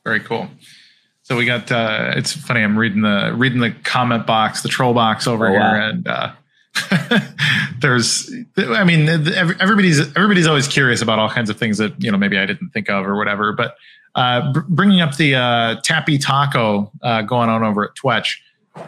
Very 0.05 0.21
cool. 0.21 0.49
So 1.23 1.37
we 1.37 1.47
got. 1.47 1.73
Uh, 1.73 2.13
it's 2.15 2.33
funny. 2.33 2.61
I'm 2.61 2.79
reading 2.79 3.03
the 3.03 3.33
reading 3.35 3.59
the 3.59 3.73
comment 3.83 4.27
box, 4.27 4.63
the 4.63 4.69
troll 4.69 4.95
box 4.95 5.27
over 5.27 5.49
oh, 5.49 5.51
here, 5.51 5.61
and 5.61 6.07
uh, 6.07 6.33
there's. 7.81 8.33
I 8.57 8.85
mean, 8.85 9.09
everybody's 9.09 10.01
everybody's 10.17 10.47
always 10.47 10.67
curious 10.67 11.03
about 11.03 11.19
all 11.19 11.31
kinds 11.31 11.51
of 11.51 11.59
things 11.59 11.79
that 11.79 12.01
you 12.03 12.11
know 12.11 12.19
maybe 12.19 12.39
I 12.39 12.47
didn't 12.47 12.71
think 12.71 12.91
of 12.91 13.07
or 13.07 13.17
whatever. 13.17 13.53
But 13.53 13.77
uh, 14.15 14.53
br- 14.53 14.61
bringing 14.69 15.01
up 15.01 15.17
the 15.17 15.35
uh, 15.35 15.81
Tappy 15.83 16.19
Taco 16.19 16.91
uh, 17.03 17.23
going 17.23 17.49
on 17.49 17.63
over 17.63 17.85
at 17.85 17.95
Twetch, 17.95 18.39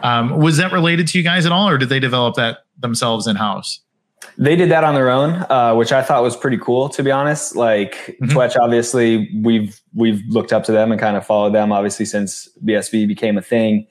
um, 0.03 0.37
was 0.37 0.57
that 0.57 0.71
related 0.71 1.07
to 1.09 1.17
you 1.17 1.23
guys 1.23 1.45
at 1.45 1.51
all, 1.51 1.69
or 1.69 1.77
did 1.77 1.89
they 1.89 1.99
develop 1.99 2.35
that 2.35 2.59
themselves 2.79 3.27
in 3.27 3.35
house? 3.35 3.79
They 4.37 4.55
did 4.55 4.69
that 4.69 4.83
on 4.83 4.93
their 4.93 5.09
own, 5.09 5.45
uh, 5.49 5.73
which 5.75 5.91
I 5.91 6.03
thought 6.03 6.21
was 6.21 6.35
pretty 6.35 6.57
cool, 6.57 6.89
to 6.89 7.03
be 7.03 7.11
honest. 7.11 7.55
Like 7.55 8.17
mm-hmm. 8.21 8.25
Twetch, 8.25 8.55
obviously, 8.57 9.29
we've 9.43 9.79
we've 9.95 10.21
looked 10.27 10.53
up 10.53 10.63
to 10.65 10.71
them 10.71 10.91
and 10.91 10.99
kind 10.99 11.15
of 11.15 11.25
followed 11.25 11.53
them, 11.53 11.71
obviously, 11.71 12.05
since 12.05 12.49
BSV 12.65 13.07
became 13.07 13.37
a 13.37 13.41
thing. 13.41 13.87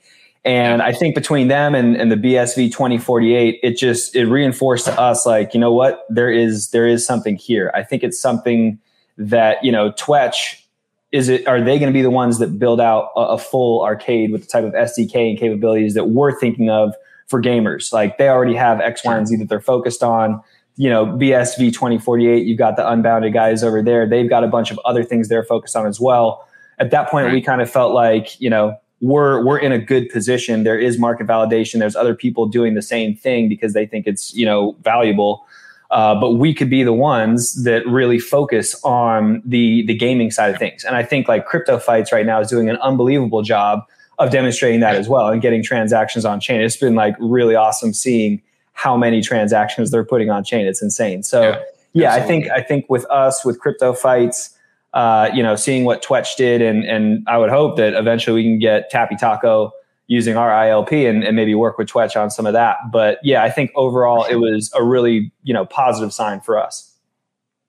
And 0.46 0.80
I 0.80 0.92
think 0.92 1.16
between 1.16 1.48
them 1.48 1.74
and, 1.74 1.96
and 1.96 2.10
the 2.10 2.16
BSV 2.16 2.70
2048, 2.70 3.58
it 3.64 3.76
just 3.76 4.14
it 4.14 4.26
reinforced 4.26 4.84
to 4.84 4.98
us 4.98 5.26
like, 5.26 5.52
you 5.52 5.58
know 5.58 5.72
what, 5.72 6.06
there 6.08 6.30
is 6.30 6.70
there 6.70 6.86
is 6.86 7.04
something 7.04 7.34
here. 7.34 7.72
I 7.74 7.82
think 7.82 8.04
it's 8.04 8.18
something 8.18 8.78
that, 9.18 9.62
you 9.64 9.72
know, 9.72 9.90
Twetch 9.90 10.62
is 11.10 11.28
it 11.28 11.48
are 11.48 11.60
they 11.60 11.80
going 11.80 11.92
to 11.92 11.92
be 11.92 12.02
the 12.02 12.10
ones 12.10 12.38
that 12.38 12.60
build 12.60 12.80
out 12.80 13.10
a, 13.16 13.20
a, 13.20 13.38
full 13.38 13.82
arcade 13.82 14.30
with 14.30 14.42
the 14.42 14.46
type 14.46 14.62
of 14.62 14.72
SDK 14.72 15.30
and 15.30 15.38
capabilities 15.38 15.94
that 15.94 16.10
we're 16.10 16.38
thinking 16.38 16.70
of 16.70 16.94
for 17.26 17.42
gamers? 17.42 17.92
Like 17.92 18.16
they 18.16 18.28
already 18.28 18.54
have 18.54 18.80
X, 18.80 19.04
Y, 19.04 19.16
and 19.16 19.26
Z 19.26 19.36
that 19.36 19.48
they're 19.48 19.60
focused 19.60 20.04
on. 20.04 20.40
You 20.76 20.90
know, 20.90 21.06
BSV 21.06 21.72
2048, 21.72 22.46
you've 22.46 22.58
got 22.58 22.76
the 22.76 22.88
unbounded 22.88 23.32
guys 23.32 23.64
over 23.64 23.82
there. 23.82 24.06
They've 24.06 24.28
got 24.28 24.44
a 24.44 24.48
bunch 24.48 24.70
of 24.70 24.78
other 24.84 25.02
things 25.02 25.28
they're 25.28 25.42
focused 25.42 25.74
on 25.74 25.88
as 25.88 25.98
well. 25.98 26.46
At 26.78 26.92
that 26.92 27.10
point, 27.10 27.26
right. 27.26 27.32
we 27.32 27.42
kind 27.42 27.62
of 27.62 27.68
felt 27.68 27.94
like, 27.94 28.40
you 28.40 28.50
know, 28.50 28.78
we're 29.00 29.44
we're 29.44 29.58
in 29.58 29.72
a 29.72 29.78
good 29.78 30.08
position. 30.08 30.64
There 30.64 30.78
is 30.78 30.98
market 30.98 31.26
validation. 31.26 31.78
There's 31.78 31.96
other 31.96 32.14
people 32.14 32.46
doing 32.46 32.74
the 32.74 32.82
same 32.82 33.14
thing 33.14 33.48
because 33.48 33.72
they 33.72 33.86
think 33.86 34.06
it's 34.06 34.34
you 34.34 34.46
know 34.46 34.76
valuable. 34.82 35.46
Uh, 35.90 36.18
but 36.18 36.32
we 36.32 36.52
could 36.52 36.68
be 36.68 36.82
the 36.82 36.92
ones 36.92 37.62
that 37.62 37.86
really 37.86 38.18
focus 38.18 38.74
on 38.82 39.42
the 39.44 39.84
the 39.86 39.94
gaming 39.94 40.30
side 40.30 40.52
of 40.52 40.58
things. 40.58 40.84
And 40.84 40.96
I 40.96 41.02
think 41.02 41.28
like 41.28 41.46
CryptoFights 41.46 42.12
right 42.12 42.26
now 42.26 42.40
is 42.40 42.48
doing 42.48 42.68
an 42.68 42.76
unbelievable 42.78 43.42
job 43.42 43.80
of 44.18 44.30
demonstrating 44.30 44.80
that 44.80 44.96
as 44.96 45.08
well 45.08 45.28
and 45.28 45.42
getting 45.42 45.62
transactions 45.62 46.24
on 46.24 46.40
chain. 46.40 46.60
It's 46.60 46.76
been 46.76 46.94
like 46.94 47.14
really 47.20 47.54
awesome 47.54 47.92
seeing 47.92 48.40
how 48.72 48.96
many 48.96 49.20
transactions 49.20 49.90
they're 49.90 50.04
putting 50.04 50.30
on 50.30 50.42
chain. 50.42 50.66
It's 50.66 50.82
insane. 50.82 51.22
So 51.22 51.42
yeah, 51.42 51.58
yeah 51.92 52.14
I 52.14 52.20
think 52.20 52.50
I 52.50 52.62
think 52.62 52.86
with 52.88 53.04
us 53.06 53.44
with 53.44 53.60
CryptoFights 53.60 54.55
uh, 54.96 55.28
you 55.34 55.42
know, 55.42 55.56
seeing 55.56 55.84
what 55.84 56.02
Twetch 56.02 56.36
did, 56.36 56.62
and 56.62 56.82
and 56.82 57.22
I 57.28 57.36
would 57.36 57.50
hope 57.50 57.76
that 57.76 57.92
eventually 57.92 58.34
we 58.34 58.42
can 58.42 58.58
get 58.58 58.88
Tappy 58.88 59.14
Taco 59.14 59.70
using 60.06 60.38
our 60.38 60.48
ILP 60.48 61.06
and, 61.06 61.22
and 61.22 61.36
maybe 61.36 61.54
work 61.54 61.76
with 61.76 61.86
Twetch 61.86 62.18
on 62.18 62.30
some 62.30 62.46
of 62.46 62.54
that. 62.54 62.78
But 62.90 63.18
yeah, 63.22 63.42
I 63.42 63.50
think 63.50 63.72
overall 63.74 64.24
it 64.24 64.36
was 64.36 64.72
a 64.74 64.82
really 64.82 65.32
you 65.42 65.52
know 65.52 65.66
positive 65.66 66.14
sign 66.14 66.40
for 66.40 66.58
us. 66.58 66.96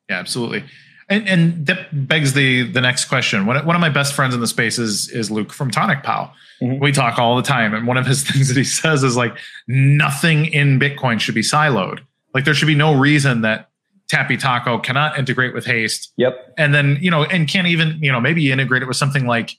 Yeah, 0.10 0.20
absolutely. 0.20 0.64
And, 1.10 1.28
and 1.28 1.66
that 1.66 2.08
begs 2.08 2.32
the 2.32 2.64
the 2.72 2.80
next 2.80 3.06
question. 3.06 3.46
One, 3.46 3.66
one 3.66 3.76
of 3.76 3.82
my 3.82 3.90
best 3.90 4.14
friends 4.14 4.34
in 4.34 4.40
the 4.40 4.48
space 4.48 4.80
is 4.80 5.10
is 5.10 5.30
Luke 5.30 5.52
from 5.52 5.70
TonicPow. 5.70 6.32
Mm-hmm. 6.62 6.82
We 6.82 6.94
talk 6.94 7.20
all 7.20 7.36
the 7.36 7.44
time, 7.44 7.74
and 7.74 7.86
one 7.86 7.98
of 7.98 8.06
his 8.06 8.24
things 8.30 8.48
that 8.48 8.58
he 8.58 8.64
says 8.64 9.04
is 9.04 9.18
like 9.18 9.38
nothing 9.68 10.46
in 10.46 10.80
Bitcoin 10.80 11.20
should 11.20 11.36
be 11.36 11.42
siloed. 11.42 12.00
Like 12.34 12.46
there 12.46 12.54
should 12.54 12.68
be 12.68 12.76
no 12.76 12.98
reason 12.98 13.42
that 13.42 13.70
Tappy 14.10 14.38
Taco 14.38 14.80
cannot 14.80 15.18
integrate 15.18 15.54
with 15.54 15.66
Haste. 15.66 16.14
Yep. 16.18 16.54
And 16.58 16.74
then, 16.74 16.98
you 17.02 17.12
know, 17.12 17.24
and 17.24 17.48
can't 17.48 17.68
even, 17.68 18.00
you 18.02 18.12
know, 18.12 18.22
maybe 18.22 18.52
integrate 18.52 18.82
it 18.82 18.88
with 18.88 18.98
something 18.98 19.26
like 19.26 19.52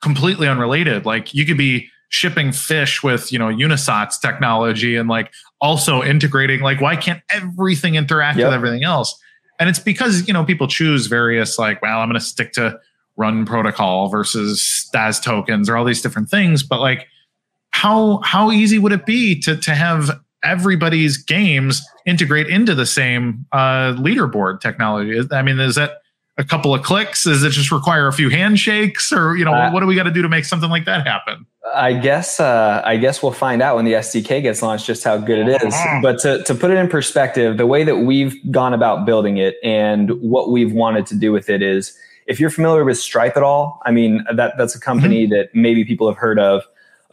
completely 0.00 0.48
unrelated. 0.48 1.06
Like 1.06 1.32
you 1.32 1.46
could 1.46 1.58
be 1.58 1.88
shipping 2.08 2.52
fish 2.52 3.02
with, 3.02 3.32
you 3.32 3.38
know, 3.38 3.46
UNISOT's 3.46 4.18
technology 4.18 4.96
and 4.96 5.08
like 5.08 5.32
also 5.60 6.02
integrating, 6.02 6.60
like, 6.60 6.80
why 6.80 6.96
can't 6.96 7.22
everything 7.30 7.94
interact 7.94 8.38
yep. 8.38 8.48
with 8.48 8.54
everything 8.54 8.84
else? 8.84 9.18
And 9.60 9.68
it's 9.68 9.78
because, 9.78 10.26
you 10.26 10.34
know, 10.34 10.44
people 10.44 10.66
choose 10.66 11.06
various, 11.06 11.58
like, 11.58 11.80
well, 11.80 12.00
I'm 12.00 12.08
going 12.08 12.18
to 12.18 12.24
stick 12.24 12.52
to 12.54 12.78
run 13.16 13.46
protocol 13.46 14.08
versus 14.08 14.60
STAS 14.60 15.20
tokens 15.20 15.68
or 15.68 15.76
all 15.76 15.84
these 15.84 16.02
different 16.02 16.28
things. 16.28 16.62
But 16.62 16.80
like, 16.80 17.06
how 17.70 18.20
how 18.22 18.50
easy 18.50 18.78
would 18.78 18.92
it 18.92 19.06
be 19.06 19.38
to 19.40 19.56
to 19.56 19.74
have 19.74 20.20
everybody's 20.42 21.16
games 21.16 21.82
integrate 22.06 22.48
into 22.48 22.74
the 22.74 22.86
same 22.86 23.46
uh, 23.52 23.94
leaderboard 23.94 24.60
technology. 24.60 25.20
I 25.30 25.42
mean, 25.42 25.58
is 25.60 25.76
that 25.76 26.02
a 26.38 26.44
couple 26.44 26.74
of 26.74 26.82
clicks? 26.82 27.24
Does 27.24 27.42
it 27.42 27.50
just 27.50 27.70
require 27.70 28.08
a 28.08 28.12
few 28.12 28.30
handshakes, 28.30 29.12
or 29.12 29.36
you 29.36 29.44
know, 29.44 29.52
uh, 29.52 29.70
what 29.70 29.80
do 29.80 29.86
we 29.86 29.94
got 29.94 30.04
to 30.04 30.10
do 30.10 30.22
to 30.22 30.28
make 30.28 30.44
something 30.44 30.70
like 30.70 30.84
that 30.86 31.06
happen? 31.06 31.46
I 31.74 31.94
guess 31.94 32.40
uh, 32.40 32.82
I 32.84 32.96
guess 32.96 33.22
we'll 33.22 33.32
find 33.32 33.62
out 33.62 33.76
when 33.76 33.84
the 33.84 33.94
SDK 33.94 34.42
gets 34.42 34.62
launched 34.62 34.86
just 34.86 35.04
how 35.04 35.16
good 35.18 35.38
it 35.38 35.62
is. 35.62 35.74
Uh-huh. 35.74 36.00
But 36.02 36.18
to 36.20 36.42
to 36.44 36.54
put 36.54 36.70
it 36.70 36.76
in 36.76 36.88
perspective, 36.88 37.56
the 37.56 37.66
way 37.66 37.84
that 37.84 37.98
we've 37.98 38.36
gone 38.50 38.74
about 38.74 39.06
building 39.06 39.36
it 39.36 39.56
and 39.62 40.10
what 40.20 40.50
we've 40.50 40.72
wanted 40.72 41.06
to 41.06 41.14
do 41.14 41.32
with 41.32 41.48
it 41.48 41.62
is, 41.62 41.96
if 42.26 42.40
you're 42.40 42.50
familiar 42.50 42.84
with 42.84 42.98
Stripe 42.98 43.36
at 43.36 43.42
all, 43.42 43.80
I 43.84 43.90
mean 43.90 44.24
that 44.32 44.54
that's 44.58 44.74
a 44.74 44.80
company 44.80 45.24
mm-hmm. 45.24 45.34
that 45.34 45.54
maybe 45.54 45.84
people 45.84 46.08
have 46.08 46.18
heard 46.18 46.38
of. 46.38 46.62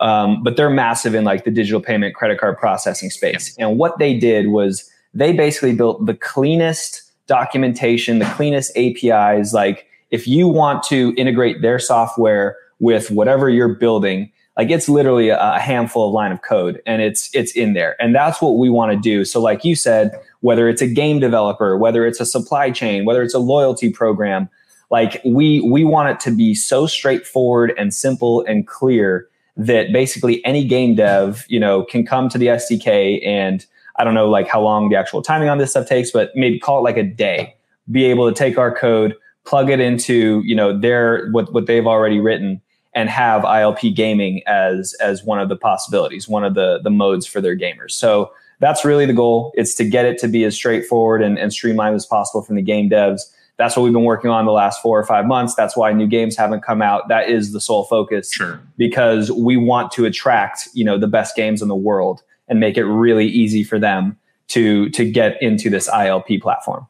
Um, 0.02 0.44
but 0.44 0.56
they're 0.56 0.70
massive 0.70 1.14
in 1.14 1.24
like 1.24 1.44
the 1.44 1.52
digital 1.52 1.82
payment 1.82 2.16
credit 2.16 2.40
card 2.40 2.58
processing 2.58 3.10
space. 3.10 3.56
And 3.60 3.78
what 3.78 4.00
they 4.00 4.18
did 4.18 4.48
was 4.48 4.90
they 5.14 5.34
basically 5.34 5.74
built 5.74 6.06
the 6.06 6.14
cleanest 6.14 7.04
documentation, 7.28 8.20
the 8.20 8.26
cleanest 8.26 8.76
APIs. 8.78 9.54
Like 9.54 9.88
if 10.12 10.28
you 10.28 10.48
want 10.48 10.84
to 10.84 11.14
integrate 11.18 11.62
their 11.62 11.80
software 11.80 12.56
with 12.80 13.12
whatever 13.12 13.50
you're 13.50 13.76
building, 13.76 14.32
like 14.58 14.70
it's 14.70 14.90
literally 14.90 15.30
a, 15.30 15.60
handful 15.60 16.08
of 16.08 16.14
line 16.14 16.32
of 16.32 16.42
code 16.42 16.82
and 16.86 17.02
it's 17.02 17.30
it's 17.34 17.54
in 17.54 17.74
there. 17.74 17.96
And 18.02 18.14
that's 18.14 18.42
what 18.42 18.58
we 18.58 18.70
want 18.70 18.92
to 18.92 18.98
do. 18.98 19.24
So 19.24 19.42
like 19.42 19.64
you 19.64 19.76
said, 19.76 20.12
whether 20.42 20.68
it's 20.68 20.82
a 20.82 20.88
game 20.88 21.20
developer, 21.20 21.78
whether 21.78 22.06
it's 22.06 22.20
a 22.20 22.26
supply 22.26 22.72
chain, 22.72 23.06
whether 23.06 23.22
it's 23.22 23.34
a 23.34 23.40
loyalty 23.40 23.90
program, 23.90 24.50
like 24.92 25.22
we 25.26 25.62
we 25.62 25.86
want 25.86 26.10
it 26.10 26.20
to 26.22 26.36
be 26.36 26.56
so 26.56 26.88
straightforward 26.88 27.74
and 27.78 27.94
simple 27.94 28.44
and 28.46 28.68
clear 28.68 29.28
that 29.60 29.92
basically 29.92 30.44
any 30.46 30.66
game 30.66 30.96
dev, 30.96 31.46
you 31.50 31.60
know, 31.60 31.84
can 31.84 32.06
come 32.06 32.30
to 32.30 32.38
the 32.38 32.48
SDK 32.48 33.26
and 33.26 33.66
I 33.98 34.06
don't 34.06 34.14
know 34.14 34.30
like 34.30 34.48
how 34.48 34.62
long 34.62 34.88
the 34.88 34.96
actual 34.96 35.22
timing 35.22 35.50
on 35.50 35.58
this 35.58 35.72
stuff 35.72 35.86
takes, 35.86 36.12
but 36.12 36.32
maybe 36.34 36.58
call 36.58 36.80
it 36.80 36.84
like 36.84 36.96
a 36.96 37.04
day, 37.04 37.56
be 37.92 38.06
able 38.06 38.30
to 38.30 38.34
take 38.34 38.58
our 38.58 38.74
code, 38.74 39.16
plug 39.46 39.70
it 39.70 39.82
into, 39.82 40.42
you 40.46 40.56
know, 40.56 40.78
their 40.80 41.30
what 41.32 41.54
what 41.54 41.68
they've 41.68 41.86
already 41.86 42.22
written 42.22 42.62
and 42.94 43.10
have 43.10 43.44
ILP 43.44 43.94
gaming 43.94 44.42
as 44.48 44.96
as 45.02 45.26
one 45.26 45.40
of 45.40 45.50
the 45.50 45.58
possibilities, 45.58 46.30
one 46.30 46.46
of 46.46 46.54
the 46.54 46.80
the 46.82 46.90
modes 46.90 47.28
for 47.28 47.42
their 47.42 47.58
gamers. 47.58 47.92
So 47.92 48.32
that's 48.60 48.86
really 48.86 49.06
the 49.06 49.14
goal. 49.14 49.52
It's 49.56 49.76
to 49.76 49.84
get 49.84 50.06
it 50.06 50.18
to 50.20 50.30
be 50.30 50.46
as 50.46 50.56
straightforward 50.56 51.22
and, 51.22 51.38
and 51.38 51.52
streamlined 51.52 51.96
as 51.96 52.06
possible 52.06 52.42
from 52.42 52.56
the 52.56 52.62
game 52.62 52.90
devs 52.90 53.24
that's 53.60 53.76
what 53.76 53.84
we've 53.84 53.94
been 53.94 54.06
working 54.06 54.30
on 54.30 54.46
the 54.46 54.54
last 54.54 54.82
four 54.82 54.98
or 54.98 55.04
five 55.04 55.26
months. 55.28 55.54
That's 55.54 55.76
why 55.76 55.92
new 55.92 56.08
games 56.08 56.38
haven't 56.38 56.62
come 56.62 56.82
out. 56.82 57.10
That 57.10 57.30
is 57.30 57.52
the 57.52 57.60
sole 57.60 57.84
focus. 57.84 58.32
Sure. 58.32 58.62
Because 58.78 59.30
we 59.32 59.58
want 59.58 59.92
to 59.92 60.06
attract, 60.06 60.70
you 60.74 60.86
know, 60.86 60.98
the 60.98 61.08
best 61.08 61.36
games 61.36 61.62
in 61.62 61.68
the 61.68 61.76
world 61.76 62.24
and 62.48 62.62
make 62.62 62.78
it 62.78 62.86
really 62.86 63.28
easy 63.28 63.64
for 63.64 63.78
them 63.78 64.18
to 64.48 64.90
to 64.92 65.10
get 65.10 65.40
into 65.42 65.70
this 65.70 65.90
ILP 65.90 66.42
platform. 66.42 66.88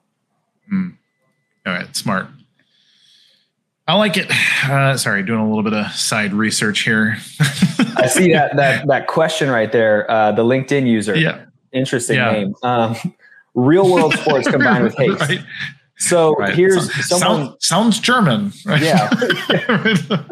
Mm. 0.71 0.95
All 1.65 1.73
right, 1.73 1.93
smart. 1.95 2.27
I 3.87 3.95
like 3.95 4.15
it. 4.15 4.29
Uh, 4.69 4.95
sorry, 4.95 5.23
doing 5.23 5.39
a 5.39 5.47
little 5.47 5.63
bit 5.63 5.73
of 5.73 5.91
side 5.93 6.33
research 6.33 6.83
here. 6.83 7.17
I 7.97 8.05
see 8.05 8.31
that 8.33 8.55
that 8.57 8.87
that 8.87 9.07
question 9.07 9.49
right 9.49 9.71
there. 9.71 10.09
Uh, 10.09 10.31
the 10.33 10.43
LinkedIn 10.43 10.87
user. 10.87 11.17
Yeah. 11.17 11.45
Interesting 11.71 12.17
yeah. 12.17 12.31
name. 12.31 12.55
Um, 12.61 12.95
real 13.55 13.91
world 13.91 14.13
sports 14.13 14.47
combined 14.51 14.83
with 14.83 14.95
haste. 14.95 15.19
Right. 15.19 15.43
So 15.99 16.35
right. 16.35 16.55
here's 16.55 16.93
someone 17.07 17.47
Sound, 17.47 17.61
sounds 17.61 17.99
German. 17.99 18.53
Right? 18.65 18.81
Yeah. 18.81 19.09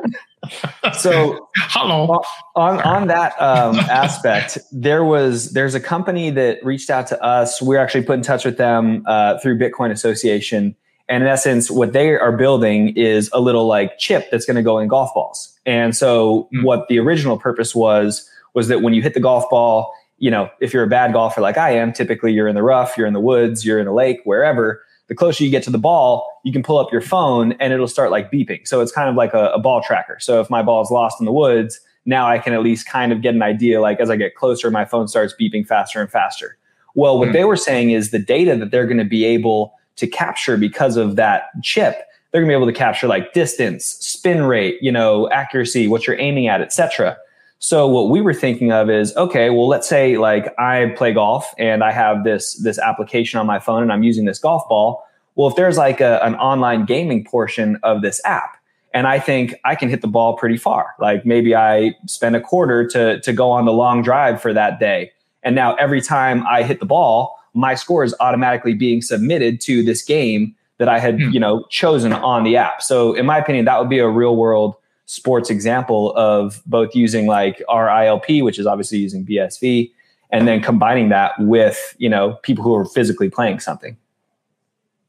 so 0.97 1.49
hello 1.55 2.21
on 2.55 2.79
on 2.81 3.07
that 3.07 3.33
um, 3.41 3.75
aspect 3.75 4.57
there 4.71 5.03
was 5.03 5.53
there's 5.53 5.75
a 5.75 5.79
company 5.79 6.29
that 6.29 6.63
reached 6.63 6.89
out 6.89 7.07
to 7.07 7.21
us 7.21 7.61
we 7.61 7.75
are 7.75 7.79
actually 7.79 8.03
put 8.03 8.13
in 8.13 8.21
touch 8.21 8.45
with 8.45 8.57
them 8.57 9.03
uh, 9.07 9.37
through 9.39 9.57
bitcoin 9.57 9.91
association 9.91 10.75
and 11.09 11.23
in 11.23 11.29
essence 11.29 11.71
what 11.71 11.93
they 11.93 12.11
are 12.11 12.31
building 12.31 12.95
is 12.95 13.29
a 13.33 13.41
little 13.41 13.65
like 13.65 13.97
chip 13.97 14.29
that's 14.31 14.45
going 14.45 14.55
to 14.55 14.63
go 14.63 14.77
in 14.77 14.87
golf 14.87 15.13
balls 15.13 15.57
and 15.65 15.95
so 15.95 16.47
mm. 16.53 16.63
what 16.63 16.87
the 16.87 16.99
original 16.99 17.37
purpose 17.37 17.75
was 17.75 18.29
was 18.53 18.67
that 18.67 18.81
when 18.81 18.93
you 18.93 19.01
hit 19.01 19.13
the 19.13 19.19
golf 19.19 19.49
ball 19.49 19.91
you 20.17 20.31
know 20.31 20.49
if 20.61 20.73
you're 20.73 20.83
a 20.83 20.87
bad 20.87 21.13
golfer 21.13 21.41
like 21.41 21.57
i 21.57 21.71
am 21.71 21.91
typically 21.91 22.31
you're 22.31 22.47
in 22.47 22.55
the 22.55 22.63
rough 22.63 22.97
you're 22.97 23.07
in 23.07 23.13
the 23.13 23.19
woods 23.19 23.65
you're 23.65 23.79
in 23.79 23.87
a 23.87 23.93
lake 23.93 24.19
wherever 24.23 24.81
the 25.07 25.15
closer 25.15 25.43
you 25.43 25.49
get 25.49 25.63
to 25.63 25.69
the 25.69 25.77
ball, 25.77 26.27
you 26.43 26.51
can 26.51 26.63
pull 26.63 26.77
up 26.77 26.91
your 26.91 27.01
phone 27.01 27.53
and 27.53 27.73
it'll 27.73 27.87
start 27.87 28.11
like 28.11 28.31
beeping. 28.31 28.67
So 28.67 28.81
it's 28.81 28.91
kind 28.91 29.09
of 29.09 29.15
like 29.15 29.33
a, 29.33 29.51
a 29.51 29.59
ball 29.59 29.81
tracker. 29.81 30.17
So 30.19 30.41
if 30.41 30.49
my 30.49 30.61
ball 30.61 30.81
is 30.81 30.91
lost 30.91 31.19
in 31.19 31.25
the 31.25 31.31
woods, 31.31 31.79
now 32.05 32.27
I 32.27 32.39
can 32.39 32.53
at 32.53 32.61
least 32.61 32.87
kind 32.87 33.11
of 33.11 33.21
get 33.21 33.33
an 33.33 33.41
idea. 33.41 33.81
Like 33.81 33.99
as 33.99 34.09
I 34.09 34.15
get 34.15 34.35
closer, 34.35 34.69
my 34.69 34.85
phone 34.85 35.07
starts 35.07 35.33
beeping 35.39 35.65
faster 35.65 36.01
and 36.01 36.11
faster. 36.11 36.57
Well, 36.95 37.19
what 37.19 37.29
mm. 37.29 37.33
they 37.33 37.43
were 37.43 37.57
saying 37.57 37.91
is 37.91 38.11
the 38.11 38.19
data 38.19 38.55
that 38.57 38.71
they're 38.71 38.85
going 38.87 38.97
to 38.97 39.05
be 39.05 39.23
able 39.23 39.73
to 39.97 40.07
capture 40.07 40.57
because 40.57 40.97
of 40.97 41.15
that 41.15 41.49
chip, 41.63 42.01
they're 42.31 42.41
going 42.41 42.49
to 42.49 42.57
be 42.57 42.61
able 42.61 42.71
to 42.71 42.77
capture 42.77 43.07
like 43.07 43.33
distance, 43.33 43.85
spin 43.85 44.43
rate, 44.43 44.77
you 44.81 44.91
know, 44.91 45.29
accuracy, 45.29 45.87
what 45.87 46.07
you're 46.07 46.19
aiming 46.19 46.47
at, 46.47 46.61
etc. 46.61 47.17
So 47.59 47.87
what 47.87 48.09
we 48.09 48.21
were 48.21 48.33
thinking 48.33 48.71
of 48.71 48.89
is, 48.89 49.15
okay, 49.17 49.49
well, 49.49 49.67
let's 49.67 49.89
say 49.89 50.17
like 50.17 50.53
I 50.59 50.93
play 50.95 51.13
golf 51.13 51.53
and 51.57 51.83
I 51.83 51.91
have 51.91 52.23
this 52.23 52.53
this 52.55 52.77
application 52.77 53.39
on 53.39 53.45
my 53.45 53.59
phone 53.59 53.81
and 53.81 53.91
I'm 53.91 54.03
using 54.03 54.25
this 54.25 54.39
golf 54.39 54.67
ball. 54.69 55.03
Well, 55.35 55.47
if 55.47 55.55
there's 55.55 55.77
like 55.77 56.01
a, 56.01 56.23
an 56.23 56.35
online 56.35 56.85
gaming 56.85 57.23
portion 57.23 57.77
of 57.83 58.01
this 58.01 58.21
app, 58.25 58.57
and 58.93 59.07
I 59.07 59.19
think 59.19 59.55
I 59.65 59.75
can 59.75 59.89
hit 59.89 60.01
the 60.01 60.07
ball 60.07 60.35
pretty 60.35 60.57
far, 60.57 60.95
like 60.99 61.25
maybe 61.25 61.55
I 61.55 61.95
spend 62.05 62.35
a 62.35 62.41
quarter 62.41 62.87
to 62.89 63.19
to 63.21 63.33
go 63.33 63.49
on 63.49 63.65
the 63.65 63.73
long 63.73 64.01
drive 64.03 64.41
for 64.41 64.53
that 64.53 64.79
day, 64.79 65.11
and 65.43 65.55
now 65.55 65.75
every 65.75 66.01
time 66.01 66.45
I 66.47 66.63
hit 66.63 66.79
the 66.79 66.85
ball, 66.85 67.39
my 67.53 67.73
score 67.73 68.03
is 68.03 68.13
automatically 68.19 68.75
being 68.75 69.01
submitted 69.01 69.59
to 69.61 69.83
this 69.83 70.03
game 70.03 70.55
that 70.77 70.87
I 70.87 70.99
had, 70.99 71.19
hmm. 71.19 71.29
you 71.31 71.39
know, 71.39 71.65
chosen 71.69 72.13
on 72.13 72.43
the 72.43 72.55
app. 72.55 72.83
So 72.83 73.13
in 73.13 73.25
my 73.25 73.39
opinion, 73.39 73.65
that 73.65 73.79
would 73.79 73.89
be 73.89 73.99
a 73.99 74.07
real 74.07 74.35
world 74.35 74.75
sports 75.07 75.49
example 75.49 76.13
of 76.15 76.61
both 76.65 76.93
using 76.93 77.25
like 77.25 77.63
our 77.67 77.87
ILP, 77.87 78.43
which 78.43 78.59
is 78.59 78.67
obviously 78.67 78.99
using 78.99 79.25
BSV, 79.25 79.91
and 80.29 80.47
then 80.47 80.61
combining 80.61 81.09
that 81.09 81.33
with 81.39 81.95
you 81.97 82.09
know 82.09 82.33
people 82.43 82.63
who 82.63 82.75
are 82.75 82.85
physically 82.85 83.29
playing 83.29 83.59
something. 83.59 83.97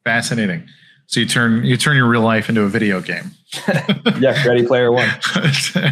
Fascinating. 0.04 0.66
So 1.06 1.20
you 1.20 1.26
turn 1.26 1.64
you 1.64 1.76
turn 1.76 1.96
your 1.96 2.08
real 2.08 2.22
life 2.22 2.48
into 2.48 2.62
a 2.62 2.68
video 2.68 3.00
game. 3.00 3.32
yeah, 4.18 4.46
Ready 4.46 4.66
Player 4.66 4.92
One. 4.92 5.08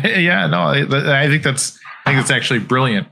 yeah, 0.04 0.46
no, 0.46 0.62
I, 0.62 1.26
think 1.28 1.42
that's 1.42 1.78
I 2.04 2.10
think 2.10 2.22
it's 2.22 2.30
actually 2.30 2.60
brilliant. 2.60 3.08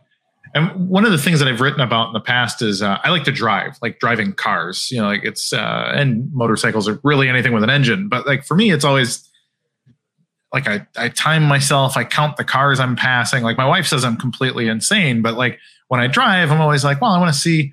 And 0.55 0.89
one 0.89 1.05
of 1.05 1.11
the 1.11 1.19
things 1.19 1.41
that 1.41 1.49
I've 1.49 1.61
written 1.61 1.81
about 1.81 2.09
in 2.09 2.13
the 2.13 2.21
past 2.21 2.63
is 2.63 2.81
uh, 2.81 2.99
I 3.03 3.11
like 3.11 3.25
to 3.25 3.33
drive, 3.33 3.77
like 3.83 3.99
driving 3.99 4.33
cars. 4.33 4.89
You 4.93 5.01
know, 5.01 5.07
like 5.07 5.25
it's 5.25 5.53
uh, 5.53 5.93
and 5.95 6.33
motorcycles 6.33 6.87
are 6.89 7.01
really 7.03 7.29
anything 7.29 7.53
with 7.53 7.65
an 7.65 7.71
engine. 7.71 8.09
But 8.09 8.27
like 8.27 8.45
for 8.45 8.55
me, 8.55 8.71
it's 8.71 8.85
always 8.85 9.29
like 10.55 10.69
I, 10.69 10.87
I 10.97 11.09
time 11.09 11.43
myself, 11.43 11.97
I 11.97 12.05
count 12.05 12.37
the 12.37 12.45
cars 12.45 12.79
I'm 12.79 12.95
passing. 12.95 13.43
Like 13.43 13.59
my 13.59 13.67
wife 13.67 13.87
says 13.87 14.05
I'm 14.05 14.17
completely 14.17 14.69
insane, 14.69 15.21
but 15.21 15.35
like 15.35 15.59
when 15.89 16.01
I 16.01 16.07
drive, 16.07 16.53
I'm 16.53 16.61
always 16.61 16.85
like, 16.85 17.01
well, 17.01 17.11
I 17.11 17.19
want 17.19 17.35
to 17.35 17.39
see, 17.39 17.73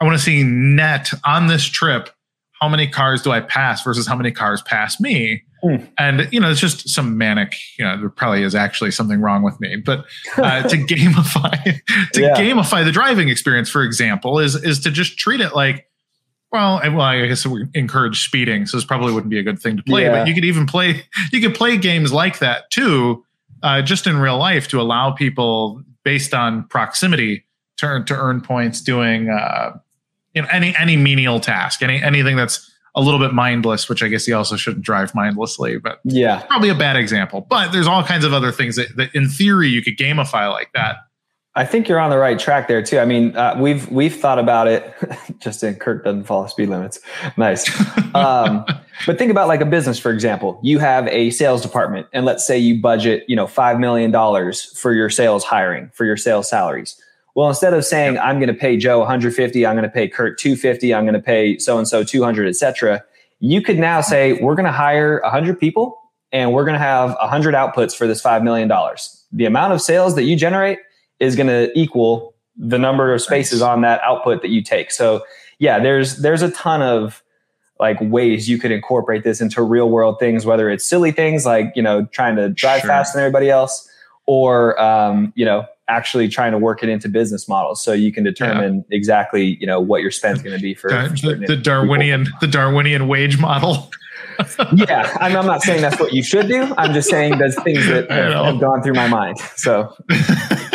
I 0.00 0.04
want 0.04 0.18
to 0.18 0.22
see 0.22 0.42
net 0.42 1.10
on 1.24 1.46
this 1.46 1.64
trip. 1.64 2.10
How 2.60 2.68
many 2.68 2.86
cars 2.86 3.22
do 3.22 3.30
I 3.30 3.40
pass 3.40 3.82
versus 3.82 4.06
how 4.06 4.16
many 4.16 4.32
cars 4.32 4.60
pass 4.60 5.00
me? 5.00 5.42
Mm. 5.64 5.88
And 5.96 6.28
you 6.30 6.40
know, 6.40 6.50
it's 6.50 6.60
just 6.60 6.90
some 6.90 7.16
manic. 7.16 7.54
You 7.78 7.86
know, 7.86 7.98
there 7.98 8.10
probably 8.10 8.42
is 8.42 8.54
actually 8.54 8.90
something 8.90 9.22
wrong 9.22 9.42
with 9.42 9.58
me. 9.58 9.76
But 9.76 10.04
uh, 10.36 10.62
to 10.68 10.76
gamify, 10.76 11.80
to 12.12 12.20
yeah. 12.20 12.34
gamify 12.36 12.84
the 12.84 12.92
driving 12.92 13.30
experience, 13.30 13.70
for 13.70 13.82
example, 13.82 14.38
is 14.38 14.56
is 14.56 14.78
to 14.80 14.90
just 14.90 15.18
treat 15.18 15.40
it 15.40 15.54
like 15.54 15.86
well, 16.52 16.80
well, 16.82 17.00
I 17.00 17.26
guess 17.26 17.46
we 17.46 17.66
encourage 17.74 18.24
speeding, 18.24 18.66
so 18.66 18.76
this 18.76 18.84
probably 18.84 19.12
wouldn't 19.12 19.30
be 19.30 19.38
a 19.38 19.42
good 19.42 19.60
thing 19.60 19.76
to 19.76 19.82
play. 19.82 20.02
Yeah. 20.02 20.20
But 20.20 20.28
you 20.28 20.34
could 20.34 20.44
even 20.44 20.66
play, 20.66 21.04
you 21.32 21.40
could 21.40 21.54
play 21.54 21.76
games 21.76 22.12
like 22.12 22.40
that 22.40 22.70
too, 22.70 23.24
uh, 23.62 23.82
just 23.82 24.06
in 24.06 24.18
real 24.18 24.38
life 24.38 24.68
to 24.68 24.80
allow 24.80 25.12
people 25.12 25.82
based 26.04 26.34
on 26.34 26.64
proximity 26.64 27.44
to 27.78 28.02
to 28.04 28.14
earn 28.14 28.40
points 28.40 28.80
doing, 28.80 29.28
uh, 29.28 29.76
you 30.34 30.42
know, 30.42 30.48
any 30.50 30.74
any 30.76 30.96
menial 30.96 31.40
task, 31.40 31.82
any 31.82 32.02
anything 32.02 32.36
that's 32.36 32.70
a 32.96 33.00
little 33.00 33.20
bit 33.20 33.32
mindless, 33.32 33.88
which 33.88 34.02
I 34.02 34.08
guess 34.08 34.26
you 34.26 34.36
also 34.36 34.56
shouldn't 34.56 34.84
drive 34.84 35.14
mindlessly, 35.14 35.78
but 35.78 36.00
yeah, 36.04 36.40
probably 36.42 36.70
a 36.70 36.74
bad 36.74 36.96
example. 36.96 37.46
But 37.48 37.70
there's 37.70 37.86
all 37.86 38.02
kinds 38.02 38.24
of 38.24 38.32
other 38.32 38.50
things 38.50 38.74
that, 38.76 38.96
that 38.96 39.14
in 39.14 39.28
theory 39.28 39.68
you 39.68 39.82
could 39.82 39.96
gamify 39.96 40.50
like 40.50 40.72
that 40.74 40.96
I 41.56 41.66
think 41.66 41.88
you're 41.88 41.98
on 41.98 42.10
the 42.10 42.18
right 42.18 42.38
track 42.38 42.68
there 42.68 42.80
too. 42.80 43.00
I 43.00 43.04
mean, 43.04 43.36
uh, 43.36 43.56
we've 43.58 43.90
we've 43.90 44.14
thought 44.14 44.38
about 44.38 44.68
it. 44.68 44.94
just 45.40 45.64
in 45.64 45.74
Kurt 45.74 46.04
doesn't 46.04 46.24
follow 46.24 46.46
speed 46.46 46.68
limits. 46.68 47.00
Nice. 47.36 47.68
Um, 48.14 48.64
but 49.06 49.18
think 49.18 49.32
about 49.32 49.48
like 49.48 49.60
a 49.60 49.66
business, 49.66 49.98
for 49.98 50.12
example. 50.12 50.60
You 50.62 50.78
have 50.78 51.08
a 51.08 51.30
sales 51.30 51.60
department, 51.60 52.06
and 52.12 52.24
let's 52.24 52.46
say 52.46 52.56
you 52.56 52.80
budget, 52.80 53.24
you 53.26 53.34
know, 53.34 53.48
five 53.48 53.80
million 53.80 54.12
dollars 54.12 54.78
for 54.78 54.92
your 54.92 55.10
sales 55.10 55.42
hiring, 55.42 55.90
for 55.92 56.04
your 56.04 56.16
sales 56.16 56.48
salaries. 56.48 57.00
Well, 57.34 57.48
instead 57.48 57.74
of 57.74 57.84
saying 57.84 58.18
I'm 58.18 58.38
going 58.38 58.48
to 58.48 58.54
pay 58.54 58.76
Joe 58.76 59.00
150, 59.00 59.66
I'm 59.66 59.74
going 59.74 59.82
to 59.84 59.90
pay 59.90 60.08
Kurt 60.08 60.38
250, 60.38 60.94
I'm 60.94 61.04
going 61.04 61.14
to 61.14 61.20
pay 61.20 61.58
so 61.58 61.78
and 61.78 61.86
so 61.86 62.04
200, 62.04 62.48
etc. 62.48 63.02
You 63.40 63.62
could 63.62 63.78
now 63.78 64.00
say 64.00 64.34
we're 64.34 64.56
going 64.56 64.66
to 64.66 64.72
hire 64.72 65.20
100 65.22 65.58
people, 65.58 66.00
and 66.30 66.52
we're 66.52 66.64
going 66.64 66.74
to 66.74 66.78
have 66.78 67.16
100 67.20 67.54
outputs 67.54 67.96
for 67.96 68.06
this 68.06 68.20
five 68.20 68.44
million 68.44 68.68
dollars. 68.68 69.24
The 69.32 69.46
amount 69.46 69.72
of 69.72 69.80
sales 69.80 70.14
that 70.14 70.24
you 70.24 70.36
generate 70.36 70.78
is 71.20 71.36
going 71.36 71.46
to 71.46 71.70
equal 71.78 72.34
the 72.56 72.78
number 72.78 73.14
of 73.14 73.22
spaces 73.22 73.62
on 73.62 73.82
that 73.82 74.00
output 74.02 74.42
that 74.42 74.50
you 74.50 74.62
take. 74.62 74.90
So 74.90 75.24
yeah, 75.58 75.78
there's 75.78 76.16
there's 76.16 76.42
a 76.42 76.50
ton 76.50 76.82
of 76.82 77.22
like 77.78 77.98
ways 78.00 78.48
you 78.48 78.58
could 78.58 78.70
incorporate 78.70 79.24
this 79.24 79.40
into 79.40 79.62
real 79.62 79.88
world 79.88 80.18
things, 80.18 80.44
whether 80.44 80.68
it's 80.68 80.86
silly 80.86 81.12
things 81.12 81.46
like 81.46 81.72
you 81.74 81.82
know 81.82 82.06
trying 82.06 82.36
to 82.36 82.48
drive 82.48 82.80
sure. 82.80 82.88
faster 82.88 83.18
than 83.18 83.24
everybody 83.24 83.50
else, 83.50 83.88
or 84.26 84.80
um, 84.80 85.32
you 85.36 85.44
know 85.44 85.66
actually 85.88 86.28
trying 86.28 86.52
to 86.52 86.58
work 86.58 86.82
it 86.82 86.88
into 86.88 87.08
business 87.08 87.48
models 87.48 87.82
so 87.82 87.92
you 87.92 88.12
can 88.12 88.22
determine 88.22 88.76
yeah. 88.76 88.96
exactly 88.96 89.58
you 89.60 89.66
know 89.66 89.80
what 89.80 90.02
your 90.02 90.10
spend's 90.10 90.40
going 90.40 90.56
to 90.56 90.62
be 90.62 90.72
for, 90.72 90.88
for 90.88 91.08
the, 91.16 91.44
the 91.48 91.56
Darwinian 91.56 92.24
people. 92.24 92.38
the 92.40 92.46
Darwinian 92.46 93.08
wage 93.08 93.38
model. 93.38 93.90
yeah, 94.74 95.16
I'm, 95.20 95.36
I'm, 95.36 95.46
not 95.46 95.62
saying 95.62 95.82
that's 95.82 96.00
what 96.00 96.14
you 96.14 96.22
should 96.22 96.48
do. 96.48 96.74
I'm 96.78 96.94
just 96.94 97.10
saying 97.10 97.38
there's 97.38 97.60
things 97.62 97.86
that 97.88 98.10
have, 98.10 98.32
have 98.32 98.60
gone 98.60 98.82
through 98.82 98.94
my 98.94 99.06
mind. 99.06 99.38
So 99.56 99.94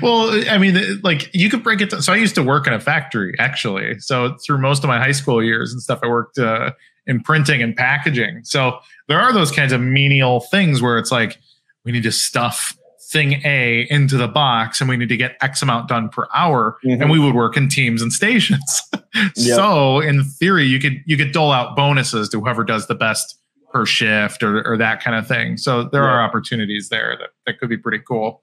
well, 0.00 0.30
I 0.50 0.58
mean, 0.58 1.00
like 1.02 1.30
you 1.34 1.50
could 1.50 1.62
break 1.62 1.80
it. 1.80 1.90
So 2.02 2.12
I 2.12 2.16
used 2.16 2.34
to 2.36 2.42
work 2.42 2.66
in 2.66 2.72
a 2.72 2.80
factory 2.80 3.34
actually. 3.38 3.98
So 4.00 4.36
through 4.44 4.58
most 4.58 4.84
of 4.84 4.88
my 4.88 4.98
high 4.98 5.12
school 5.12 5.42
years 5.42 5.72
and 5.72 5.82
stuff, 5.82 6.00
I 6.02 6.08
worked 6.08 6.38
uh, 6.38 6.72
in 7.06 7.20
printing 7.20 7.62
and 7.62 7.76
packaging. 7.76 8.42
So 8.44 8.78
there 9.08 9.20
are 9.20 9.32
those 9.32 9.50
kinds 9.50 9.72
of 9.72 9.80
menial 9.80 10.40
things 10.40 10.80
where 10.80 10.98
it's 10.98 11.12
like 11.12 11.38
we 11.84 11.92
need 11.92 12.04
to 12.04 12.12
stuff 12.12 12.76
thing 13.12 13.42
A 13.44 13.86
into 13.90 14.16
the 14.16 14.28
box 14.28 14.80
and 14.80 14.88
we 14.88 14.96
need 14.96 15.10
to 15.10 15.16
get 15.16 15.36
X 15.42 15.60
amount 15.62 15.88
done 15.88 16.08
per 16.08 16.26
hour. 16.34 16.78
Mm-hmm. 16.84 17.02
And 17.02 17.10
we 17.10 17.18
would 17.18 17.34
work 17.34 17.56
in 17.56 17.68
teams 17.68 18.00
and 18.00 18.12
stations. 18.12 18.82
yep. 19.14 19.34
So 19.36 20.00
in 20.00 20.24
theory, 20.24 20.64
you 20.64 20.78
could 20.80 21.02
you 21.04 21.16
could 21.16 21.32
dole 21.32 21.52
out 21.52 21.76
bonuses 21.76 22.28
to 22.30 22.40
whoever 22.40 22.64
does 22.64 22.86
the 22.86 22.94
best 22.94 23.38
per 23.72 23.86
shift 23.86 24.42
or, 24.42 24.66
or 24.66 24.76
that 24.76 25.02
kind 25.02 25.16
of 25.16 25.26
thing. 25.26 25.56
So 25.56 25.84
there 25.84 26.04
are 26.04 26.22
opportunities 26.22 26.90
there 26.90 27.16
that, 27.18 27.30
that 27.46 27.58
could 27.58 27.68
be 27.68 27.78
pretty 27.78 28.00
cool. 28.06 28.42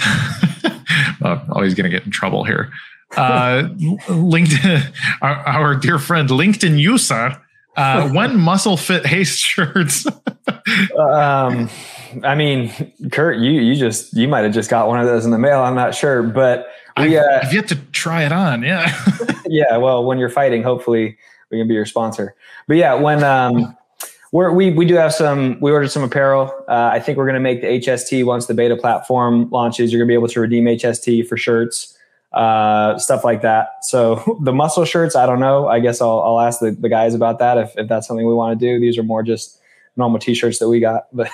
uh, 1.22 1.44
always 1.50 1.74
going 1.74 1.90
to 1.90 1.90
get 1.90 2.04
in 2.04 2.10
trouble 2.10 2.44
here. 2.44 2.70
Uh, 3.16 3.68
LinkedIn, 4.08 4.94
our, 5.20 5.34
our, 5.34 5.74
dear 5.74 5.98
friend 5.98 6.30
LinkedIn 6.30 6.78
user, 6.78 7.36
uh, 7.76 8.08
when 8.12 8.38
muscle 8.38 8.76
fit 8.76 9.04
haste 9.04 9.38
shirts. 9.38 10.06
um, 10.98 11.68
I 12.24 12.34
mean, 12.34 12.72
Kurt, 13.10 13.38
you 13.38 13.50
you 13.52 13.74
just 13.74 14.14
you 14.14 14.28
might 14.28 14.44
have 14.44 14.54
just 14.54 14.70
got 14.70 14.88
one 14.88 14.98
of 14.98 15.06
those 15.06 15.24
in 15.24 15.30
the 15.30 15.38
mail. 15.38 15.60
I'm 15.60 15.74
not 15.74 15.94
sure, 15.94 16.22
but 16.22 16.68
we, 16.96 17.18
I've, 17.18 17.24
uh, 17.24 17.40
I've 17.42 17.52
yet 17.52 17.68
to 17.68 17.76
try 17.92 18.24
it 18.24 18.32
on. 18.32 18.62
Yeah, 18.62 18.94
yeah. 19.46 19.76
Well, 19.76 20.04
when 20.04 20.18
you're 20.18 20.30
fighting, 20.30 20.62
hopefully 20.62 21.18
we 21.50 21.58
can 21.58 21.68
be 21.68 21.74
your 21.74 21.86
sponsor. 21.86 22.34
But 22.66 22.78
yeah, 22.78 22.94
when 22.94 23.22
um, 23.24 23.76
we're, 24.32 24.50
we 24.50 24.70
we 24.70 24.86
do 24.86 24.94
have 24.94 25.12
some. 25.12 25.60
We 25.60 25.70
ordered 25.70 25.90
some 25.90 26.02
apparel. 26.02 26.52
Uh, 26.66 26.90
I 26.92 27.00
think 27.00 27.18
we're 27.18 27.26
going 27.26 27.34
to 27.34 27.40
make 27.40 27.60
the 27.60 27.66
HST 27.66 28.24
once 28.24 28.46
the 28.46 28.54
beta 28.54 28.76
platform 28.76 29.48
launches. 29.50 29.92
You're 29.92 29.98
going 30.00 30.08
to 30.08 30.10
be 30.10 30.14
able 30.14 30.28
to 30.28 30.40
redeem 30.40 30.64
HST 30.64 31.28
for 31.28 31.36
shirts, 31.36 31.96
uh, 32.32 32.98
stuff 32.98 33.24
like 33.24 33.42
that. 33.42 33.84
So 33.84 34.38
the 34.42 34.52
muscle 34.52 34.86
shirts, 34.86 35.14
I 35.14 35.26
don't 35.26 35.38
know. 35.38 35.68
I 35.68 35.80
guess 35.80 36.00
I'll, 36.00 36.20
I'll 36.20 36.40
ask 36.40 36.60
the, 36.60 36.70
the 36.70 36.88
guys 36.88 37.14
about 37.14 37.38
that 37.40 37.58
if, 37.58 37.72
if 37.76 37.88
that's 37.88 38.08
something 38.08 38.26
we 38.26 38.32
want 38.32 38.58
to 38.58 38.66
do. 38.66 38.80
These 38.80 38.96
are 38.96 39.02
more 39.02 39.22
just 39.22 39.60
normal 39.96 40.18
t-shirts 40.18 40.58
that 40.60 40.68
we 40.68 40.80
got, 40.80 41.08
but 41.12 41.30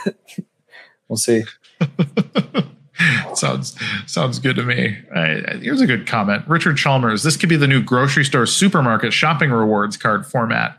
we'll 1.09 1.16
see. 1.16 1.44
sounds 3.34 3.76
sounds 4.07 4.40
good 4.40 4.57
to 4.57 4.64
me. 4.64 4.99
Uh, 5.14 5.57
here's 5.61 5.80
a 5.80 5.86
good 5.86 6.09
comment. 6.09 6.42
Richard 6.49 6.76
Chalmers. 6.76 7.22
This 7.22 7.36
could 7.36 7.49
be 7.49 7.57
the 7.57 7.68
new 7.68 7.80
grocery 7.80 8.24
store 8.24 8.44
supermarket 8.44 9.12
shopping 9.12 9.53
rewards 9.53 9.96
card 9.96 10.26
format. 10.26 10.76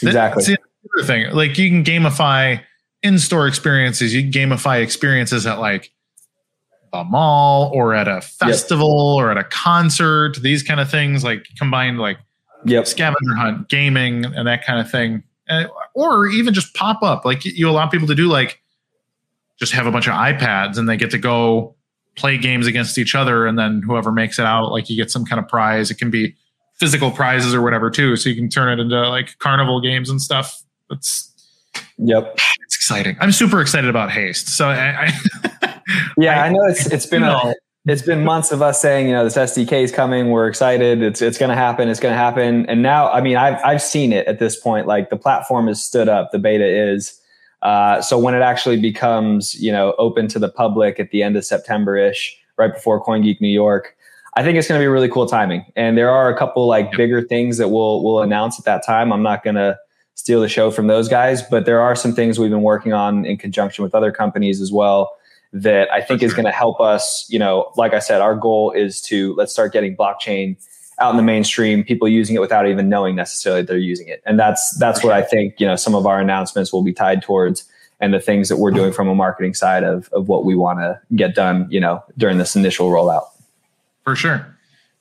Exactly. 0.00 0.56
See, 0.98 1.06
thing. 1.06 1.30
Like 1.32 1.58
you 1.58 1.70
can 1.70 1.84
gamify 1.84 2.60
in-store 3.02 3.46
experiences. 3.46 4.14
You 4.14 4.22
can 4.22 4.32
gamify 4.32 4.82
experiences 4.82 5.46
at 5.46 5.58
like 5.58 5.92
a 6.92 7.04
mall 7.04 7.70
or 7.74 7.94
at 7.94 8.08
a 8.08 8.20
festival 8.20 9.16
yep. 9.18 9.24
or 9.24 9.30
at 9.30 9.36
a 9.36 9.44
concert. 9.44 10.36
These 10.42 10.62
kind 10.62 10.80
of 10.80 10.90
things, 10.90 11.24
like 11.24 11.46
combined, 11.58 11.98
like 11.98 12.18
yep. 12.64 12.86
scavenger 12.86 13.34
hunt, 13.34 13.68
gaming, 13.68 14.24
and 14.24 14.46
that 14.46 14.64
kind 14.64 14.80
of 14.80 14.90
thing. 14.90 15.22
And, 15.48 15.68
or 15.94 16.26
even 16.26 16.54
just 16.54 16.74
pop 16.74 17.02
up. 17.02 17.24
Like 17.24 17.44
you 17.44 17.68
allow 17.68 17.86
people 17.86 18.08
to 18.08 18.14
do 18.14 18.28
like 18.28 18.60
just 19.58 19.72
have 19.72 19.86
a 19.86 19.92
bunch 19.92 20.06
of 20.06 20.14
iPads 20.14 20.76
and 20.76 20.88
they 20.88 20.96
get 20.96 21.10
to 21.12 21.18
go 21.18 21.74
play 22.16 22.38
games 22.38 22.66
against 22.66 22.96
each 22.96 23.14
other, 23.14 23.46
and 23.46 23.58
then 23.58 23.82
whoever 23.82 24.10
makes 24.10 24.38
it 24.38 24.46
out, 24.46 24.72
like 24.72 24.88
you 24.88 24.96
get 24.96 25.10
some 25.10 25.24
kind 25.24 25.38
of 25.38 25.46
prize. 25.48 25.90
It 25.90 25.98
can 25.98 26.10
be 26.10 26.34
physical 26.80 27.10
prizes 27.10 27.54
or 27.54 27.60
whatever 27.62 27.90
too, 27.90 28.16
so 28.16 28.30
you 28.30 28.34
can 28.34 28.48
turn 28.48 28.78
it 28.78 28.82
into 28.82 29.08
like 29.08 29.38
carnival 29.38 29.80
games 29.80 30.08
and 30.08 30.20
stuff. 30.20 30.62
That's 30.90 31.32
Yep. 31.98 32.34
it's 32.64 32.76
exciting. 32.76 33.16
I'm 33.20 33.32
super 33.32 33.60
excited 33.60 33.88
about 33.88 34.10
Haste. 34.10 34.48
So 34.48 34.68
I, 34.68 35.06
I 35.62 35.80
Yeah, 36.18 36.42
I 36.42 36.48
know 36.50 36.62
it's 36.66 36.86
it's 36.86 37.06
been 37.06 37.22
a, 37.22 37.26
know. 37.26 37.54
it's 37.86 38.02
been 38.02 38.24
months 38.24 38.52
of 38.52 38.60
us 38.62 38.80
saying, 38.82 39.06
you 39.06 39.12
know, 39.12 39.24
this 39.24 39.36
SDK 39.36 39.82
is 39.82 39.92
coming. 39.92 40.30
We're 40.30 40.46
excited. 40.48 41.02
It's 41.02 41.22
it's 41.22 41.38
going 41.38 41.48
to 41.50 41.54
happen. 41.56 41.88
It's 41.88 42.00
going 42.00 42.12
to 42.12 42.18
happen. 42.18 42.66
And 42.66 42.82
now, 42.82 43.10
I 43.10 43.20
mean, 43.20 43.36
I've 43.36 43.62
I've 43.64 43.82
seen 43.82 44.12
it 44.12 44.26
at 44.26 44.38
this 44.38 44.58
point. 44.58 44.86
Like 44.86 45.10
the 45.10 45.16
platform 45.16 45.68
is 45.68 45.82
stood 45.82 46.08
up. 46.08 46.32
The 46.32 46.38
beta 46.38 46.66
is. 46.66 47.18
Uh, 47.62 48.00
so 48.02 48.18
when 48.18 48.34
it 48.34 48.42
actually 48.42 48.78
becomes, 48.78 49.54
you 49.60 49.72
know, 49.72 49.94
open 49.98 50.28
to 50.28 50.38
the 50.38 50.48
public 50.48 51.00
at 51.00 51.10
the 51.10 51.22
end 51.22 51.36
of 51.36 51.44
September 51.44 51.96
ish, 51.96 52.36
right 52.58 52.72
before 52.74 53.02
CoinGeek 53.02 53.40
New 53.40 53.48
York, 53.48 53.96
I 54.36 54.42
think 54.42 54.58
it's 54.58 54.68
going 54.68 54.78
to 54.78 54.82
be 54.82 54.86
really 54.88 55.08
cool 55.08 55.26
timing. 55.26 55.64
And 55.74 55.96
there 55.96 56.10
are 56.10 56.28
a 56.32 56.36
couple 56.38 56.66
like 56.66 56.86
Yep. 56.86 56.96
bigger 56.96 57.22
things 57.22 57.56
that 57.58 57.68
we'll 57.68 58.02
we'll 58.04 58.20
announce 58.20 58.58
at 58.58 58.64
that 58.66 58.84
time. 58.84 59.12
I'm 59.12 59.22
not 59.22 59.42
going 59.42 59.56
to 59.56 59.76
steal 60.16 60.40
the 60.40 60.48
show 60.48 60.70
from 60.70 60.88
those 60.88 61.08
guys, 61.08 61.42
but 61.42 61.66
there 61.66 61.80
are 61.80 61.94
some 61.94 62.12
things 62.12 62.38
we've 62.38 62.50
been 62.50 62.62
working 62.62 62.92
on 62.92 63.24
in 63.24 63.36
conjunction 63.36 63.84
with 63.84 63.94
other 63.94 64.10
companies 64.10 64.60
as 64.60 64.72
well 64.72 65.16
that 65.52 65.90
I 65.92 66.00
think 66.00 66.22
is 66.22 66.34
going 66.34 66.46
to 66.46 66.52
help 66.52 66.80
us. 66.80 67.26
You 67.28 67.38
know, 67.38 67.70
like 67.76 67.94
I 67.94 68.00
said, 68.00 68.20
our 68.20 68.34
goal 68.34 68.72
is 68.72 69.00
to 69.02 69.34
let's 69.34 69.52
start 69.52 69.72
getting 69.72 69.96
blockchain 69.96 70.56
out 70.98 71.10
in 71.10 71.18
the 71.18 71.22
mainstream, 71.22 71.84
people 71.84 72.08
using 72.08 72.34
it 72.34 72.40
without 72.40 72.66
even 72.66 72.88
knowing 72.88 73.14
necessarily 73.14 73.62
they're 73.62 73.76
using 73.76 74.08
it, 74.08 74.22
and 74.26 74.38
that's 74.38 74.76
that's 74.78 75.04
what 75.04 75.12
I 75.12 75.22
think. 75.22 75.60
You 75.60 75.66
know, 75.66 75.76
some 75.76 75.94
of 75.94 76.06
our 76.06 76.18
announcements 76.18 76.72
will 76.72 76.82
be 76.82 76.94
tied 76.94 77.22
towards, 77.22 77.64
and 78.00 78.14
the 78.14 78.20
things 78.20 78.48
that 78.48 78.56
we're 78.56 78.70
doing 78.70 78.92
from 78.92 79.08
a 79.08 79.14
marketing 79.14 79.54
side 79.54 79.84
of 79.84 80.08
of 80.12 80.28
what 80.28 80.46
we 80.46 80.56
want 80.56 80.78
to 80.78 80.98
get 81.14 81.34
done. 81.34 81.66
You 81.70 81.80
know, 81.80 82.02
during 82.16 82.38
this 82.38 82.56
initial 82.56 82.90
rollout. 82.90 83.26
for 84.02 84.16
sure. 84.16 84.55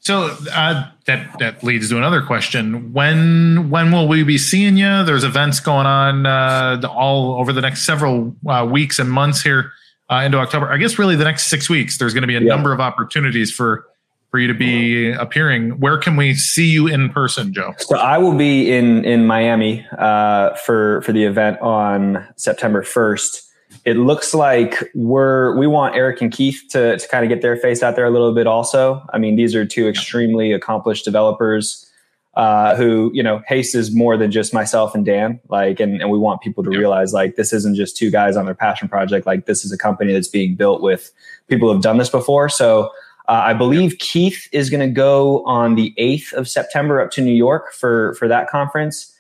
So 0.06 0.38
uh, 0.53 0.88
that 1.08 1.39
that 1.39 1.64
leads 1.64 1.89
to 1.89 1.97
another 1.97 2.22
question: 2.22 2.93
when 2.93 3.72
when 3.72 3.91
will 3.91 4.08
we 4.08 4.22
be 4.24 4.38
seeing 4.38 4.78
you? 4.78 5.03
There's 5.03 5.24
events 5.24 5.60
going 5.60 5.88
on 5.88 6.28
uh, 6.28 6.80
all 6.88 7.39
over 7.39 7.51
the 7.51 7.62
next 7.62 7.86
several 7.86 8.36
uh, 8.47 8.68
weeks 8.70 8.99
and 8.99 9.12
months 9.12 9.41
here 9.41 9.72
uh, 10.12 10.18
into 10.18 10.38
October. 10.38 10.72
I 10.72 10.78
guess 10.78 10.99
really 10.99 11.16
the 11.16 11.24
next 11.24 11.47
six 11.47 11.72
weeks. 11.72 11.97
There's 11.97 12.14
going 12.14 12.22
to 12.22 12.28
be 12.28 12.36
a 12.36 12.39
Yeah. 12.39 12.49
number 12.49 12.72
of 12.72 12.80
opportunities 12.80 13.51
for 13.51 13.88
for 14.30 14.38
you 14.38 14.47
to 14.47 14.53
be 14.53 15.12
appearing. 15.12 15.80
Where 15.80 15.97
can 15.97 16.16
we 16.18 16.36
see 16.36 16.68
you 16.68 16.86
in 16.86 17.10
person, 17.10 17.51
Joe? 17.51 17.74
So 17.80 17.97
I 17.97 18.20
will 18.20 18.38
be 18.38 18.72
in 18.72 19.03
in 19.06 19.26
Miami 19.26 19.88
uh, 19.97 20.53
for 20.53 21.01
for 21.01 21.14
the 21.14 21.24
event 21.24 21.60
on 21.62 22.24
September 22.36 22.84
first. 22.84 23.41
It 23.84 23.98
looks 23.98 24.34
like 24.34 24.84
we're 24.94 25.58
we 25.58 25.68
want 25.68 25.96
Eric 25.96 26.22
and 26.22 26.32
Keith 26.32 26.64
to 26.70 26.98
to 26.98 27.08
kind 27.08 27.24
of 27.24 27.30
get 27.30 27.42
their 27.42 27.58
face 27.58 27.84
out 27.84 27.96
there 27.96 28.06
a 28.06 28.10
little 28.10 28.34
bit. 28.34 28.48
Also, 28.48 29.06
I 29.14 29.18
mean, 29.18 29.36
these 29.36 29.56
are 29.56 29.66
two 29.66 29.88
extremely 29.88 30.52
accomplished 30.52 31.06
developers 31.06 31.92
uh, 32.36 32.76
who 32.76 33.12
you 33.14 33.24
know 33.24 33.42
Haste 33.48 33.76
is 33.76 33.94
more 33.94 34.18
than 34.18 34.32
just 34.32 34.54
myself 34.54 34.96
and 34.96 35.06
Dan. 35.06 35.40
Like, 35.50 35.80
and 35.80 36.02
and 36.02 36.10
we 36.10 36.18
want 36.18 36.42
people 36.42 36.64
to 36.64 36.70
realize 36.70 37.14
like 37.14 37.36
this 37.36 37.54
isn't 37.54 37.76
just 37.76 37.98
two 37.98 38.12
guys 38.12 38.36
on 38.36 38.46
their 38.46 38.56
passion 38.56 38.88
project. 38.88 39.26
Like, 39.26 39.46
this 39.46 39.64
is 39.64 39.72
a 39.72 39.78
company 39.78 40.14
that's 40.14 40.28
being 40.28 40.56
built 40.56 40.82
with 40.82 41.12
people 41.48 41.68
who 41.68 41.74
have 41.74 41.84
done 41.84 41.98
this 41.98 42.10
before. 42.10 42.50
So. 42.50 42.92
Uh, 43.28 43.42
I 43.44 43.54
believe 43.56 43.98
Keith 43.98 44.48
is 44.52 44.70
going 44.70 44.88
to 44.88 44.94
go 44.94 45.44
on 45.46 45.74
the 45.74 45.96
8th 45.98 46.32
of 46.34 46.48
September 46.48 47.02
up 47.02 47.10
to 47.14 47.22
New 47.22 47.34
York 47.34 47.74
for, 47.74 48.14
for 48.20 48.28
that 48.28 48.48
conference. 48.52 49.14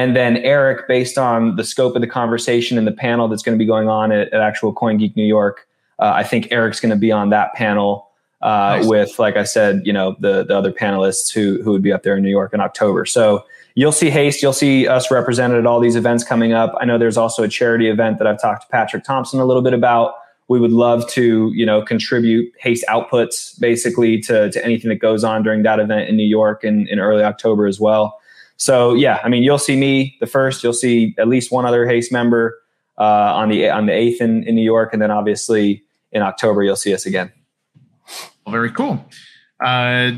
And 0.00 0.16
then 0.16 0.38
Eric, 0.38 0.88
based 0.88 1.18
on 1.18 1.56
the 1.56 1.64
scope 1.64 1.94
of 1.94 2.00
the 2.00 2.06
conversation 2.06 2.78
and 2.78 2.86
the 2.86 2.92
panel 2.92 3.28
that's 3.28 3.42
going 3.42 3.54
to 3.54 3.62
be 3.62 3.66
going 3.66 3.86
on 3.86 4.12
at, 4.12 4.32
at 4.32 4.40
actual 4.40 4.74
CoinGeek 4.74 5.14
New 5.14 5.26
York, 5.26 5.68
uh, 5.98 6.12
I 6.16 6.22
think 6.22 6.50
Eric's 6.50 6.80
going 6.80 6.88
to 6.88 6.96
be 6.96 7.12
on 7.12 7.28
that 7.28 7.52
panel 7.52 8.08
uh, 8.40 8.78
Nice. 8.78 8.86
with, 8.86 9.18
like 9.18 9.36
I 9.36 9.44
said, 9.44 9.82
you 9.84 9.92
know, 9.92 10.16
the, 10.18 10.42
the 10.42 10.56
other 10.56 10.72
panelists 10.72 11.30
who, 11.30 11.62
who 11.62 11.72
would 11.72 11.82
be 11.82 11.92
up 11.92 12.02
there 12.02 12.16
in 12.16 12.22
New 12.22 12.30
York 12.30 12.54
in 12.54 12.60
October. 12.60 13.04
So 13.04 13.44
you'll 13.74 13.92
see 13.92 14.08
Haste, 14.08 14.42
you'll 14.42 14.54
see 14.54 14.88
us 14.88 15.10
represented 15.10 15.58
at 15.58 15.66
all 15.66 15.80
these 15.80 15.96
events 15.96 16.24
coming 16.24 16.54
up. 16.54 16.74
I 16.80 16.86
know 16.86 16.96
there's 16.96 17.18
also 17.18 17.42
a 17.42 17.48
charity 17.48 17.90
event 17.90 18.16
that 18.16 18.26
I've 18.26 18.40
talked 18.40 18.62
to 18.62 18.68
Patrick 18.68 19.04
Thompson 19.04 19.38
a 19.38 19.44
little 19.44 19.62
bit 19.62 19.74
about 19.74 20.14
we 20.48 20.58
would 20.58 20.72
love 20.72 21.08
to 21.10 21.52
you 21.54 21.64
know 21.64 21.80
contribute 21.80 22.52
haste 22.58 22.84
outputs 22.88 23.58
basically 23.60 24.18
to, 24.22 24.50
to 24.50 24.64
anything 24.64 24.88
that 24.88 24.96
goes 24.96 25.22
on 25.22 25.44
during 25.44 25.62
that 25.62 25.78
event 25.78 26.08
in 26.08 26.16
new 26.16 26.26
york 26.26 26.64
in, 26.64 26.88
in 26.88 26.98
early 26.98 27.22
october 27.22 27.68
as 27.68 27.78
well 27.78 28.19
so 28.60 28.94
yeah 28.94 29.18
i 29.24 29.28
mean 29.28 29.42
you'll 29.42 29.58
see 29.58 29.76
me 29.76 30.16
the 30.20 30.26
first 30.26 30.62
you'll 30.62 30.72
see 30.72 31.14
at 31.18 31.26
least 31.26 31.50
one 31.50 31.64
other 31.64 31.86
haste 31.86 32.12
member 32.12 32.56
uh, 32.98 33.32
on 33.34 33.48
the 33.48 33.68
on 33.68 33.86
the 33.86 33.92
8th 33.92 34.20
in, 34.20 34.44
in 34.44 34.54
new 34.54 34.62
york 34.62 34.92
and 34.92 35.00
then 35.00 35.10
obviously 35.10 35.82
in 36.12 36.22
october 36.22 36.62
you'll 36.62 36.76
see 36.76 36.92
us 36.94 37.06
again 37.06 37.32
Well, 38.44 38.52
very 38.52 38.70
cool. 38.70 39.04
Uh, 39.64 40.12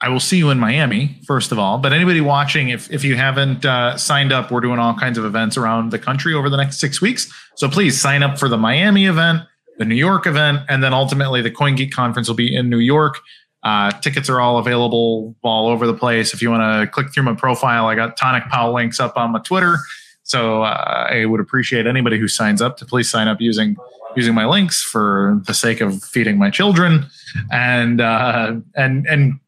I 0.00 0.08
will 0.08 0.20
see 0.20 0.36
you 0.36 0.50
in 0.50 0.58
Miami, 0.58 1.18
first 1.26 1.52
of 1.52 1.58
all. 1.58 1.78
But 1.78 1.92
anybody 1.92 2.20
watching, 2.20 2.68
if, 2.70 2.90
if 2.90 3.04
you 3.04 3.16
haven't 3.16 3.64
uh, 3.64 3.96
signed 3.96 4.32
up, 4.32 4.50
we're 4.50 4.60
doing 4.60 4.78
all 4.78 4.94
kinds 4.94 5.18
of 5.18 5.24
events 5.24 5.56
around 5.56 5.92
the 5.92 5.98
country 5.98 6.34
over 6.34 6.50
the 6.50 6.56
next 6.56 6.78
six 6.78 7.00
weeks. 7.00 7.32
So 7.54 7.68
please 7.68 8.00
sign 8.00 8.22
up 8.22 8.38
for 8.38 8.48
the 8.48 8.58
Miami 8.58 9.06
event, 9.06 9.42
the 9.78 9.84
New 9.84 9.94
York 9.94 10.26
event, 10.26 10.60
and 10.68 10.82
then 10.82 10.92
ultimately 10.92 11.42
the 11.42 11.50
CoinGeek 11.50 11.92
conference 11.92 12.28
will 12.28 12.34
be 12.34 12.54
in 12.54 12.68
New 12.68 12.80
York. 12.80 13.20
Uh, 13.64 13.90
tickets 14.00 14.28
are 14.28 14.40
all 14.40 14.58
available 14.58 15.34
all 15.42 15.68
over 15.68 15.86
the 15.86 15.94
place. 15.94 16.34
If 16.34 16.42
you 16.42 16.50
want 16.50 16.62
to 16.62 16.90
click 16.90 17.12
through 17.12 17.22
my 17.22 17.34
profile, 17.34 17.86
I 17.86 17.94
got 17.94 18.18
TonicPow 18.18 18.74
links 18.74 19.00
up 19.00 19.16
on 19.16 19.32
my 19.32 19.40
Twitter. 19.40 19.78
So 20.22 20.62
uh, 20.62 21.08
I 21.10 21.24
would 21.24 21.40
appreciate 21.40 21.86
anybody 21.86 22.18
who 22.18 22.28
signs 22.28 22.60
up 22.62 22.76
to 22.78 22.86
please 22.86 23.10
sign 23.10 23.28
up 23.28 23.40
using 23.40 23.76
using 24.16 24.34
my 24.34 24.46
links 24.46 24.82
for 24.82 25.40
the 25.46 25.54
sake 25.54 25.80
of 25.80 26.02
feeding 26.04 26.38
my 26.38 26.50
children 26.50 27.06
and 27.50 28.00
uh, 28.00 28.54
and 28.76 29.06
and 29.06 29.40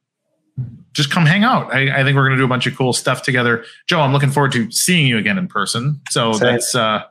just 0.93 1.11
come 1.11 1.27
hang 1.27 1.45
out. 1.45 1.73
I, 1.75 2.01
I 2.01 2.05
think 2.05 2.17
we're 2.17 2.27
going 2.27 2.33
to 2.33 2.39
do 2.39 2.45
a 2.45 2.49
bunch 2.49 2.67
of 2.67 2.75
cool 2.75 2.95
stuff 2.95 3.23
together. 3.23 3.64
Joe, 3.87 4.01
I'm 4.01 4.12
looking 4.12 4.31
forward 4.31 4.53
to 4.53 4.71
seeing 4.71 5.07
you 5.07 5.19
again 5.19 5.37
in 5.37 5.47
person. 5.47 6.01
So 6.09 6.33
Same. 6.33 6.41
that's 6.41 6.75
uh, 6.75 7.05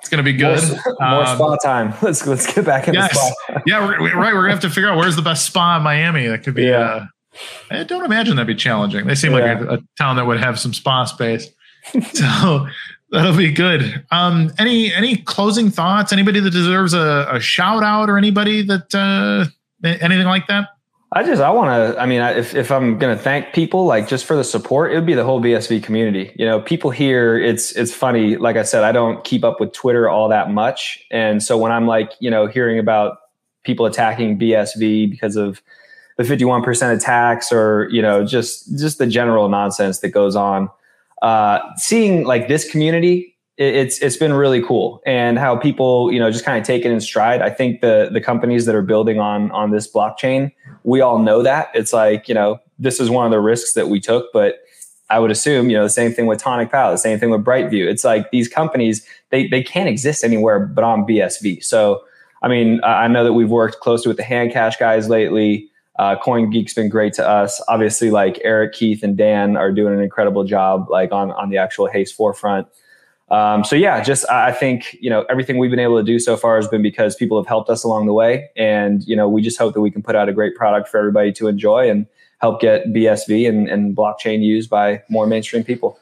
it's 0.00 0.08
going 0.08 0.18
to 0.18 0.22
be 0.24 0.36
good. 0.36 0.60
more, 0.68 0.96
more 1.10 1.24
Um, 1.24 1.36
spa 1.36 1.56
time 1.62 1.94
let's 2.02 2.26
let's 2.26 2.52
get 2.52 2.64
back 2.64 2.88
in 2.88 2.94
yes. 2.94 3.12
the 3.12 3.18
spa 3.52 3.62
yeah, 3.66 3.86
we're, 3.86 4.00
we're- 4.00 4.14
right. 4.16 4.34
We're 4.34 4.40
gonna 4.42 4.50
have 4.52 4.60
to 4.62 4.70
figure 4.70 4.90
out 4.90 4.96
where's 4.98 5.14
the 5.16 5.22
best 5.22 5.44
spa 5.46 5.76
in 5.76 5.82
Miami. 5.82 6.26
That 6.26 6.42
could 6.42 6.54
be. 6.54 6.64
Yeah. 6.64 6.78
Uh, 6.78 7.06
I 7.70 7.84
don't 7.84 8.04
imagine 8.04 8.34
that'd 8.36 8.46
be 8.48 8.56
challenging. 8.56 9.06
They 9.06 9.14
seem 9.14 9.32
Yeah. 9.32 9.52
like 9.54 9.60
a, 9.60 9.74
a 9.74 9.78
town 9.96 10.16
that 10.16 10.26
would 10.26 10.40
have 10.40 10.58
some 10.58 10.74
spa 10.74 11.04
space. 11.04 11.48
so 12.12 12.66
that'll 13.10 13.36
be 13.36 13.52
good. 13.52 14.04
Um, 14.10 14.52
any 14.58 14.92
any 14.92 15.16
closing 15.16 15.70
thoughts? 15.70 16.12
Anybody 16.12 16.40
that 16.40 16.50
deserves 16.50 16.92
a, 16.92 17.28
a 17.30 17.38
shout 17.40 17.82
out 17.84 18.10
or 18.10 18.18
anybody 18.18 18.62
that 18.62 18.92
uh, 18.94 19.46
anything 19.84 20.26
like 20.26 20.46
that? 20.48 20.68
I 21.12 21.24
just 21.24 21.42
I 21.42 21.50
want 21.50 21.70
to. 21.94 22.00
I 22.00 22.06
mean, 22.06 22.22
if 22.22 22.54
if 22.54 22.70
I'm 22.70 22.96
gonna 22.96 23.16
thank 23.16 23.52
people 23.52 23.84
like 23.84 24.06
just 24.06 24.24
for 24.24 24.36
the 24.36 24.44
support, 24.44 24.92
it 24.92 24.94
would 24.94 25.06
be 25.06 25.14
the 25.14 25.24
whole 25.24 25.40
BSV 25.40 25.82
community. 25.82 26.32
You 26.36 26.46
know, 26.46 26.60
people 26.60 26.90
here. 26.90 27.36
It's 27.36 27.72
it's 27.72 27.92
funny. 27.92 28.36
Like 28.36 28.56
I 28.56 28.62
said, 28.62 28.84
I 28.84 28.92
don't 28.92 29.24
keep 29.24 29.42
up 29.42 29.58
with 29.58 29.72
Twitter 29.72 30.08
all 30.08 30.28
that 30.28 30.52
much, 30.52 31.04
and 31.10 31.42
so 31.42 31.58
when 31.58 31.72
I'm 31.72 31.88
like, 31.88 32.12
you 32.20 32.30
know, 32.30 32.46
hearing 32.46 32.78
about 32.78 33.18
people 33.64 33.86
attacking 33.86 34.38
BSV 34.38 35.10
because 35.10 35.34
of 35.36 35.60
the 36.16 36.22
51% 36.22 36.96
attacks, 36.96 37.50
or 37.50 37.88
you 37.90 38.02
know, 38.02 38.24
just 38.24 38.78
just 38.78 38.98
the 38.98 39.06
general 39.08 39.48
nonsense 39.48 39.98
that 40.00 40.10
goes 40.10 40.36
on, 40.36 40.70
uh, 41.22 41.58
seeing 41.76 42.22
like 42.24 42.46
this 42.46 42.70
community 42.70 43.36
it- 43.56 43.74
it's 43.74 43.98
it's 43.98 44.16
been 44.16 44.32
really 44.32 44.62
cool 44.62 45.02
and 45.04 45.38
how 45.38 45.56
people 45.56 46.10
you 46.12 46.18
know 46.20 46.30
just 46.30 46.44
kind 46.44 46.56
of 46.58 46.64
take 46.64 46.84
it 46.84 46.90
in 46.90 46.98
stride 47.00 47.42
i 47.42 47.50
think 47.50 47.80
the 47.82 48.08
the 48.10 48.20
companies 48.20 48.64
that 48.64 48.74
are 48.74 48.82
building 48.82 49.20
on 49.20 49.50
on 49.50 49.70
this 49.70 49.92
blockchain 49.92 50.50
we 50.84 51.00
all 51.00 51.18
know 51.18 51.42
that 51.42 51.70
it's 51.74 51.92
like 51.92 52.28
you 52.28 52.34
know 52.34 52.60
this 52.78 53.00
is 53.00 53.10
one 53.10 53.24
of 53.24 53.30
the 53.30 53.40
risks 53.40 53.74
that 53.74 53.88
we 53.88 54.00
took 54.00 54.32
but 54.32 54.60
i 55.08 55.18
would 55.18 55.30
assume 55.30 55.70
you 55.70 55.76
know 55.76 55.82
the 55.82 55.90
same 55.90 56.12
thing 56.12 56.26
with 56.26 56.42
TonicPow 56.42 56.92
the 56.92 56.96
same 56.96 57.18
thing 57.18 57.30
with 57.30 57.44
brightview 57.44 57.86
it's 57.86 58.04
like 58.04 58.30
these 58.30 58.48
companies 58.48 59.06
they 59.30 59.46
they 59.48 59.62
can't 59.62 59.88
exist 59.88 60.24
anywhere 60.24 60.58
but 60.58 60.84
on 60.84 61.06
bsv 61.06 61.62
so 61.62 62.02
i 62.42 62.48
mean 62.48 62.80
i 62.84 63.06
know 63.08 63.24
that 63.24 63.32
we've 63.32 63.50
worked 63.50 63.80
closely 63.80 64.08
with 64.08 64.16
the 64.16 64.22
HandCash 64.22 64.78
guys 64.78 65.08
lately 65.08 65.70
uh, 65.98 66.16
CoinGeek's 66.16 66.72
been 66.72 66.88
great 66.88 67.12
to 67.12 67.28
us. 67.28 67.62
Obviously, 67.68 68.10
like 68.10 68.40
Eric, 68.42 68.72
Keith, 68.72 69.02
and 69.02 69.18
Dan 69.18 69.58
are 69.58 69.70
doing 69.70 69.92
an 69.92 70.00
incredible 70.00 70.44
job, 70.44 70.88
like 70.88 71.12
on 71.12 71.30
on 71.32 71.50
the 71.50 71.58
actual 71.58 71.88
Haste 71.88 72.14
forefront. 72.14 72.66
Um, 73.30 73.62
so 73.64 73.76
yeah, 73.76 74.02
just 74.02 74.28
I 74.28 74.50
think 74.50 74.96
you 75.00 75.08
know 75.08 75.24
everything 75.30 75.58
we've 75.58 75.70
been 75.70 75.78
able 75.78 75.98
to 75.98 76.04
do 76.04 76.18
so 76.18 76.36
far 76.36 76.56
has 76.56 76.66
been 76.66 76.82
because 76.82 77.14
people 77.14 77.40
have 77.40 77.46
helped 77.46 77.70
us 77.70 77.84
along 77.84 78.06
the 78.06 78.12
way, 78.12 78.50
and 78.56 79.04
you 79.04 79.14
know 79.14 79.28
we 79.28 79.40
just 79.40 79.58
hope 79.58 79.74
that 79.74 79.80
we 79.80 79.90
can 79.90 80.02
put 80.02 80.16
out 80.16 80.28
a 80.28 80.32
great 80.32 80.56
product 80.56 80.88
for 80.88 80.98
everybody 80.98 81.32
to 81.32 81.46
enjoy 81.46 81.88
and 81.88 82.06
help 82.40 82.60
get 82.60 82.86
BSV 82.86 83.48
and, 83.48 83.68
and 83.68 83.96
blockchain 83.96 84.42
used 84.42 84.68
by 84.68 85.02
more 85.08 85.26
mainstream 85.26 85.62
people. 85.62 85.98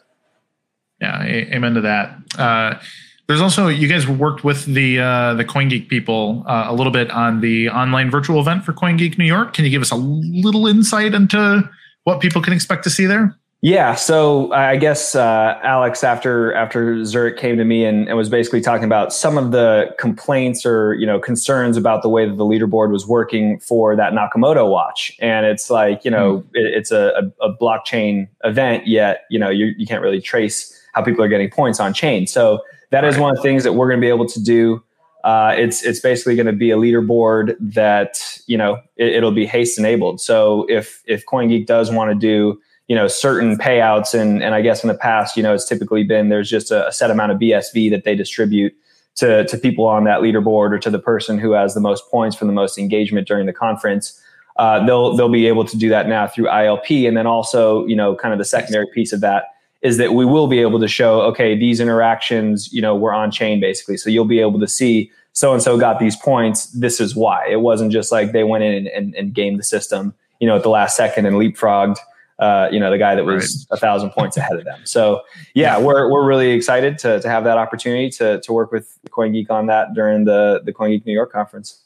Yeah, 1.01 1.23
amen 1.23 1.75
to 1.75 1.81
that. 1.83 2.17
Uh, 2.39 2.81
there's 3.27 3.43
also 3.43 3.69
you 3.69 3.89
guys 3.89 4.09
worked 4.09 4.43
with 4.43 4.65
the 4.65 4.99
uh, 4.99 5.35
the 5.35 5.45
CoinGeek 5.45 5.89
people 5.89 6.45
uh, 6.47 6.65
a 6.69 6.75
little 6.75 6.93
bit 6.93 7.11
on 7.11 7.43
the 7.43 7.69
online 7.69 8.11
virtual 8.11 8.41
event 8.41 8.65
for 8.65 8.73
CoinGeek 8.73 9.19
New 9.19 9.27
York. 9.27 9.53
Can 9.53 9.67
you 9.67 9.71
give 9.71 9.83
us 9.83 9.91
a 9.91 9.97
little 9.97 10.67
insight 10.67 11.13
into 11.13 11.69
what 12.05 12.21
people 12.21 12.41
can 12.41 12.55
expect 12.55 12.85
to 12.85 12.91
see 12.91 13.05
there? 13.05 13.37
Yeah, 13.61 13.97
so 13.97 14.53
I 14.53 14.77
guess 14.77 15.17
uh, 15.17 15.59
Alex, 15.65 16.05
after 16.05 16.55
after 16.55 17.05
Zurich 17.05 17.37
came 17.37 17.57
to 17.57 17.65
me 17.65 17.85
and, 17.85 18.07
and, 18.07 18.17
was 18.17 18.29
basically 18.29 18.61
talking 18.61 18.85
about 18.85 19.13
some 19.13 19.37
of 19.37 19.51
the 19.51 19.93
complaints 19.99 20.65
or 20.65 20.95
you 20.95 21.05
know 21.05 21.19
concerns 21.19 21.77
about 21.77 22.03
the 22.03 22.09
way 22.09 22.25
that 22.25 22.37
the 22.37 22.45
leaderboard 22.45 22.93
was 22.93 23.09
working 23.09 23.59
for 23.59 23.97
that 23.97 24.13
Nakamoto 24.13 24.71
watch, 24.71 25.11
and 25.19 25.45
it's 25.45 25.71
like 25.71 26.05
you 26.05 26.11
know 26.11 26.39
mm. 26.39 26.45
it, 26.53 26.73
it's 26.73 26.93
a, 26.93 27.33
a, 27.41 27.53
blockchain 27.53 28.29
event, 28.45 28.87
yet 28.87 29.25
you 29.29 29.41
know 29.41 29.51
you, 29.51 29.75
you 29.77 29.89
can't 29.89 30.03
really 30.03 30.21
trace 30.21 30.73
how 30.93 31.03
people 31.03 31.25
are 31.25 31.29
getting 31.29 31.51
points 31.51 31.81
on 31.81 31.93
chain. 31.93 32.29
So 32.29 32.61
that 32.91 33.03
right. 33.03 33.13
is 33.13 33.19
one 33.19 33.31
of 33.31 33.39
the 33.39 33.43
things 33.43 33.65
that 33.65 33.73
we're 33.73 33.89
going 33.89 34.01
to 34.01 34.05
be 34.05 34.09
able 34.09 34.29
to 34.29 34.41
do. 34.41 34.85
Uh, 35.25 35.53
it's 35.59 35.83
it's 35.83 35.99
basically 35.99 36.37
going 36.37 36.47
to 36.47 36.53
be 36.53 36.71
a 36.71 36.77
leaderboard 36.77 37.57
that 37.59 38.39
you 38.47 38.57
know 38.57 38.81
it, 38.97 39.21
will 39.21 39.33
be 39.33 39.47
haste 39.47 39.81
enabled. 39.81 40.21
So 40.21 40.65
if 40.69 41.03
if 41.07 41.27
CoinGeek 41.27 41.67
does 41.67 41.91
want 41.91 42.13
to 42.13 42.15
do 42.15 42.61
you 42.89 42.97
know 42.97 43.07
certain 43.07 43.57
payouts. 43.57 44.19
And 44.19 44.43
and 44.43 44.55
I 44.55 44.63
guess 44.63 44.83
in 44.83 44.89
the 44.89 44.95
past 44.95 45.37
you 45.37 45.43
know 45.43 45.55
it's 45.55 45.69
typically 45.69 46.03
been 46.03 46.31
there's 46.31 46.51
just 46.51 46.71
a, 46.71 46.89
a, 46.89 46.93
set 46.93 47.11
amount 47.11 47.33
of 47.33 47.39
BSV 47.39 47.91
that 47.91 48.05
they 48.05 48.17
distribute 48.17 48.75
to 49.17 49.45
to 49.45 49.59
people 49.59 49.87
on 49.87 50.05
that 50.05 50.21
leaderboard 50.21 50.73
or 50.73 50.79
to 50.79 50.91
the 50.91 50.99
person 50.99 51.39
who 51.39 51.53
has 51.53 51.75
the 51.75 51.81
most 51.81 52.11
points 52.11 52.35
for 52.35 52.47
the 52.47 52.53
most 52.53 52.79
engagement 52.79 53.29
during 53.29 53.47
the 53.47 53.53
conference. 53.53 54.21
Uh, 54.57 54.85
they'll 54.85 55.17
they'll 55.17 55.29
be 55.29 55.47
able 55.47 55.65
to 55.65 55.77
do 55.77 55.89
that 55.89 56.09
now 56.09 56.27
through 56.27 56.47
ILP 56.47 57.07
and 57.07 57.17
then 57.17 57.27
also 57.27 57.87
you 57.87 57.95
know 57.95 58.17
kind 58.17 58.33
of 58.33 58.39
the 58.39 58.45
secondary 58.45 58.87
piece 58.93 59.13
of 59.13 59.21
that 59.21 59.45
is 59.83 59.97
that 59.99 60.15
we 60.15 60.25
will 60.25 60.49
be 60.49 60.59
able 60.59 60.81
to 60.81 60.89
show 60.89 61.21
okay 61.21 61.57
these 61.57 61.79
interactions 61.79 62.73
you 62.73 62.83
know 62.83 62.97
were 62.97 63.13
on 63.13 63.31
chain 63.31 63.61
basically. 63.61 63.97
So 63.97 64.11
you'll 64.11 64.25
be 64.25 64.41
able 64.41 64.59
to 64.59 64.69
see 64.69 65.13
so 65.35 65.53
and 65.53 65.63
so 65.63 65.79
got 65.79 66.01
these 66.01 66.17
points. 66.17 66.67
This 66.73 67.01
is 67.01 67.15
why. 67.15 67.47
It 67.49 67.61
wasn't 67.61 67.93
just 67.93 68.11
like 68.11 68.33
they 68.33 68.43
went 68.43 68.65
in 68.65 68.75
and, 68.75 68.89
and, 68.89 69.15
and 69.15 69.35
gamed 69.35 69.59
the 69.59 69.63
system 69.63 70.15
you 70.41 70.49
know 70.49 70.57
at 70.57 70.63
the 70.63 70.71
last 70.71 70.97
second 70.97 71.27
and 71.27 71.37
leapfrogged 71.37 71.99
uh, 72.39 72.69
you 72.71 72.79
know, 72.79 72.91
the 72.91 72.99
guy 72.99 73.15
that 73.15 73.25
was 73.25 73.67
right. 73.71 73.77
a 73.77 73.81
thousand 73.81 74.11
points 74.11 74.37
ahead 74.37 74.57
of 74.57 74.65
them. 74.65 74.81
So 74.85 75.23
yeah, 75.55 75.79
we're, 75.79 76.11
we're 76.11 76.27
really 76.27 76.53
excited 76.53 76.99
to, 76.99 77.21
to 77.21 77.29
have 77.29 77.45
that 77.45 77.59
opportunity 77.59 78.11
to, 78.11 78.41
to 78.41 78.53
work 78.53 78.71
with 78.73 78.99
CoinGeek 79.11 79.51
on 79.51 79.67
that 79.67 79.95
during 79.95 80.25
the, 80.25 80.63
the 80.65 80.73
CoinGeek 80.73 81.05
New 81.05 81.13
York 81.13 81.33
conference. 81.33 81.83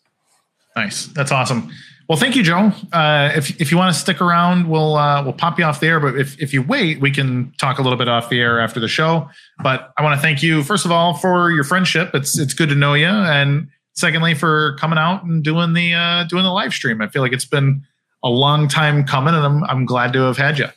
Nice. 0.76 1.06
That's 1.06 1.32
awesome. 1.32 1.70
Well, 2.08 2.18
thank 2.18 2.36
you, 2.36 2.42
Joe. 2.42 2.72
Uh, 2.92 3.32
if, 3.34 3.58
if 3.60 3.70
you 3.70 3.78
want 3.78 3.94
to 3.94 3.98
stick 3.98 4.20
around, 4.20 4.68
we'll 4.68 4.96
uh, 4.96 5.22
we'll 5.22 5.32
pop 5.32 5.58
you 5.58 5.64
off 5.64 5.80
the 5.80 5.86
air. 5.86 6.00
But 6.00 6.18
if, 6.18 6.38
if 6.42 6.52
you 6.52 6.60
wait, 6.60 7.00
we 7.00 7.10
can 7.10 7.54
talk 7.58 7.78
a 7.78 7.82
little 7.82 7.96
bit 7.96 8.08
off 8.08 8.28
the 8.28 8.40
air 8.40 8.60
after 8.60 8.80
the 8.80 8.88
show. 8.88 9.28
But 9.62 9.92
I 9.96 10.02
want 10.02 10.18
to 10.18 10.22
thank 10.22 10.42
you 10.42 10.62
first 10.62 10.84
of 10.84 10.90
all 10.90 11.14
for 11.14 11.50
your 11.50 11.64
friendship. 11.64 12.10
It's 12.12 12.38
it's 12.38 12.52
good 12.54 12.68
to 12.68 12.74
know 12.74 12.94
you, 12.94 13.06
and 13.06 13.68
secondly 13.94 14.34
for 14.34 14.76
coming 14.76 14.98
out 14.98 15.24
and 15.24 15.42
doing 15.42 15.72
the 15.72 15.94
uh, 15.94 16.24
doing 16.24 16.42
the 16.42 16.50
live 16.50 16.72
stream. 16.72 17.00
I 17.00 17.08
feel 17.08 17.22
like 17.22 17.32
it's 17.32 17.46
been 17.46 17.82
a 18.22 18.28
long 18.28 18.68
time 18.68 19.04
coming, 19.04 19.34
and 19.34 19.44
I'm 19.44 19.64
I'm 19.64 19.84
glad 19.84 20.12
to 20.14 20.20
have 20.20 20.36
had 20.36 20.58
you. 20.58 20.68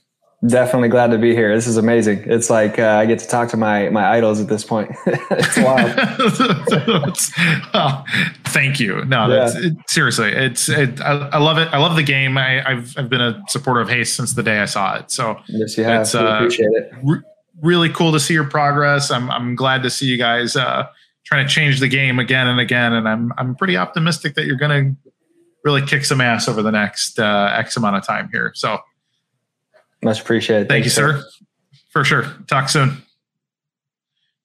Definitely 0.48 0.90
glad 0.90 1.12
to 1.12 1.18
be 1.18 1.34
here. 1.34 1.56
This 1.56 1.66
is 1.66 1.78
amazing. 1.78 2.24
It's 2.26 2.50
like 2.50 2.78
uh, 2.78 2.98
I 2.98 3.06
get 3.06 3.20
to 3.20 3.28
talk 3.28 3.50
to 3.50 3.58
my 3.58 3.90
my 3.90 4.06
idols 4.06 4.40
at 4.40 4.48
this 4.48 4.64
point. 4.64 4.92
it's 5.06 5.58
wild. 5.58 5.96
well, 7.74 8.06
thank 8.46 8.80
you. 8.80 9.04
No, 9.06 9.28
yeah. 9.28 9.36
that's, 9.36 9.56
it, 9.56 9.74
seriously, 9.88 10.32
it's 10.32 10.70
it, 10.70 11.02
I, 11.02 11.14
I, 11.30 11.38
love 11.40 11.58
it. 11.58 11.70
I 11.70 11.78
love 11.78 11.96
the 11.96 12.04
game. 12.04 12.38
I, 12.38 12.62
have 12.68 12.94
I've 12.98 13.10
been 13.10 13.22
a 13.22 13.42
supporter 13.48 13.80
of 13.80 13.90
Haste 13.90 14.16
since 14.16 14.34
the 14.34 14.44
day 14.44 14.60
I 14.60 14.66
saw 14.66 14.98
it. 14.98 15.10
So 15.10 15.40
yes, 15.48 15.78
you 15.78 15.84
have. 15.86 16.02
It's, 16.02 16.14
uh, 16.14 16.36
appreciate 16.36 16.72
it. 16.74 16.92
Re- 17.02 17.22
really 17.62 17.90
cool 17.90 18.12
to 18.12 18.20
see 18.20 18.34
your 18.34 18.48
progress. 18.48 19.10
I'm 19.10 19.32
I'm 19.32 19.56
glad 19.56 19.84
to 19.84 19.90
see 19.90 20.06
you 20.06 20.18
guys 20.18 20.56
uh, 20.56 20.88
trying 21.26 21.48
to 21.48 21.52
change 21.52 21.80
the 21.80 21.88
game 21.88 22.20
again 22.20 22.48
and 22.48 22.60
again. 22.60 22.94
And 22.94 23.08
I'm 23.08 23.32
I'm 23.38 23.56
pretty 23.56 23.78
optimistic 23.78 24.36
that 24.36 24.46
you're 24.46 24.58
going 24.58 24.96
to 24.96 25.12
really 25.66 25.82
kick 25.82 26.06
some 26.06 26.22
ass 26.22 26.48
over 26.48 26.62
the 26.62 26.72
next 26.72 27.20
uh, 27.20 27.52
X 27.54 27.76
amount 27.76 27.98
of 27.98 28.06
time 28.06 28.30
here. 28.32 28.52
So 28.56 28.80
much 30.04 30.22
appreciated. 30.22 30.70
Thank 30.70 30.86
Thanks, 30.86 30.98
you, 30.98 31.04
sir. 31.04 31.24
For 31.90 32.06
sure. 32.06 32.24
Talk 32.48 32.70
soon. 32.70 33.02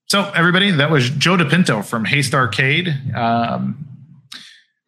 So 0.06 0.28
everybody, 0.34 0.72
that 0.72 0.90
was 0.90 1.10
Joe 1.10 1.36
DePinto 1.36 1.84
from 1.84 2.04
Haste 2.04 2.34
Arcade. 2.34 2.88
Um, 3.14 3.86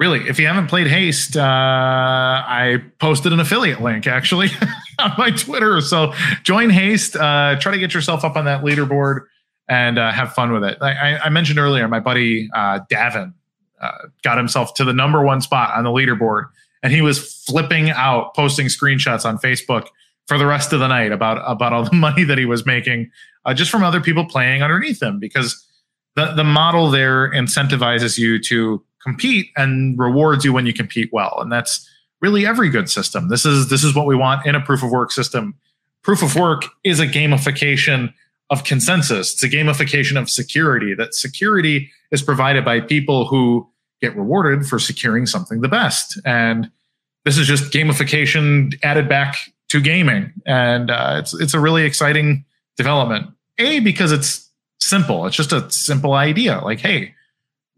really, 0.01 0.27
if 0.29 0.41
you 0.41 0.47
haven't 0.49 0.67
played 0.67 0.89
Haste, 0.89 1.37
uh, 1.37 1.43
I 1.43 2.83
posted 2.99 3.33
an 3.33 3.39
affiliate 3.39 3.81
link 3.81 4.07
actually 4.09 4.49
on 4.99 5.13
my 5.19 5.31
Twitter. 5.31 5.81
So 5.81 6.13
join 6.43 6.71
Haste. 6.71 7.15
Uh, 7.15 7.57
try 7.61 7.73
to 7.73 7.79
get 7.79 7.95
yourself 7.95 8.25
up 8.25 8.37
on 8.37 8.47
that 8.47 8.65
leaderboard 8.65 9.27
and 9.69 9.99
uh, 9.99 10.11
have 10.11 10.33
fun 10.33 10.53
with 10.53 10.65
it. 10.65 10.79
I, 10.81 11.19
I 11.19 11.29
mentioned 11.29 11.59
earlier, 11.59 11.87
my 11.87 12.01
buddy 12.01 12.49
uh, 12.53 12.81
Davin 12.91 13.35
uh, 13.83 14.09
got 14.23 14.39
himself 14.39 14.75
to 14.75 14.85
the 14.85 14.93
number 14.93 15.23
one 15.25 15.41
spot 15.41 15.77
on 15.77 15.85
the 15.85 15.91
leaderboard, 15.91 16.49
and 16.83 16.93
he 16.93 17.03
was 17.03 17.43
flipping 17.45 17.91
out, 17.91 18.35
posting 18.35 18.67
screenshots 18.67 19.25
on 19.25 19.39
Facebook 19.39 19.89
for 20.27 20.39
the 20.39 20.47
rest 20.47 20.73
of 20.73 20.81
the 20.81 20.89
night 20.89 21.13
about 21.13 21.43
about 21.51 21.73
all 21.73 21.85
the 21.85 21.93
money 21.97 22.25
that 22.25 22.39
he 22.39 22.45
was 22.45 22.65
making 22.65 23.11
uh, 23.45 23.55
just 23.55 23.71
from 23.71 23.83
other 23.83 24.01
people 24.01 24.25
playing 24.25 24.63
underneath 24.63 25.03
him 25.03 25.19
because 25.19 25.67
the 26.17 26.33
the 26.33 26.45
model 26.45 26.91
there 26.91 27.31
incentivizes 27.33 28.19
you 28.19 28.39
to 28.41 28.83
compete 29.03 29.51
and 29.57 29.99
rewards 29.99 30.45
you 30.45 30.53
when 30.53 30.67
you 30.67 30.73
compete 30.73 31.11
well, 31.13 31.39
and 31.41 31.51
that's 31.51 31.89
really 32.21 32.47
every 32.47 32.69
good 32.69 32.89
system. 32.89 33.29
This 33.29 33.45
is 33.45 33.69
this 33.69 33.83
is 33.83 33.95
what 33.95 34.07
we 34.07 34.17
want 34.17 34.47
in 34.47 34.55
a 34.55 34.61
proof 34.61 34.83
of 34.83 34.91
work 34.91 35.11
system. 35.11 35.55
Proof 36.03 36.23
of 36.23 36.37
work 36.37 36.65
is 36.85 37.01
a 37.01 37.07
gamification 37.07 38.13
of 38.51 38.65
consensus. 38.65 39.33
It's 39.33 39.43
a 39.43 39.49
gamification 39.49 40.21
of 40.21 40.29
security. 40.29 40.95
That 40.95 41.15
security 41.15 41.91
is 42.11 42.23
provided 42.23 42.65
by 42.65 42.81
people 42.81 43.27
who 43.27 43.69
get 44.03 44.15
rewarded 44.17 44.67
for 44.67 44.79
securing 44.79 45.25
something 45.25 45.63
the 45.63 45.69
best. 45.69 46.21
And 46.27 46.71
this 47.25 47.39
is 47.39 47.47
just 47.47 47.73
gamification 47.73 48.79
added 48.83 49.09
back 49.09 49.39
to 49.69 49.81
gaming, 49.81 50.33
and 50.45 50.91
uh, 50.91 51.17
it's 51.19 51.33
it's 51.33 51.55
a 51.55 51.61
really 51.61 51.85
exciting 51.85 52.45
development. 52.77 53.29
A 53.59 53.81
because 53.81 54.13
it's 54.13 54.51
simple. 54.81 55.25
It's 55.27 55.37
just 55.37 55.53
a 55.53 55.71
simple 55.71 56.15
idea. 56.15 56.61
Like, 56.63 56.81
hey, 56.81 57.15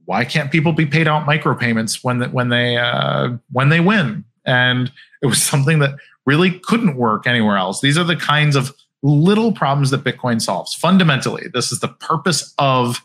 why 0.07 0.25
can't 0.25 0.51
people 0.51 0.73
be 0.73 0.87
paid 0.87 1.07
out 1.07 1.27
micropayments 1.27 2.03
when 2.03 2.23
when 2.33 2.49
they 2.49 2.79
uh, 2.79 3.37
when 3.53 3.69
they 3.69 3.81
win? 3.81 4.25
And 4.47 4.91
it 5.23 5.27
was 5.27 5.43
something 5.53 5.79
that 5.81 5.97
really 6.27 6.59
couldn't 6.61 6.97
work 6.97 7.27
anywhere 7.27 7.59
else. 7.59 7.81
These 7.81 7.99
are 7.99 8.05
the 8.05 8.17
kinds 8.17 8.57
of 8.57 8.75
little 9.03 9.53
problems 9.53 9.91
that 9.91 10.03
Bitcoin 10.03 10.41
solves. 10.41 10.75
Fundamentally, 10.75 11.49
this 11.53 11.71
is 11.71 11.81
the 11.81 11.89
purpose 11.89 12.55
of 12.59 13.05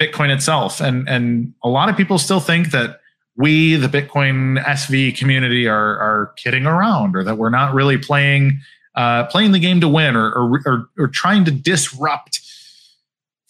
Bitcoin 0.00 0.34
itself. 0.34 0.80
And 0.80 1.08
and 1.08 1.52
a 1.62 1.68
lot 1.68 1.88
of 1.88 1.96
people 1.96 2.18
still 2.18 2.40
think 2.40 2.70
that 2.70 3.00
we, 3.36 3.76
the 3.76 3.88
Bitcoin 3.88 4.62
SV 4.64 5.16
community, 5.16 5.68
are 5.68 5.98
are 5.98 6.32
kidding 6.36 6.66
around, 6.66 7.16
or 7.16 7.22
that 7.24 7.36
we're 7.36 7.50
not 7.50 7.74
really 7.74 7.98
playing 7.98 8.60
uh, 8.94 9.24
playing 9.24 9.52
the 9.52 9.60
game 9.60 9.80
to 9.80 9.88
win, 9.88 10.16
or, 10.16 10.30
or 10.32 10.60
or 10.66 10.88
or 10.98 11.08
trying 11.08 11.44
to 11.44 11.50
disrupt 11.50 12.40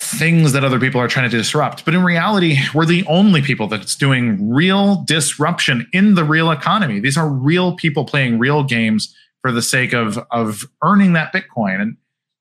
things 0.01 0.53
that 0.53 0.63
other 0.63 0.79
people 0.79 1.01
are 1.01 1.09
trying 1.09 1.29
to 1.29 1.37
disrupt. 1.37 1.85
But 1.85 1.95
in 1.95 2.05
reality, 2.05 2.59
we're 2.73 2.87
the 2.87 3.05
only 3.07 3.43
people 3.43 3.67
that's 3.67 3.97
doing 3.97 4.49
real 4.49 5.03
disruption 5.05 5.89
in 5.93 6.15
the 6.15 6.25
real 6.25 6.51
economy. 6.51 7.01
These 7.01 7.19
are 7.19 7.29
real 7.29 7.75
people 7.75 8.05
playing 8.05 8.39
real 8.39 8.63
games 8.63 9.15
for 9.43 9.53
the 9.53 9.63
sake 9.63 9.93
of 9.93 10.19
of 10.31 10.65
earning 10.83 11.15
that 11.15 11.33
Bitcoin. 11.33 11.81
And 11.81 11.97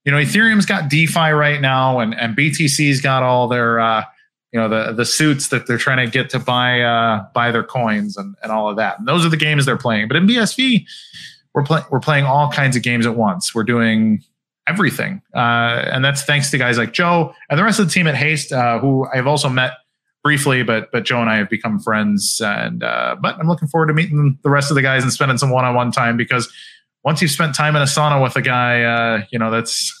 you 0.08 0.12
know, 0.12 0.20
Ethereum's 0.20 0.64
got 0.64 0.88
DeFi 0.88 1.32
right 1.32 1.60
now, 1.60 1.98
and 1.98 2.18
and 2.18 2.34
BTC's 2.34 3.02
got 3.02 3.22
all 3.22 3.46
their 3.46 3.78
uh, 3.78 4.02
you 4.54 4.58
know 4.58 4.66
the 4.66 4.94
the 4.94 5.04
suits 5.04 5.48
that 5.48 5.66
they're 5.66 5.76
trying 5.76 6.02
to 6.02 6.10
get 6.10 6.30
to 6.30 6.38
buy 6.38 6.80
uh, 6.80 7.26
buy 7.34 7.50
their 7.50 7.62
coins 7.62 8.16
and, 8.16 8.34
and 8.42 8.50
all 8.50 8.70
of 8.70 8.76
that. 8.78 8.98
And 8.98 9.06
those 9.06 9.26
are 9.26 9.28
the 9.28 9.36
games 9.36 9.66
they're 9.66 9.76
playing. 9.76 10.08
But 10.08 10.16
in 10.16 10.26
BSV, 10.26 10.86
we're 11.52 11.62
playing 11.62 11.84
we're 11.90 12.00
playing 12.00 12.24
all 12.24 12.50
kinds 12.50 12.74
of 12.74 12.82
games 12.82 13.04
at 13.04 13.16
once. 13.16 13.54
We're 13.54 13.64
doing 13.64 14.24
everything, 14.66 15.20
uh, 15.34 15.84
and 15.92 16.02
that's 16.02 16.22
thanks 16.22 16.50
to 16.52 16.56
guys 16.56 16.78
like 16.78 16.94
Joe 16.94 17.34
and 17.50 17.58
the 17.58 17.64
rest 17.64 17.78
of 17.78 17.86
the 17.86 17.92
team 17.92 18.06
at 18.06 18.14
Haste, 18.14 18.50
uh, 18.50 18.78
who 18.78 19.06
I've 19.12 19.26
also 19.26 19.50
met 19.50 19.72
briefly. 20.24 20.62
But 20.62 20.90
but 20.90 21.04
Joe 21.04 21.20
and 21.20 21.28
I 21.28 21.36
have 21.36 21.50
become 21.50 21.80
friends, 21.80 22.40
and 22.42 22.82
uh, 22.82 23.16
but 23.20 23.38
I'm 23.38 23.46
looking 23.46 23.68
forward 23.68 23.88
to 23.88 23.92
meeting 23.92 24.38
the 24.42 24.48
rest 24.48 24.70
of 24.70 24.74
the 24.74 24.80
guys 24.80 25.02
and 25.02 25.12
spending 25.12 25.36
some 25.36 25.50
one 25.50 25.66
on 25.66 25.74
one 25.74 25.92
time 25.92 26.16
because 26.16 26.50
once 27.08 27.22
you've 27.22 27.30
spent 27.30 27.54
time 27.54 27.74
in 27.74 27.80
a 27.80 27.86
sauna 27.86 28.22
with 28.22 28.36
a 28.36 28.42
guy, 28.42 28.82
uh, 28.82 29.22
you 29.30 29.38
know 29.38 29.50
that's 29.50 29.94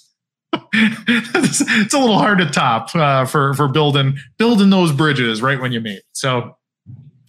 it's, 0.74 1.94
a 1.94 1.98
little 1.98 2.18
hard 2.18 2.36
to 2.36 2.44
top 2.44 2.94
uh, 2.94 3.24
for 3.24 3.54
for 3.54 3.66
building 3.66 4.18
building 4.36 4.68
those 4.68 4.92
bridges 4.92 5.40
right 5.40 5.58
when 5.58 5.72
you 5.72 5.80
meet. 5.80 6.02
So 6.12 6.58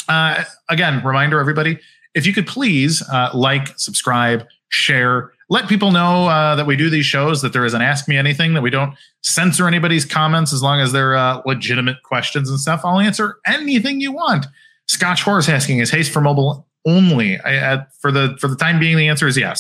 uh, 0.10 0.44
again, 0.68 1.02
reminder 1.06 1.40
everybody, 1.40 1.80
if 2.14 2.26
you 2.26 2.34
could 2.34 2.46
please 2.46 3.02
uh, 3.10 3.30
like, 3.34 3.70
subscribe, 3.80 4.46
share, 4.68 5.32
let 5.50 5.70
people 5.70 5.92
know 5.92 6.28
uh, 6.28 6.56
that 6.56 6.66
we 6.66 6.76
do 6.76 6.90
these 6.90 7.06
shows. 7.06 7.42
That 7.42 7.54
there 7.54 7.64
is 7.64 7.74
an 7.74 7.82
Ask 7.82 8.06
Me 8.10 8.18
Anything. 8.18 8.56
That 8.56 8.62
we 8.62 8.70
don't 8.70 8.94
censor 9.24 9.66
anybody's 9.66 10.04
comments 10.04 10.52
as 10.52 10.62
long 10.62 10.82
as 10.82 10.92
they're 10.92 11.16
uh, 11.16 11.42
legitimate 11.46 12.04
questions 12.04 12.50
and 12.50 12.60
stuff. 12.60 12.82
I'll 12.84 13.00
answer 13.00 13.40
anything 13.48 14.02
you 14.02 14.12
want. 14.12 14.46
Scotch 14.90 15.24
Horse 15.24 15.48
asking 15.48 15.80
is 15.80 15.90
haste 15.90 16.12
for 16.12 16.20
mobile 16.20 16.69
only. 16.90 17.40
I, 17.40 17.86
for 18.02 18.12
the 18.12 18.36
for 18.42 18.48
the 18.48 18.56
time 18.56 18.80
being, 18.80 18.98
the 18.98 19.10
answer 19.10 19.28
is 19.28 19.38
yes. 19.38 19.60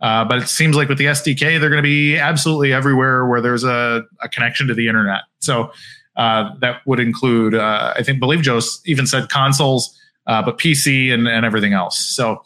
Uh, 0.00 0.24
but 0.24 0.38
it 0.42 0.48
seems 0.48 0.74
like 0.74 0.88
with 0.88 0.98
the 0.98 1.06
SDK, 1.06 1.60
they're 1.60 1.70
going 1.70 1.82
to 1.82 1.82
be 1.82 2.18
absolutely 2.18 2.72
everywhere 2.72 3.26
where 3.26 3.40
there's 3.40 3.64
a, 3.64 4.02
a 4.20 4.28
connection 4.28 4.66
to 4.68 4.74
the 4.74 4.88
internet. 4.88 5.22
So 5.40 5.70
uh, 6.16 6.50
that 6.60 6.80
would 6.86 7.00
include, 7.00 7.54
uh, 7.54 7.94
I 7.96 8.02
think, 8.02 8.18
believe 8.18 8.42
Joe 8.42 8.60
even 8.84 9.06
said 9.06 9.28
consoles, 9.28 9.96
uh, 10.26 10.42
but 10.42 10.58
PC 10.58 11.12
and, 11.14 11.28
and 11.28 11.44
everything 11.46 11.72
else. 11.72 11.98
So 11.98 12.42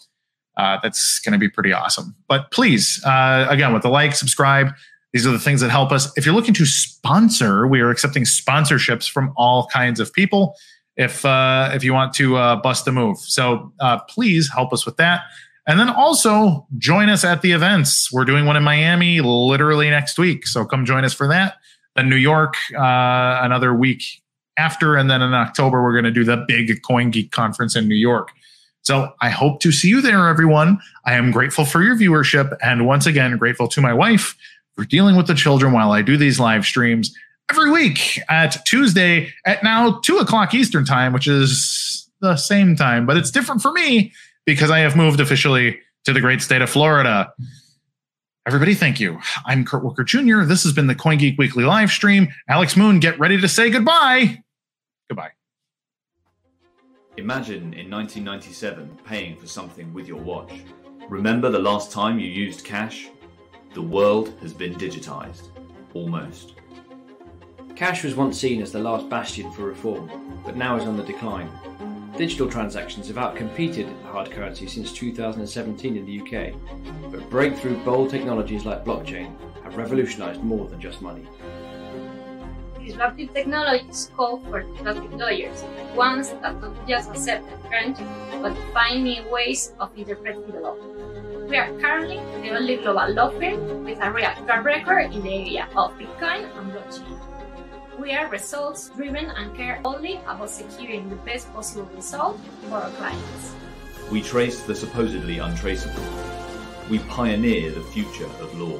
Uh, 0.56 0.78
that's 0.82 1.20
going 1.20 1.34
to 1.34 1.38
be 1.38 1.50
pretty 1.50 1.72
awesome. 1.74 2.14
But 2.28 2.50
please, 2.50 3.04
uh, 3.04 3.46
again, 3.50 3.74
with 3.74 3.82
the 3.82 3.90
like, 3.90 4.14
subscribe, 4.16 4.68
these 5.12 5.26
are 5.26 5.32
the 5.32 5.44
things 5.44 5.60
that 5.60 5.70
help 5.70 5.92
us. 5.92 6.10
If 6.16 6.24
you're 6.24 6.34
looking 6.34 6.54
to 6.54 6.64
sponsor, 6.64 7.66
we 7.66 7.82
are 7.82 7.90
accepting 7.90 8.24
sponsorships 8.24 9.06
from 9.06 9.32
all 9.36 9.66
kinds 9.66 10.00
of 10.00 10.10
people. 10.14 10.54
If 10.97 11.24
uh, 11.24 11.70
if 11.74 11.84
you 11.84 11.92
want 11.92 12.14
to 12.14 12.36
uh, 12.36 12.57
bust 12.57 12.88
a 12.88 12.92
move, 12.92 13.18
so 13.18 13.72
uh, 13.80 13.99
please 14.09 14.51
help 14.53 14.72
us 14.72 14.86
with 14.86 14.97
that. 14.97 15.22
And 15.66 15.80
then 15.80 15.90
also 15.90 16.66
join 16.78 17.09
us 17.09 17.24
at 17.24 17.42
the 17.42 17.53
events. 17.53 18.11
We're 18.12 18.24
doing 18.24 18.47
one 18.47 18.57
in 18.57 18.62
Miami 18.62 19.20
literally 19.20 19.90
next 19.90 20.18
week, 20.18 20.47
so 20.47 20.64
come 20.64 20.84
join 20.86 21.05
us 21.05 21.12
for 21.12 21.28
that. 21.28 21.57
Then 21.97 22.09
New 22.09 22.16
York 22.16 22.55
uh, 22.74 23.40
another 23.42 23.74
week 23.74 24.03
after, 24.57 24.97
and 24.97 25.11
then 25.11 25.22
in 25.22 25.34
October 25.34 25.82
we're 25.82 25.92
going 25.92 26.05
to 26.05 26.11
do 26.11 26.24
the 26.24 26.44
big 26.49 26.80
CoinGeek 26.82 27.30
conference 27.30 27.76
in 27.76 27.88
New 27.88 27.97
York. 27.97 28.30
So 28.82 29.12
I 29.20 29.30
hope 29.30 29.61
to 29.61 29.72
see 29.72 29.88
you 29.88 30.01
there, 30.01 30.28
everyone. 30.28 30.78
I 31.05 31.14
am 31.14 31.32
grateful 31.32 31.64
for 31.64 31.82
your 31.82 31.97
viewership, 31.97 32.57
and 32.62 32.86
once 32.86 33.05
again, 33.05 33.36
grateful 33.36 33.66
to 33.68 33.80
my 33.80 33.92
wife 33.92 34.36
for 34.76 34.84
dealing 34.84 35.16
with 35.16 35.26
the 35.26 35.34
children 35.34 35.72
while 35.72 35.90
I 35.90 36.03
do 36.03 36.16
these 36.16 36.38
live 36.38 36.64
streams 36.64 37.12
every 37.51 37.70
week 37.70 38.20
at 38.28 38.64
Tuesday 38.64 39.32
at 39.44 39.62
now 39.62 40.01
two 40.01 40.18
o'clock 40.18 40.55
Eastern 40.55 40.84
time, 40.84 41.12
which 41.12 41.26
is 41.26 42.09
the 42.20 42.36
same 42.36 42.76
time, 42.76 43.07
but 43.07 43.16
it's 43.16 43.30
different 43.30 43.62
for 43.62 43.72
me 43.72 44.12
because 44.44 44.70
I 44.70 44.80
have 44.80 44.97
moved 44.97 45.20
officially 45.20 45.78
to 46.05 46.12
the 46.12 46.20
great 46.20 46.40
state 46.40 46.62
of 46.62 46.70
Florida. 46.70 47.32
Everybody, 48.47 48.74
thank 48.74 49.01
you. 49.01 49.18
I'm 49.44 49.64
Kurt 49.64 49.82
Wuckert 49.82 50.07
Jr. 50.07 50.44
This 50.47 50.62
has 50.62 50.72
been 50.72 50.86
the 50.86 50.94
CoinGeek 50.94 51.36
Weekly 51.36 51.64
live 51.64 51.90
stream. 51.90 52.28
Alex 52.49 52.76
Moon, 52.76 53.01
get 53.01 53.18
ready 53.18 53.40
to 53.40 53.49
say 53.49 53.70
goodbye. 53.70 54.42
Goodbye. 55.09 55.30
Imagine 57.16 57.74
in 57.74 57.90
1997 57.90 58.99
paying 59.05 59.36
for 59.36 59.47
something 59.47 59.92
with 59.92 60.07
your 60.07 60.20
watch. 60.20 60.53
Remember 61.09 61.51
the 61.51 61.59
last 61.59 61.90
time 61.90 62.18
you 62.18 62.28
used 62.28 62.64
cash? 62.64 63.09
The 63.74 63.82
world 63.82 64.34
has 64.42 64.53
been 64.53 64.74
digitized. 64.74 65.49
Almost. 65.94 66.55
Cash 67.76 68.04
was 68.04 68.14
once 68.14 68.40
seen 68.40 68.62
as 68.62 68.72
the 68.72 68.78
last 68.78 69.06
bastion 69.10 69.52
for 69.52 69.64
reform, 69.66 70.10
but 70.46 70.56
now 70.56 70.76
is 70.76 70.84
on 70.84 70.96
the 70.96 71.02
decline. 71.02 71.50
Digital 72.16 72.48
transactions 72.48 73.08
have 73.08 73.16
outcompeted 73.16 73.86
hard 74.04 74.30
currency 74.30 74.66
since 74.66 74.94
2017 74.94 75.94
in 75.94 76.06
the 76.06 76.20
UK, 76.22 76.54
but 77.10 77.28
breakthrough 77.28 77.76
bold 77.84 78.08
technologies 78.08 78.64
like 78.64 78.82
blockchain 78.82 79.30
have 79.62 79.76
revolutionized 79.76 80.42
more 80.42 80.66
than 80.68 80.80
just 80.80 81.02
money. 81.02 81.28
Disruptive 82.82 83.34
technologies 83.34 84.10
call 84.16 84.38
for 84.48 84.62
disruptive 84.62 85.12
lawyers, 85.12 85.62
ones 85.94 86.30
that 86.30 86.58
don't 86.62 86.88
just 86.88 87.10
accept 87.10 87.44
the 87.50 87.68
trend, 87.68 87.96
but 88.40 88.56
find 88.72 89.04
new 89.04 89.22
ways 89.30 89.74
of 89.78 89.90
interpreting 89.98 90.50
the 90.50 90.60
law. 90.60 90.76
We 91.46 91.58
are 91.58 91.78
currently 91.78 92.16
the 92.40 92.56
only 92.56 92.76
global 92.76 93.12
law 93.12 93.28
firm 93.32 93.84
with 93.84 93.98
a 94.00 94.10
real 94.10 94.32
track 94.46 94.64
record 94.64 95.12
in 95.12 95.22
the 95.22 95.34
area 95.34 95.68
of 95.76 95.92
Bitcoin 95.98 96.48
and 96.56 96.72
blockchain. 96.72 97.25
We 97.99 98.12
are 98.12 98.28
results 98.28 98.90
driven 98.90 99.30
and 99.30 99.57
care 99.57 99.80
only 99.82 100.16
about 100.26 100.51
securing 100.51 101.09
the 101.09 101.16
best 101.16 101.51
possible 101.55 101.88
result 101.97 102.38
for 102.68 102.74
our 102.74 102.90
clients. 102.90 103.55
We 104.11 104.20
trace 104.20 104.61
the 104.64 104.74
supposedly 104.74 105.38
untraceable. 105.38 106.05
We 106.90 106.99
pioneer 106.99 107.70
the 107.70 107.80
future 107.80 108.26
of 108.26 108.59
law. 108.61 108.78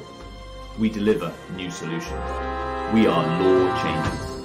We 0.77 0.89
deliver 0.89 1.33
new 1.55 1.71
solutions. 1.71 2.29
We 2.93 3.07
are 3.07 3.25
law 3.41 3.81
changers. 3.81 4.36